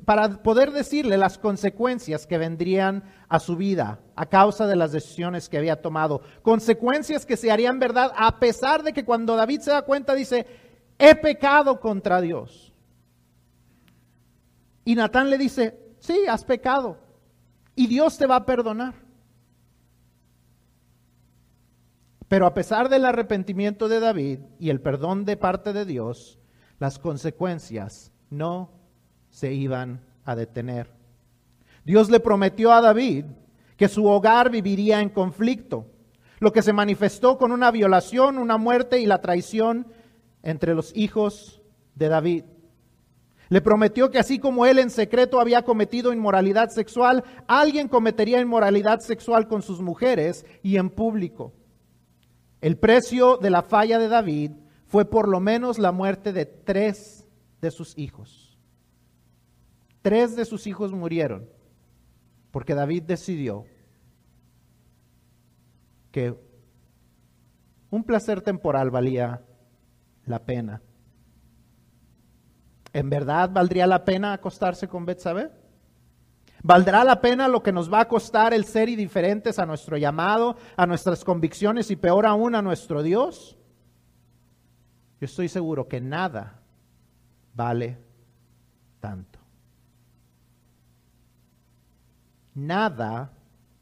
para 0.04 0.42
poder 0.42 0.70
decirle 0.70 1.16
las 1.16 1.38
consecuencias 1.38 2.26
que 2.26 2.38
vendrían 2.38 3.02
a 3.28 3.40
su 3.40 3.56
vida 3.56 4.00
a 4.14 4.26
causa 4.26 4.66
de 4.66 4.76
las 4.76 4.92
decisiones 4.92 5.48
que 5.48 5.58
había 5.58 5.82
tomado. 5.82 6.22
Consecuencias 6.42 7.26
que 7.26 7.36
se 7.36 7.50
harían 7.50 7.78
verdad 7.78 8.12
a 8.16 8.38
pesar 8.38 8.82
de 8.82 8.92
que 8.92 9.04
cuando 9.04 9.36
David 9.36 9.60
se 9.60 9.72
da 9.72 9.82
cuenta 9.82 10.14
dice, 10.14 10.46
he 10.98 11.14
pecado 11.14 11.80
contra 11.80 12.20
Dios. 12.20 12.72
Y 14.84 14.94
Natán 14.94 15.30
le 15.30 15.38
dice, 15.38 15.78
sí, 16.00 16.26
has 16.28 16.44
pecado. 16.44 16.98
Y 17.74 17.86
Dios 17.86 18.18
te 18.18 18.26
va 18.26 18.36
a 18.36 18.46
perdonar. 18.46 18.94
Pero 22.28 22.46
a 22.46 22.54
pesar 22.54 22.88
del 22.88 23.04
arrepentimiento 23.04 23.88
de 23.88 24.00
David 24.00 24.40
y 24.58 24.70
el 24.70 24.80
perdón 24.80 25.24
de 25.24 25.36
parte 25.36 25.72
de 25.72 25.84
Dios, 25.84 26.38
las 26.78 26.98
consecuencias 26.98 28.12
no 28.30 28.81
se 29.32 29.52
iban 29.52 30.00
a 30.24 30.36
detener. 30.36 30.88
Dios 31.84 32.10
le 32.10 32.20
prometió 32.20 32.72
a 32.72 32.80
David 32.80 33.24
que 33.76 33.88
su 33.88 34.06
hogar 34.06 34.50
viviría 34.50 35.00
en 35.00 35.08
conflicto, 35.08 35.86
lo 36.38 36.52
que 36.52 36.62
se 36.62 36.72
manifestó 36.72 37.38
con 37.38 37.50
una 37.50 37.72
violación, 37.72 38.38
una 38.38 38.58
muerte 38.58 39.00
y 39.00 39.06
la 39.06 39.20
traición 39.20 39.88
entre 40.44 40.74
los 40.74 40.94
hijos 40.94 41.60
de 41.96 42.08
David. 42.08 42.44
Le 43.48 43.60
prometió 43.60 44.10
que 44.10 44.18
así 44.18 44.38
como 44.38 44.66
él 44.66 44.78
en 44.78 44.90
secreto 44.90 45.40
había 45.40 45.62
cometido 45.62 46.12
inmoralidad 46.12 46.70
sexual, 46.70 47.24
alguien 47.46 47.88
cometería 47.88 48.40
inmoralidad 48.40 49.00
sexual 49.00 49.48
con 49.48 49.62
sus 49.62 49.80
mujeres 49.80 50.46
y 50.62 50.76
en 50.76 50.90
público. 50.90 51.52
El 52.60 52.76
precio 52.76 53.38
de 53.38 53.50
la 53.50 53.62
falla 53.62 53.98
de 53.98 54.08
David 54.08 54.52
fue 54.86 55.04
por 55.04 55.28
lo 55.28 55.40
menos 55.40 55.78
la 55.78 55.90
muerte 55.92 56.32
de 56.32 56.46
tres 56.46 57.26
de 57.60 57.70
sus 57.70 57.96
hijos. 57.98 58.41
Tres 60.02 60.36
de 60.36 60.44
sus 60.44 60.66
hijos 60.66 60.92
murieron 60.92 61.48
porque 62.50 62.74
David 62.74 63.04
decidió 63.04 63.64
que 66.10 66.36
un 67.90 68.04
placer 68.04 68.42
temporal 68.42 68.90
valía 68.90 69.42
la 70.26 70.44
pena. 70.44 70.82
¿En 72.92 73.08
verdad 73.08 73.50
valdría 73.50 73.86
la 73.86 74.04
pena 74.04 74.34
acostarse 74.34 74.86
con 74.86 75.06
Betsabé? 75.06 75.50
¿Valdrá 76.62 77.02
la 77.02 77.20
pena 77.20 77.48
lo 77.48 77.62
que 77.62 77.72
nos 77.72 77.92
va 77.92 78.00
a 78.00 78.08
costar 78.08 78.54
el 78.54 78.64
ser 78.66 78.88
indiferentes 78.88 79.58
a 79.58 79.66
nuestro 79.66 79.96
llamado, 79.96 80.56
a 80.76 80.86
nuestras 80.86 81.24
convicciones 81.24 81.90
y 81.90 81.96
peor 81.96 82.26
aún 82.26 82.54
a 82.54 82.62
nuestro 82.62 83.02
Dios? 83.02 83.58
Yo 85.20 85.24
estoy 85.24 85.48
seguro 85.48 85.88
que 85.88 86.00
nada 86.00 86.60
vale 87.54 87.98
tanto. 89.00 89.31
Nada 92.54 93.30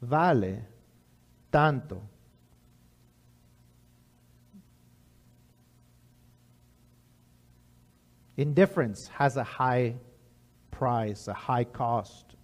vale 0.01 0.65
tanto. 1.51 2.01
Indifference 8.37 9.07
has 9.09 9.37
a 9.37 9.43
high 9.43 9.95
price, 10.71 11.27
a 11.27 11.33
high 11.33 11.65
cost. 11.65 12.35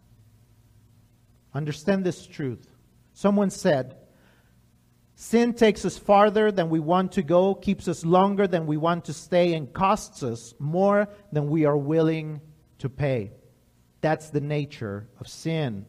Understand 1.54 2.06
this 2.06 2.28
truth. 2.28 2.68
Someone 3.14 3.50
said, 3.50 3.96
Sin 5.16 5.56
takes 5.56 5.84
us 5.84 5.98
farther 5.98 6.52
than 6.52 6.70
we 6.70 6.80
want 6.80 7.14
to 7.14 7.24
go, 7.24 7.56
keeps 7.56 7.88
us 7.88 8.06
longer 8.06 8.46
than 8.46 8.68
we 8.68 8.78
want 8.78 9.06
to 9.06 9.14
stay, 9.14 9.56
and 9.56 9.74
costs 9.74 10.22
us 10.22 10.54
more 10.60 11.08
than 11.32 11.50
we 11.50 11.66
are 11.66 11.76
willing 11.76 12.40
to 12.78 12.90
pay. 12.90 13.32
That's 14.02 14.30
the 14.30 14.42
nature 14.42 15.08
of 15.20 15.28
sin. 15.28 15.88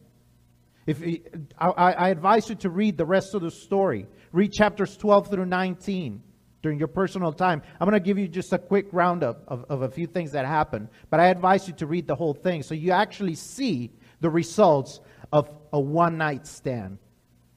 If, 0.85 1.01
eh, 1.03 1.17
I, 1.57 1.69
I 1.69 2.09
advise 2.09 2.49
you 2.49 2.55
to 2.55 2.69
read 2.69 2.97
the 2.97 3.05
rest 3.05 3.33
of 3.33 3.41
the 3.41 3.51
story. 3.51 4.07
Read 4.31 4.53
chapters 4.53 4.97
12 4.97 5.29
through 5.29 5.45
19 5.45 6.21
during 6.61 6.79
your 6.79 6.87
personal 6.87 7.31
time. 7.31 7.61
I'm 7.79 7.89
going 7.89 7.99
to 7.99 8.05
give 8.05 8.17
you 8.17 8.27
just 8.27 8.51
a 8.53 8.57
quick 8.57 8.87
roundup 8.91 9.43
of, 9.47 9.65
of 9.69 9.81
a 9.81 9.89
few 9.89 10.07
things 10.07 10.31
that 10.31 10.45
happened, 10.45 10.89
but 11.09 11.19
I 11.19 11.27
advise 11.27 11.67
you 11.67 11.73
to 11.75 11.87
read 11.87 12.07
the 12.07 12.15
whole 12.15 12.33
thing 12.33 12.63
so 12.63 12.73
you 12.73 12.91
actually 12.91 13.35
see 13.35 13.91
the 14.19 14.29
results 14.29 14.99
of 15.31 15.49
a 15.71 15.79
one 15.79 16.17
night 16.17 16.47
stand. 16.47 16.97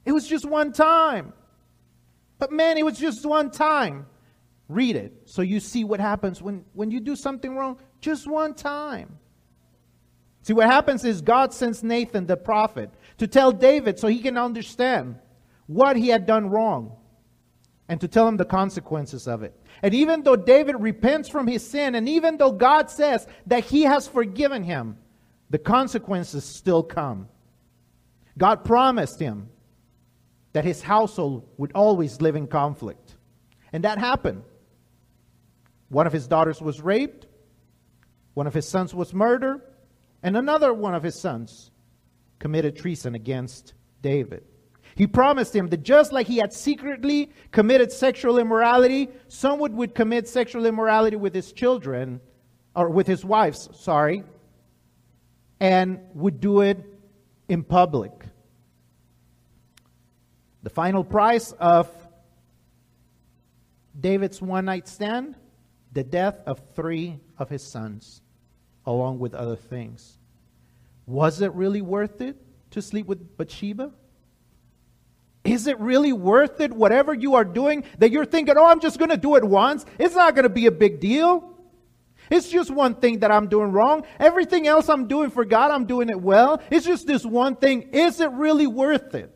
It 0.05 0.11
was 0.11 0.27
just 0.27 0.45
one 0.45 0.71
time. 0.71 1.33
But 2.39 2.51
man, 2.51 2.77
it 2.77 2.85
was 2.85 2.97
just 2.97 3.25
one 3.25 3.51
time. 3.51 4.05
Read 4.69 4.95
it 4.95 5.13
so 5.25 5.41
you 5.41 5.59
see 5.59 5.83
what 5.83 5.99
happens 5.99 6.41
when, 6.41 6.63
when 6.73 6.89
you 6.89 6.99
do 6.99 7.15
something 7.15 7.55
wrong 7.55 7.77
just 7.99 8.27
one 8.27 8.53
time. 8.53 9.19
See, 10.41 10.53
what 10.53 10.65
happens 10.65 11.05
is 11.05 11.21
God 11.21 11.53
sends 11.53 11.83
Nathan, 11.83 12.25
the 12.25 12.35
prophet, 12.35 12.89
to 13.17 13.27
tell 13.27 13.51
David 13.51 13.99
so 13.99 14.07
he 14.07 14.19
can 14.19 14.37
understand 14.37 15.19
what 15.67 15.95
he 15.95 16.09
had 16.09 16.25
done 16.25 16.49
wrong 16.49 16.95
and 17.87 17.99
to 18.01 18.07
tell 18.07 18.27
him 18.27 18.37
the 18.37 18.45
consequences 18.45 19.27
of 19.27 19.43
it. 19.43 19.53
And 19.81 19.93
even 19.93 20.23
though 20.23 20.35
David 20.35 20.77
repents 20.79 21.29
from 21.29 21.47
his 21.47 21.67
sin, 21.67 21.95
and 21.95 22.07
even 22.07 22.37
though 22.37 22.51
God 22.51 22.89
says 22.89 23.27
that 23.47 23.65
he 23.65 23.83
has 23.83 24.07
forgiven 24.07 24.63
him, 24.63 24.97
the 25.49 25.59
consequences 25.59 26.43
still 26.43 26.81
come. 26.81 27.27
God 28.37 28.63
promised 28.63 29.19
him 29.19 29.49
that 30.53 30.65
his 30.65 30.81
household 30.81 31.47
would 31.57 31.71
always 31.73 32.21
live 32.21 32.35
in 32.35 32.47
conflict. 32.47 33.15
And 33.71 33.83
that 33.83 33.97
happened. 33.97 34.43
One 35.89 36.07
of 36.07 36.13
his 36.13 36.27
daughters 36.27 36.61
was 36.61 36.81
raped, 36.81 37.27
one 38.33 38.47
of 38.47 38.53
his 38.53 38.67
sons 38.67 38.95
was 38.95 39.13
murdered, 39.13 39.61
and 40.23 40.35
another 40.35 40.73
one 40.73 40.95
of 40.95 41.03
his 41.03 41.19
sons 41.19 41.69
committed 42.43 42.75
treason 42.75 43.15
against 43.15 43.73
David. 44.01 44.43
He 44.95 45.07
promised 45.07 45.55
him 45.55 45.69
that 45.69 45.81
just 45.81 46.11
like 46.11 46.27
he 46.27 46.39
had 46.39 46.51
secretly 46.51 47.31
committed 47.51 47.89
sexual 47.89 48.37
immorality, 48.37 49.07
someone 49.29 49.77
would 49.77 49.95
commit 49.95 50.27
sexual 50.27 50.65
immorality 50.65 51.15
with 51.15 51.33
his 51.33 51.53
children, 51.53 52.19
or 52.75 52.89
with 52.89 53.07
his 53.07 53.23
wives, 53.23 53.69
sorry, 53.71 54.25
and 55.61 56.01
would 56.15 56.41
do 56.41 56.59
it 56.59 56.83
in 57.47 57.63
public. 57.63 58.11
The 60.63 60.69
final 60.69 61.05
price 61.05 61.53
of 61.53 61.89
David's 63.97 64.41
one 64.41 64.65
night 64.65 64.89
stand 64.89 65.35
the 65.93 66.03
death 66.03 66.41
of 66.45 66.59
three 66.75 67.21
of 67.37 67.47
his 67.47 67.63
sons, 67.63 68.21
along 68.85 69.19
with 69.19 69.33
other 69.33 69.55
things. 69.55 70.17
Was 71.05 71.41
it 71.41 71.53
really 71.53 71.81
worth 71.81 72.21
it 72.21 72.37
to 72.71 72.81
sleep 72.81 73.07
with 73.07 73.37
Bathsheba? 73.37 73.91
Is 75.43 75.67
it 75.67 75.79
really 75.79 76.13
worth 76.13 76.61
it, 76.61 76.71
whatever 76.71 77.13
you 77.13 77.35
are 77.35 77.43
doing, 77.43 77.83
that 77.99 78.11
you're 78.11 78.25
thinking, 78.25 78.55
oh, 78.57 78.65
I'm 78.65 78.79
just 78.79 78.97
going 78.97 79.11
to 79.11 79.17
do 79.17 79.35
it 79.35 79.43
once? 79.43 79.85
It's 79.99 80.15
not 80.15 80.35
going 80.35 80.43
to 80.43 80.49
be 80.49 80.67
a 80.67 80.71
big 80.71 81.01
deal. 81.01 81.49
It's 82.29 82.49
just 82.49 82.71
one 82.71 82.95
thing 82.95 83.19
that 83.19 83.31
I'm 83.31 83.47
doing 83.47 83.71
wrong. 83.71 84.05
Everything 84.19 84.67
else 84.67 84.87
I'm 84.87 85.07
doing 85.07 85.29
for 85.29 85.43
God, 85.43 85.71
I'm 85.71 85.85
doing 85.85 86.09
it 86.09 86.19
well. 86.19 86.61
It's 86.71 86.85
just 86.85 87.05
this 87.05 87.25
one 87.25 87.57
thing. 87.57 87.89
Is 87.91 88.21
it 88.21 88.31
really 88.31 88.67
worth 88.67 89.13
it? 89.13 89.35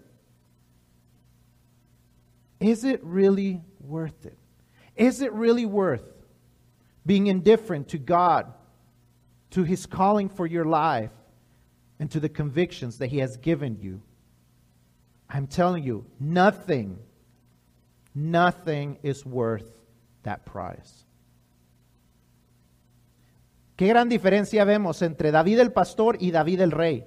Is 2.62 2.86
it 2.86 3.04
really 3.04 3.62
worth 3.82 4.26
it? 4.26 4.38
Is 4.96 5.22
it 5.22 5.34
really 5.34 5.66
worth 5.66 6.02
being 7.06 7.28
indifferent 7.28 7.90
to 7.90 7.98
God 7.98 8.54
to 9.52 9.64
his 9.64 9.86
calling 9.86 10.30
for 10.30 10.48
your 10.48 10.66
life 10.66 11.12
and 12.00 12.12
to 12.12 12.20
the 12.20 12.30
convictions 12.30 12.98
that 13.00 13.08
he 13.08 13.20
has 13.20 13.38
given 13.38 13.78
you. 13.82 14.02
I'm 15.30 15.48
telling 15.48 15.84
you, 15.84 16.06
nothing, 16.20 17.00
nothing 18.14 18.98
is 19.04 19.26
worth 19.26 19.70
that 20.24 20.46
price. 20.46 21.06
Qué 23.76 23.88
gran 23.88 24.10
diferencia 24.10 24.66
vemos 24.66 25.02
entre 25.02 25.32
David 25.32 25.60
el 25.60 25.72
pastor 25.72 26.18
y 26.20 26.32
David 26.32 26.62
el 26.62 26.72
rey. 26.72 27.06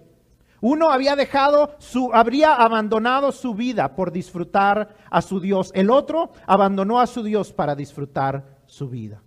Uno 0.60 0.90
había 0.90 1.16
dejado 1.16 1.74
su, 1.78 2.12
habría 2.12 2.54
abandonado 2.54 3.32
su 3.32 3.54
vida 3.54 3.96
por 3.96 4.12
disfrutar 4.12 4.94
a 5.10 5.22
su 5.22 5.40
Dios. 5.40 5.72
El 5.74 5.90
otro 5.90 6.32
abandonó 6.46 7.00
a 7.00 7.06
su 7.06 7.22
Dios 7.22 7.52
para 7.52 7.74
disfrutar 7.74 8.58
su 8.66 8.88
vida. 8.88 9.22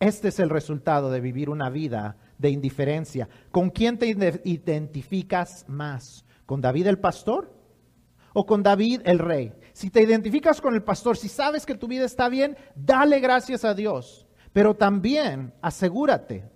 Este 0.00 0.28
es 0.28 0.40
el 0.40 0.48
resultado 0.48 1.10
de 1.10 1.20
vivir 1.20 1.50
una 1.50 1.68
vida 1.68 2.16
de 2.38 2.48
indiferencia. 2.48 3.28
¿Con 3.50 3.68
quién 3.68 3.98
te 3.98 4.06
identificas 4.44 5.66
más? 5.68 6.24
¿Con 6.46 6.62
David 6.62 6.86
el 6.86 6.98
pastor 6.98 7.54
o 8.32 8.46
con 8.46 8.62
David 8.62 9.02
el 9.04 9.18
rey? 9.18 9.52
Si 9.74 9.90
te 9.90 10.00
identificas 10.00 10.62
con 10.62 10.74
el 10.74 10.82
pastor, 10.82 11.18
si 11.18 11.28
sabes 11.28 11.66
que 11.66 11.74
tu 11.74 11.86
vida 11.86 12.06
está 12.06 12.30
bien, 12.30 12.56
dale 12.74 13.20
gracias 13.20 13.62
a 13.62 13.74
Dios. 13.74 14.26
Pero 14.54 14.74
también 14.74 15.52
asegúrate 15.60 16.48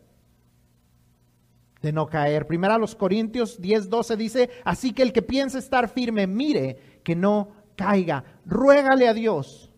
de 1.83 1.93
no 1.93 2.07
caer. 2.07 2.47
Primero 2.47 2.73
a 2.73 2.79
los 2.79 2.95
Corintios 2.95 3.61
10, 3.61 3.91
12 3.91 4.17
dice, 4.17 4.51
así 4.65 4.95
que 4.95 5.03
el 5.03 5.13
que 5.13 5.21
piensa 5.21 5.59
estar 5.59 5.91
firme, 5.91 6.27
mire 6.27 7.01
que 7.05 7.15
no 7.15 7.51
caiga. 7.77 8.25
Ruégale 8.47 9.07
a 9.07 9.13
Dios 9.13 9.71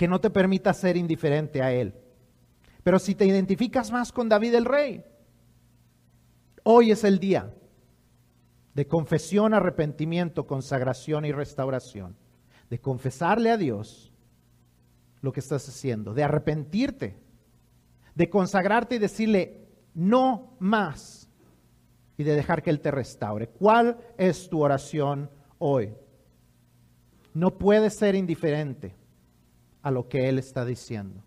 que 0.00 0.08
no 0.08 0.18
te 0.18 0.30
permita 0.30 0.72
ser 0.72 0.96
indiferente 0.96 1.60
a 1.60 1.74
Él. 1.74 1.92
Pero 2.82 2.98
si 2.98 3.14
te 3.14 3.26
identificas 3.26 3.92
más 3.92 4.12
con 4.12 4.30
David 4.30 4.54
el 4.54 4.64
rey, 4.64 5.04
hoy 6.62 6.90
es 6.90 7.04
el 7.04 7.18
día 7.18 7.54
de 8.72 8.86
confesión, 8.86 9.52
arrepentimiento, 9.52 10.46
consagración 10.46 11.26
y 11.26 11.32
restauración. 11.32 12.16
De 12.70 12.80
confesarle 12.80 13.50
a 13.50 13.58
Dios 13.58 14.10
lo 15.20 15.32
que 15.32 15.40
estás 15.40 15.68
haciendo, 15.68 16.14
de 16.14 16.24
arrepentirte, 16.24 17.18
de 18.14 18.30
consagrarte 18.30 18.94
y 18.94 19.00
decirle 19.00 19.68
no 19.92 20.56
más 20.60 21.28
y 22.16 22.24
de 22.24 22.36
dejar 22.36 22.62
que 22.62 22.70
Él 22.70 22.80
te 22.80 22.90
restaure. 22.90 23.48
¿Cuál 23.48 23.98
es 24.16 24.48
tu 24.48 24.62
oración 24.62 25.28
hoy? 25.58 25.92
No 27.34 27.58
puedes 27.58 27.96
ser 27.96 28.14
indiferente 28.14 28.98
a 29.82 29.90
lo 29.90 30.08
que 30.08 30.28
Él 30.28 30.38
está 30.38 30.64
diciendo. 30.64 31.22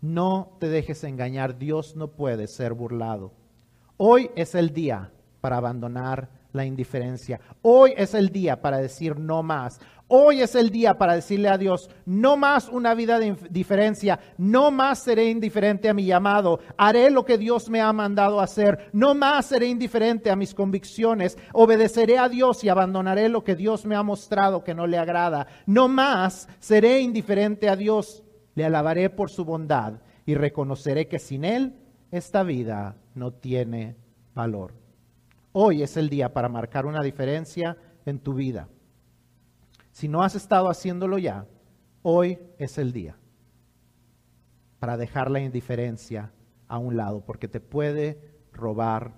No 0.00 0.56
te 0.60 0.68
dejes 0.68 1.04
engañar, 1.04 1.58
Dios 1.58 1.94
no 1.94 2.12
puede 2.12 2.46
ser 2.46 2.72
burlado. 2.72 3.32
Hoy 3.96 4.30
es 4.34 4.54
el 4.54 4.72
día 4.72 5.12
para 5.40 5.58
abandonar 5.58 6.30
la 6.52 6.64
indiferencia. 6.64 7.40
Hoy 7.62 7.92
es 7.96 8.14
el 8.14 8.30
día 8.30 8.62
para 8.62 8.78
decir 8.78 9.18
no 9.18 9.42
más. 9.42 9.78
Hoy 10.12 10.42
es 10.42 10.56
el 10.56 10.70
día 10.70 10.98
para 10.98 11.14
decirle 11.14 11.48
a 11.48 11.56
Dios, 11.56 11.88
no 12.04 12.36
más 12.36 12.68
una 12.68 12.94
vida 12.94 13.20
de 13.20 13.28
indiferencia, 13.28 14.18
no 14.38 14.72
más 14.72 15.04
seré 15.04 15.30
indiferente 15.30 15.88
a 15.88 15.94
mi 15.94 16.04
llamado, 16.04 16.58
haré 16.76 17.10
lo 17.10 17.24
que 17.24 17.38
Dios 17.38 17.70
me 17.70 17.80
ha 17.80 17.92
mandado 17.92 18.40
hacer, 18.40 18.90
no 18.92 19.14
más 19.14 19.46
seré 19.46 19.68
indiferente 19.68 20.28
a 20.28 20.34
mis 20.34 20.52
convicciones, 20.52 21.38
obedeceré 21.52 22.18
a 22.18 22.28
Dios 22.28 22.64
y 22.64 22.68
abandonaré 22.68 23.28
lo 23.28 23.44
que 23.44 23.54
Dios 23.54 23.86
me 23.86 23.94
ha 23.94 24.02
mostrado 24.02 24.64
que 24.64 24.74
no 24.74 24.88
le 24.88 24.98
agrada, 24.98 25.46
no 25.64 25.86
más 25.86 26.48
seré 26.58 26.98
indiferente 26.98 27.68
a 27.68 27.76
Dios, 27.76 28.24
le 28.56 28.64
alabaré 28.64 29.10
por 29.10 29.30
su 29.30 29.44
bondad 29.44 30.00
y 30.26 30.34
reconoceré 30.34 31.06
que 31.06 31.20
sin 31.20 31.44
Él 31.44 31.76
esta 32.10 32.42
vida 32.42 32.96
no 33.14 33.30
tiene 33.30 33.94
valor. 34.34 34.74
Hoy 35.52 35.84
es 35.84 35.96
el 35.96 36.10
día 36.10 36.32
para 36.32 36.48
marcar 36.48 36.84
una 36.84 37.00
diferencia 37.00 37.76
en 38.04 38.18
tu 38.18 38.34
vida. 38.34 38.66
Si 40.00 40.08
no 40.08 40.22
has 40.22 40.34
estado 40.34 40.70
haciéndolo 40.70 41.18
ya, 41.18 41.46
hoy 42.00 42.38
es 42.58 42.78
el 42.78 42.90
día 42.90 43.18
para 44.78 44.96
dejar 44.96 45.30
la 45.30 45.40
indiferencia 45.40 46.32
a 46.68 46.78
un 46.78 46.96
lado, 46.96 47.22
porque 47.22 47.48
te 47.48 47.60
puede 47.60 48.18
robar 48.50 49.12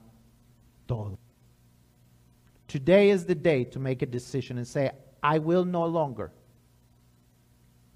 todo. 0.87 1.20
Today 2.66 3.12
is 3.12 3.26
the 3.26 3.37
day 3.37 3.64
to 3.66 3.78
make 3.78 4.03
a 4.03 4.09
decision 4.09 4.59
and 4.59 4.66
say, 4.66 4.91
I 5.22 5.39
will 5.39 5.64
no 5.64 5.87
longer 5.87 6.33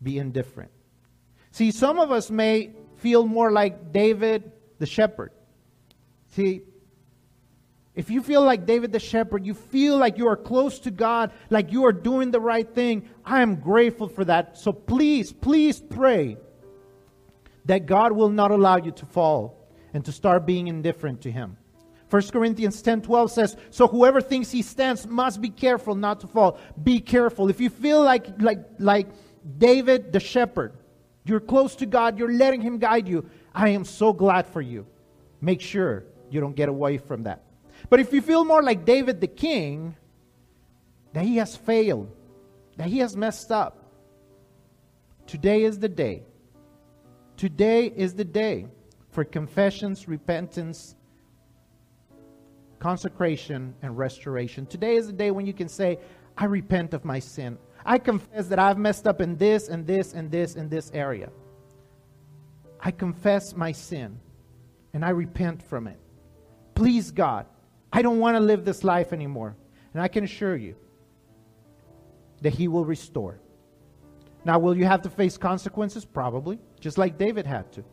be 0.00 0.20
indifferent. 0.20 0.70
See, 1.50 1.72
some 1.72 1.98
of 1.98 2.12
us 2.12 2.30
may 2.30 2.72
feel 2.98 3.26
more 3.26 3.50
like 3.50 3.90
David 3.90 4.52
the 4.78 4.86
shepherd. 4.86 5.32
See, 6.28 6.62
if 7.96 8.10
you 8.10 8.22
feel 8.22 8.42
like 8.42 8.66
David 8.66 8.92
the 8.92 9.00
shepherd, 9.00 9.46
you 9.46 9.54
feel 9.54 9.96
like 9.96 10.18
you 10.18 10.28
are 10.28 10.36
close 10.36 10.78
to 10.80 10.90
God, 10.90 11.32
like 11.48 11.72
you 11.72 11.86
are 11.86 11.92
doing 11.92 12.30
the 12.30 12.40
right 12.40 12.68
thing, 12.68 13.08
I 13.24 13.40
am 13.40 13.56
grateful 13.56 14.06
for 14.06 14.22
that. 14.26 14.58
So 14.58 14.70
please, 14.70 15.32
please 15.32 15.80
pray 15.80 16.36
that 17.64 17.86
God 17.86 18.12
will 18.12 18.28
not 18.28 18.50
allow 18.50 18.76
you 18.76 18.92
to 18.92 19.06
fall 19.06 19.66
and 19.94 20.04
to 20.04 20.12
start 20.12 20.44
being 20.44 20.68
indifferent 20.68 21.22
to 21.22 21.30
Him. 21.30 21.56
1 22.10 22.22
Corinthians 22.28 22.82
10 22.82 23.00
12 23.00 23.32
says, 23.32 23.56
So 23.70 23.88
whoever 23.88 24.20
thinks 24.20 24.50
he 24.50 24.60
stands 24.60 25.06
must 25.06 25.40
be 25.40 25.48
careful 25.48 25.94
not 25.94 26.20
to 26.20 26.26
fall. 26.26 26.58
Be 26.80 27.00
careful. 27.00 27.48
If 27.48 27.60
you 27.60 27.70
feel 27.70 28.02
like, 28.02 28.40
like, 28.40 28.60
like 28.78 29.08
David 29.56 30.12
the 30.12 30.20
shepherd, 30.20 30.74
you're 31.24 31.40
close 31.40 31.74
to 31.76 31.86
God, 31.86 32.18
you're 32.18 32.32
letting 32.32 32.60
Him 32.60 32.78
guide 32.78 33.08
you, 33.08 33.28
I 33.54 33.70
am 33.70 33.86
so 33.86 34.12
glad 34.12 34.46
for 34.46 34.60
you. 34.60 34.86
Make 35.40 35.62
sure 35.62 36.04
you 36.30 36.40
don't 36.40 36.54
get 36.54 36.68
away 36.68 36.98
from 36.98 37.22
that. 37.24 37.45
But 37.88 38.00
if 38.00 38.12
you 38.12 38.20
feel 38.20 38.44
more 38.44 38.62
like 38.62 38.84
David 38.84 39.20
the 39.20 39.28
king, 39.28 39.96
that 41.12 41.24
he 41.24 41.36
has 41.36 41.56
failed, 41.56 42.10
that 42.76 42.88
he 42.88 42.98
has 42.98 43.16
messed 43.16 43.50
up, 43.50 43.92
today 45.26 45.62
is 45.62 45.78
the 45.78 45.88
day. 45.88 46.24
Today 47.36 47.86
is 47.86 48.14
the 48.14 48.24
day 48.24 48.66
for 49.10 49.24
confessions, 49.24 50.08
repentance, 50.08 50.94
consecration, 52.78 53.74
and 53.82 53.96
restoration. 53.96 54.66
Today 54.66 54.96
is 54.96 55.06
the 55.06 55.12
day 55.12 55.30
when 55.30 55.46
you 55.46 55.52
can 55.52 55.68
say, 55.68 55.98
I 56.36 56.46
repent 56.46 56.92
of 56.92 57.04
my 57.04 57.18
sin. 57.18 57.56
I 57.84 57.98
confess 57.98 58.48
that 58.48 58.58
I've 58.58 58.78
messed 58.78 59.06
up 59.06 59.20
in 59.20 59.36
this 59.36 59.68
and 59.68 59.86
this 59.86 60.12
and 60.12 60.30
this 60.30 60.56
and 60.56 60.68
this 60.68 60.90
area. 60.92 61.30
I 62.80 62.90
confess 62.90 63.54
my 63.54 63.72
sin 63.72 64.18
and 64.92 65.04
I 65.04 65.10
repent 65.10 65.62
from 65.62 65.86
it. 65.86 65.98
Please, 66.74 67.10
God, 67.10 67.46
I 67.96 68.02
don't 68.02 68.18
want 68.18 68.36
to 68.36 68.40
live 68.40 68.66
this 68.66 68.84
life 68.84 69.14
anymore. 69.14 69.56
And 69.94 70.02
I 70.02 70.08
can 70.08 70.22
assure 70.22 70.54
you 70.54 70.76
that 72.42 72.52
He 72.52 72.68
will 72.68 72.84
restore. 72.84 73.40
Now, 74.44 74.58
will 74.58 74.76
you 74.76 74.84
have 74.84 75.00
to 75.02 75.08
face 75.08 75.38
consequences? 75.38 76.04
Probably, 76.04 76.58
just 76.78 76.98
like 76.98 77.16
David 77.16 77.46
had 77.46 77.72
to. 77.72 77.84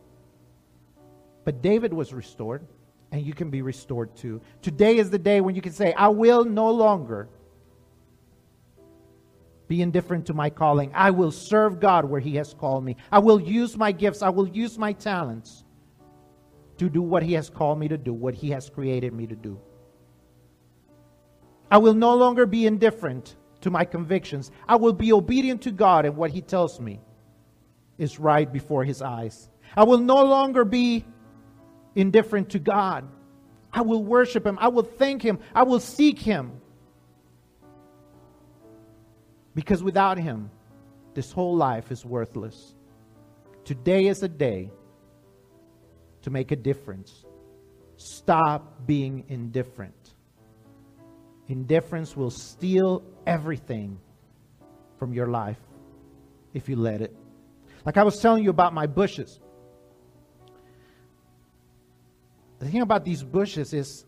But 1.45 1.61
David 1.61 1.93
was 1.93 2.13
restored, 2.13 2.67
and 3.13 3.25
you 3.25 3.33
can 3.33 3.49
be 3.49 3.61
restored 3.61 4.13
too. 4.13 4.41
Today 4.61 4.97
is 4.97 5.09
the 5.09 5.17
day 5.17 5.39
when 5.39 5.55
you 5.55 5.61
can 5.61 5.71
say, 5.71 5.93
I 5.93 6.09
will 6.09 6.43
no 6.43 6.69
longer 6.69 7.29
be 9.69 9.81
indifferent 9.81 10.25
to 10.25 10.33
my 10.33 10.49
calling. 10.49 10.91
I 10.93 11.11
will 11.11 11.31
serve 11.31 11.79
God 11.79 12.03
where 12.03 12.19
He 12.19 12.35
has 12.35 12.53
called 12.53 12.83
me. 12.83 12.97
I 13.09 13.19
will 13.19 13.39
use 13.39 13.77
my 13.77 13.93
gifts, 13.93 14.21
I 14.21 14.27
will 14.27 14.49
use 14.49 14.77
my 14.77 14.91
talents 14.91 15.63
to 16.77 16.89
do 16.89 17.01
what 17.01 17.23
He 17.23 17.31
has 17.33 17.49
called 17.49 17.79
me 17.79 17.87
to 17.87 17.97
do, 17.97 18.13
what 18.13 18.33
He 18.33 18.49
has 18.49 18.69
created 18.69 19.13
me 19.13 19.27
to 19.27 19.35
do. 19.37 19.57
I 21.73 21.77
will 21.77 21.95
no 21.95 22.13
longer 22.13 22.45
be 22.45 22.67
indifferent 22.67 23.35
to 23.61 23.71
my 23.71 23.83
convictions. 23.83 24.51
I 24.67 24.75
will 24.75 24.93
be 24.93 25.11
obedient 25.11 25.63
to 25.63 25.71
God 25.71 26.05
and 26.05 26.15
what 26.15 26.29
He 26.29 26.39
tells 26.39 26.79
me 26.79 26.99
is 27.97 28.19
right 28.19 28.53
before 28.53 28.83
His 28.83 29.01
eyes. 29.01 29.49
I 29.75 29.83
will 29.83 29.97
no 29.97 30.23
longer 30.23 30.65
be 30.65 31.03
indifferent 31.95 32.51
to 32.51 32.59
God. 32.59 33.09
I 33.71 33.81
will 33.81 34.03
worship 34.03 34.45
Him. 34.45 34.59
I 34.61 34.67
will 34.67 34.83
thank 34.83 35.23
Him. 35.23 35.39
I 35.55 35.63
will 35.63 35.79
seek 35.79 36.19
Him. 36.19 36.51
Because 39.55 39.81
without 39.81 40.19
Him, 40.19 40.51
this 41.15 41.31
whole 41.31 41.55
life 41.55 41.91
is 41.91 42.05
worthless. 42.05 42.75
Today 43.65 44.05
is 44.05 44.21
a 44.21 44.29
day 44.29 44.69
to 46.21 46.29
make 46.29 46.51
a 46.51 46.55
difference. 46.55 47.25
Stop 47.97 48.85
being 48.85 49.23
indifferent. 49.27 50.02
Indifference 51.47 52.15
will 52.15 52.29
steal 52.29 53.03
everything 53.27 53.99
from 54.97 55.13
your 55.13 55.27
life 55.27 55.59
if 56.53 56.69
you 56.69 56.75
let 56.75 57.01
it. 57.01 57.15
Like 57.85 57.97
I 57.97 58.03
was 58.03 58.19
telling 58.19 58.43
you 58.43 58.49
about 58.49 58.73
my 58.73 58.87
bushes. 58.87 59.39
The 62.59 62.69
thing 62.69 62.81
about 62.81 63.03
these 63.03 63.23
bushes 63.23 63.73
is 63.73 64.05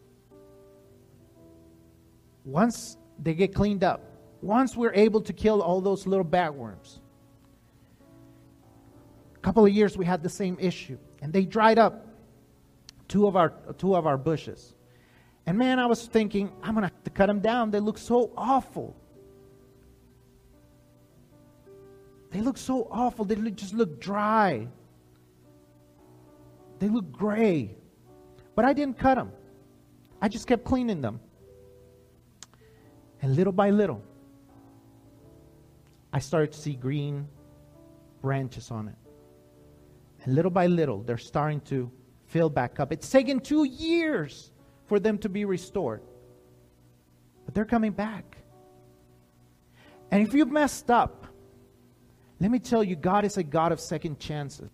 once 2.46 2.98
they 3.22 3.34
get 3.34 3.54
cleaned 3.54 3.84
up, 3.84 4.02
once 4.42 4.78
we're 4.78 4.94
able 4.94 5.20
to 5.22 5.34
kill 5.34 5.62
all 5.62 5.82
those 5.82 6.08
little 6.08 6.26
bagworms, 6.26 7.00
a 9.36 9.40
couple 9.40 9.66
of 9.66 9.74
years 9.74 9.98
we 9.98 10.06
had 10.06 10.24
the 10.24 10.30
same 10.30 10.58
issue, 10.60 10.98
and 11.22 11.34
they 11.34 11.44
dried 11.44 11.78
up 11.78 12.08
two 13.08 13.28
of 13.28 13.36
our 13.36 13.50
two 13.78 13.96
of 13.96 14.08
our 14.08 14.18
bushes. 14.18 14.74
And 15.48 15.58
man, 15.58 15.80
I 15.80 15.86
was 15.86 16.06
thinking, 16.08 16.52
I'm 16.64 16.74
gonna 16.74 16.88
have 16.88 17.04
to 17.04 17.12
cut 17.12 17.28
them 17.28 17.40
down. 17.40 17.72
They 17.72 17.80
look 17.80 17.98
so 17.98 18.32
awful. 18.36 18.96
They 22.32 22.42
look 22.42 22.58
so 22.58 22.88
awful. 22.92 23.26
They 23.26 23.36
just 23.52 23.74
look 23.74 24.02
dry. 24.02 24.68
They 26.80 26.90
look 26.90 27.12
gray. 27.12 27.76
But 28.56 28.66
I 28.66 28.74
didn't 28.74 28.98
cut 28.98 29.16
them. 29.16 29.32
I 30.22 30.28
just 30.28 30.48
kept 30.48 30.66
cleaning 30.66 31.02
them. 31.02 31.20
And 33.22 33.36
little 33.36 33.54
by 33.54 33.70
little, 33.70 34.02
I 36.12 36.20
started 36.20 36.52
to 36.52 36.60
see 36.60 36.74
green 36.74 37.28
branches 38.22 38.72
on 38.72 38.88
it. 38.88 38.96
And 40.24 40.34
little 40.34 40.52
by 40.52 40.68
little, 40.68 41.04
they're 41.04 41.18
starting 41.18 41.62
to 41.62 41.92
fill 42.26 42.50
back 42.50 42.80
up. 42.80 42.92
It's 42.92 43.10
taken 43.10 43.40
two 43.40 43.66
years 43.66 44.52
for 44.88 45.00
them 45.00 45.18
to 45.20 45.30
be 45.30 45.46
restored. 45.46 46.02
But 47.46 47.54
they're 47.54 47.66
coming 47.66 47.92
back. 47.92 48.38
And 50.12 50.26
if 50.26 50.34
you've 50.34 50.52
messed 50.52 50.90
up, 50.90 51.28
let 52.40 52.52
me 52.52 52.60
tell 52.60 52.84
you, 52.84 52.96
God 52.96 53.26
is 53.26 53.38
a 53.38 53.44
God 53.44 53.72
of 53.72 53.80
second 53.80 54.20
chances. 54.20 54.70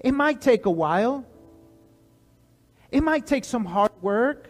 It 0.00 0.12
might 0.12 0.40
take 0.40 0.66
a 0.66 0.70
while, 0.70 1.26
it 2.90 3.02
might 3.02 3.26
take 3.26 3.44
some 3.44 3.64
hard 3.64 3.92
work, 4.00 4.48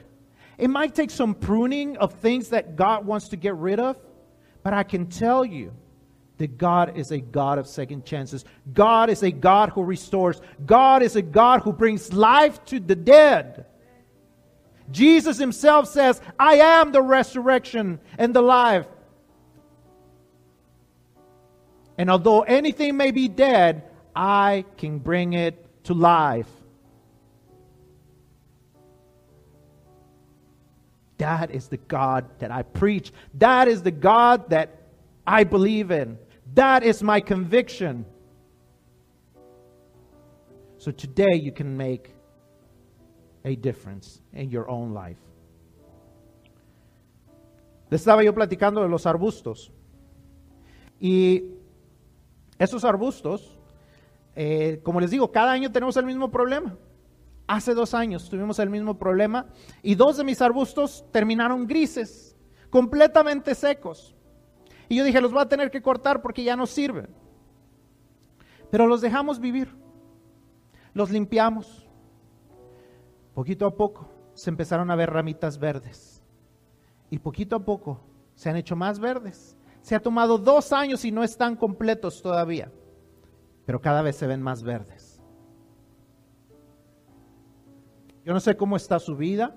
it 0.59 0.69
might 0.69 0.95
take 0.95 1.11
some 1.11 1.35
pruning 1.35 1.97
of 1.97 2.15
things 2.15 2.51
that 2.51 2.77
God 2.77 3.05
wants 3.05 3.29
to 3.29 3.37
get 3.37 3.55
rid 3.57 3.81
of, 3.81 3.97
but 4.63 4.73
I 4.73 4.83
can 4.83 5.07
tell 5.07 5.45
you 5.45 5.73
that 6.41 6.57
God 6.57 6.97
is 6.97 7.11
a 7.11 7.21
God 7.21 7.59
of 7.59 7.67
second 7.67 8.07
chances. 8.07 8.45
God 8.73 9.11
is 9.11 9.23
a 9.23 9.31
God 9.31 9.69
who 9.69 9.83
restores. 9.83 10.41
God 10.65 11.03
is 11.03 11.15
a 11.15 11.23
God 11.23 11.61
who 11.61 11.73
brings 11.73 12.15
life 12.15 12.65
to 12.67 12.81
the 12.81 12.97
dead. 12.97 13.67
Jesus 14.91 15.39
himself 15.39 15.89
says, 15.89 16.21
I 16.39 16.57
am 16.57 16.93
the 16.93 17.03
resurrection 17.03 18.01
and 18.19 18.35
the 18.35 18.43
life. 18.43 18.87
And 21.97 22.11
although 22.11 22.43
anything 22.43 22.97
may 22.97 23.11
be 23.11 23.29
dead, 23.29 23.85
I 24.17 24.65
can 24.79 24.99
bring 24.99 25.35
it 25.35 25.85
to 25.85 25.95
life. 25.95 26.49
That 31.19 31.51
is 31.51 31.69
the 31.69 31.77
God 31.77 32.25
that 32.39 32.51
I 32.51 32.63
preach. 32.63 33.13
That 33.35 33.69
is 33.69 33.83
the 33.83 33.91
God 33.91 34.49
that 34.51 34.81
I 35.27 35.45
believe 35.45 35.91
in. 35.91 36.19
That 36.55 36.83
is 36.83 37.03
my 37.03 37.21
conviction. 37.21 38.07
So 40.79 40.91
today 40.91 41.35
you 41.35 41.53
can 41.53 41.77
make 41.77 42.15
a 43.45 43.51
difference 43.51 44.23
in 44.33 44.51
your 44.51 44.69
own 44.69 44.95
life. 44.95 45.21
Le 47.91 47.97
estaba 47.97 48.23
yo 48.23 48.35
platicando 48.35 48.83
de 48.83 48.89
los 48.89 49.07
arbustos. 49.07 49.73
Y 51.01 51.45
esos 52.59 52.85
arbustos, 52.85 53.59
eh, 54.37 54.81
como 54.83 55.01
les 55.01 55.11
digo, 55.11 55.33
cada 55.33 55.53
año 55.53 55.73
tenemos 55.73 55.97
el 55.97 56.07
mismo 56.07 56.31
problema. 56.31 56.77
Hace 57.47 57.75
dos 57.75 57.95
años 57.95 58.29
tuvimos 58.31 58.61
el 58.61 58.71
mismo 58.71 58.97
problema 58.97 59.47
y 59.83 59.97
dos 59.97 60.19
de 60.19 60.25
mis 60.25 60.41
arbustos 60.41 61.05
terminaron 61.11 61.67
grises, 61.67 62.37
completamente 62.71 63.57
secos. 63.57 64.15
Y 64.89 64.97
yo 64.97 65.05
dije, 65.05 65.21
los 65.21 65.33
voy 65.33 65.43
a 65.43 65.49
tener 65.49 65.71
que 65.71 65.83
cortar 65.83 66.23
porque 66.23 66.45
ya 66.45 66.55
no 66.55 66.67
sirven. 66.67 67.09
Pero 68.71 68.87
los 68.87 69.01
dejamos 69.01 69.41
vivir. 69.41 69.75
Los 70.95 71.11
limpiamos. 71.11 71.90
Poquito 73.41 73.65
a 73.65 73.75
poco 73.75 74.07
se 74.35 74.51
empezaron 74.51 74.91
a 74.91 74.97
ver 74.97 75.09
ramitas 75.09 75.59
verdes. 75.59 76.23
Y 77.09 77.21
poquito 77.21 77.57
a 77.57 77.65
poco 77.65 77.99
se 78.35 78.51
han 78.51 78.57
hecho 78.57 78.77
más 78.77 79.01
verdes. 79.01 79.57
Se 79.81 79.95
ha 79.95 80.01
tomado 80.01 80.37
dos 80.37 80.75
años 80.75 81.07
y 81.07 81.11
no 81.11 81.25
están 81.25 81.57
completos 81.57 82.21
todavía. 82.21 82.71
Pero 83.65 83.81
cada 83.81 84.03
vez 84.03 84.17
se 84.17 84.27
ven 84.27 84.43
más 84.43 84.63
verdes. 84.63 85.23
Yo 88.27 88.35
no 88.35 88.41
sé 88.41 88.59
cómo 88.59 88.77
está 88.77 88.99
su 88.99 89.17
vida. 89.17 89.57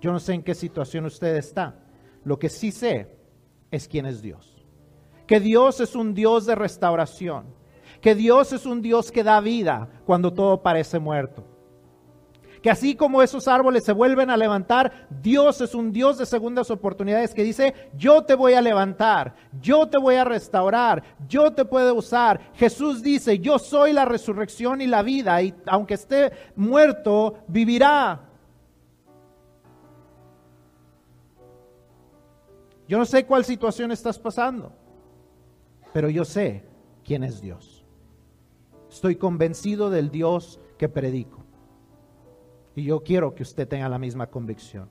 Yo 0.00 0.10
no 0.10 0.18
sé 0.18 0.34
en 0.34 0.42
qué 0.42 0.56
situación 0.56 1.04
usted 1.04 1.36
está. 1.36 1.78
Lo 2.24 2.40
que 2.40 2.48
sí 2.48 2.72
sé 2.72 3.16
es 3.70 3.86
quién 3.86 4.06
es 4.06 4.20
Dios. 4.20 4.66
Que 5.28 5.38
Dios 5.38 5.78
es 5.78 5.94
un 5.94 6.12
Dios 6.12 6.44
de 6.44 6.56
restauración. 6.56 7.54
Que 8.00 8.16
Dios 8.16 8.52
es 8.52 8.66
un 8.66 8.82
Dios 8.82 9.12
que 9.12 9.22
da 9.22 9.40
vida 9.40 9.90
cuando 10.04 10.32
todo 10.32 10.60
parece 10.60 10.98
muerto. 10.98 11.52
Que 12.66 12.70
así 12.72 12.96
como 12.96 13.22
esos 13.22 13.46
árboles 13.46 13.84
se 13.84 13.92
vuelven 13.92 14.28
a 14.28 14.36
levantar, 14.36 15.06
Dios 15.22 15.60
es 15.60 15.72
un 15.72 15.92
Dios 15.92 16.18
de 16.18 16.26
segundas 16.26 16.68
oportunidades 16.68 17.32
que 17.32 17.44
dice, 17.44 17.72
yo 17.96 18.24
te 18.24 18.34
voy 18.34 18.54
a 18.54 18.60
levantar, 18.60 19.36
yo 19.62 19.86
te 19.86 19.98
voy 19.98 20.16
a 20.16 20.24
restaurar, 20.24 21.00
yo 21.28 21.52
te 21.52 21.64
puedo 21.64 21.94
usar. 21.94 22.50
Jesús 22.54 23.04
dice, 23.04 23.38
yo 23.38 23.60
soy 23.60 23.92
la 23.92 24.04
resurrección 24.04 24.80
y 24.80 24.88
la 24.88 25.02
vida, 25.02 25.40
y 25.42 25.54
aunque 25.64 25.94
esté 25.94 26.32
muerto, 26.56 27.38
vivirá. 27.46 28.22
Yo 32.88 32.98
no 32.98 33.04
sé 33.04 33.26
cuál 33.26 33.44
situación 33.44 33.92
estás 33.92 34.18
pasando, 34.18 34.72
pero 35.92 36.08
yo 36.08 36.24
sé 36.24 36.64
quién 37.04 37.22
es 37.22 37.40
Dios. 37.40 37.84
Estoy 38.90 39.14
convencido 39.14 39.88
del 39.88 40.10
Dios 40.10 40.58
que 40.78 40.88
predico. 40.88 41.45
Y 42.76 42.84
yo 42.84 43.02
quiero 43.02 43.34
que 43.34 43.42
usted 43.42 43.66
tenga 43.66 43.88
la 43.88 43.98
misma 43.98 44.26
convicción. 44.26 44.90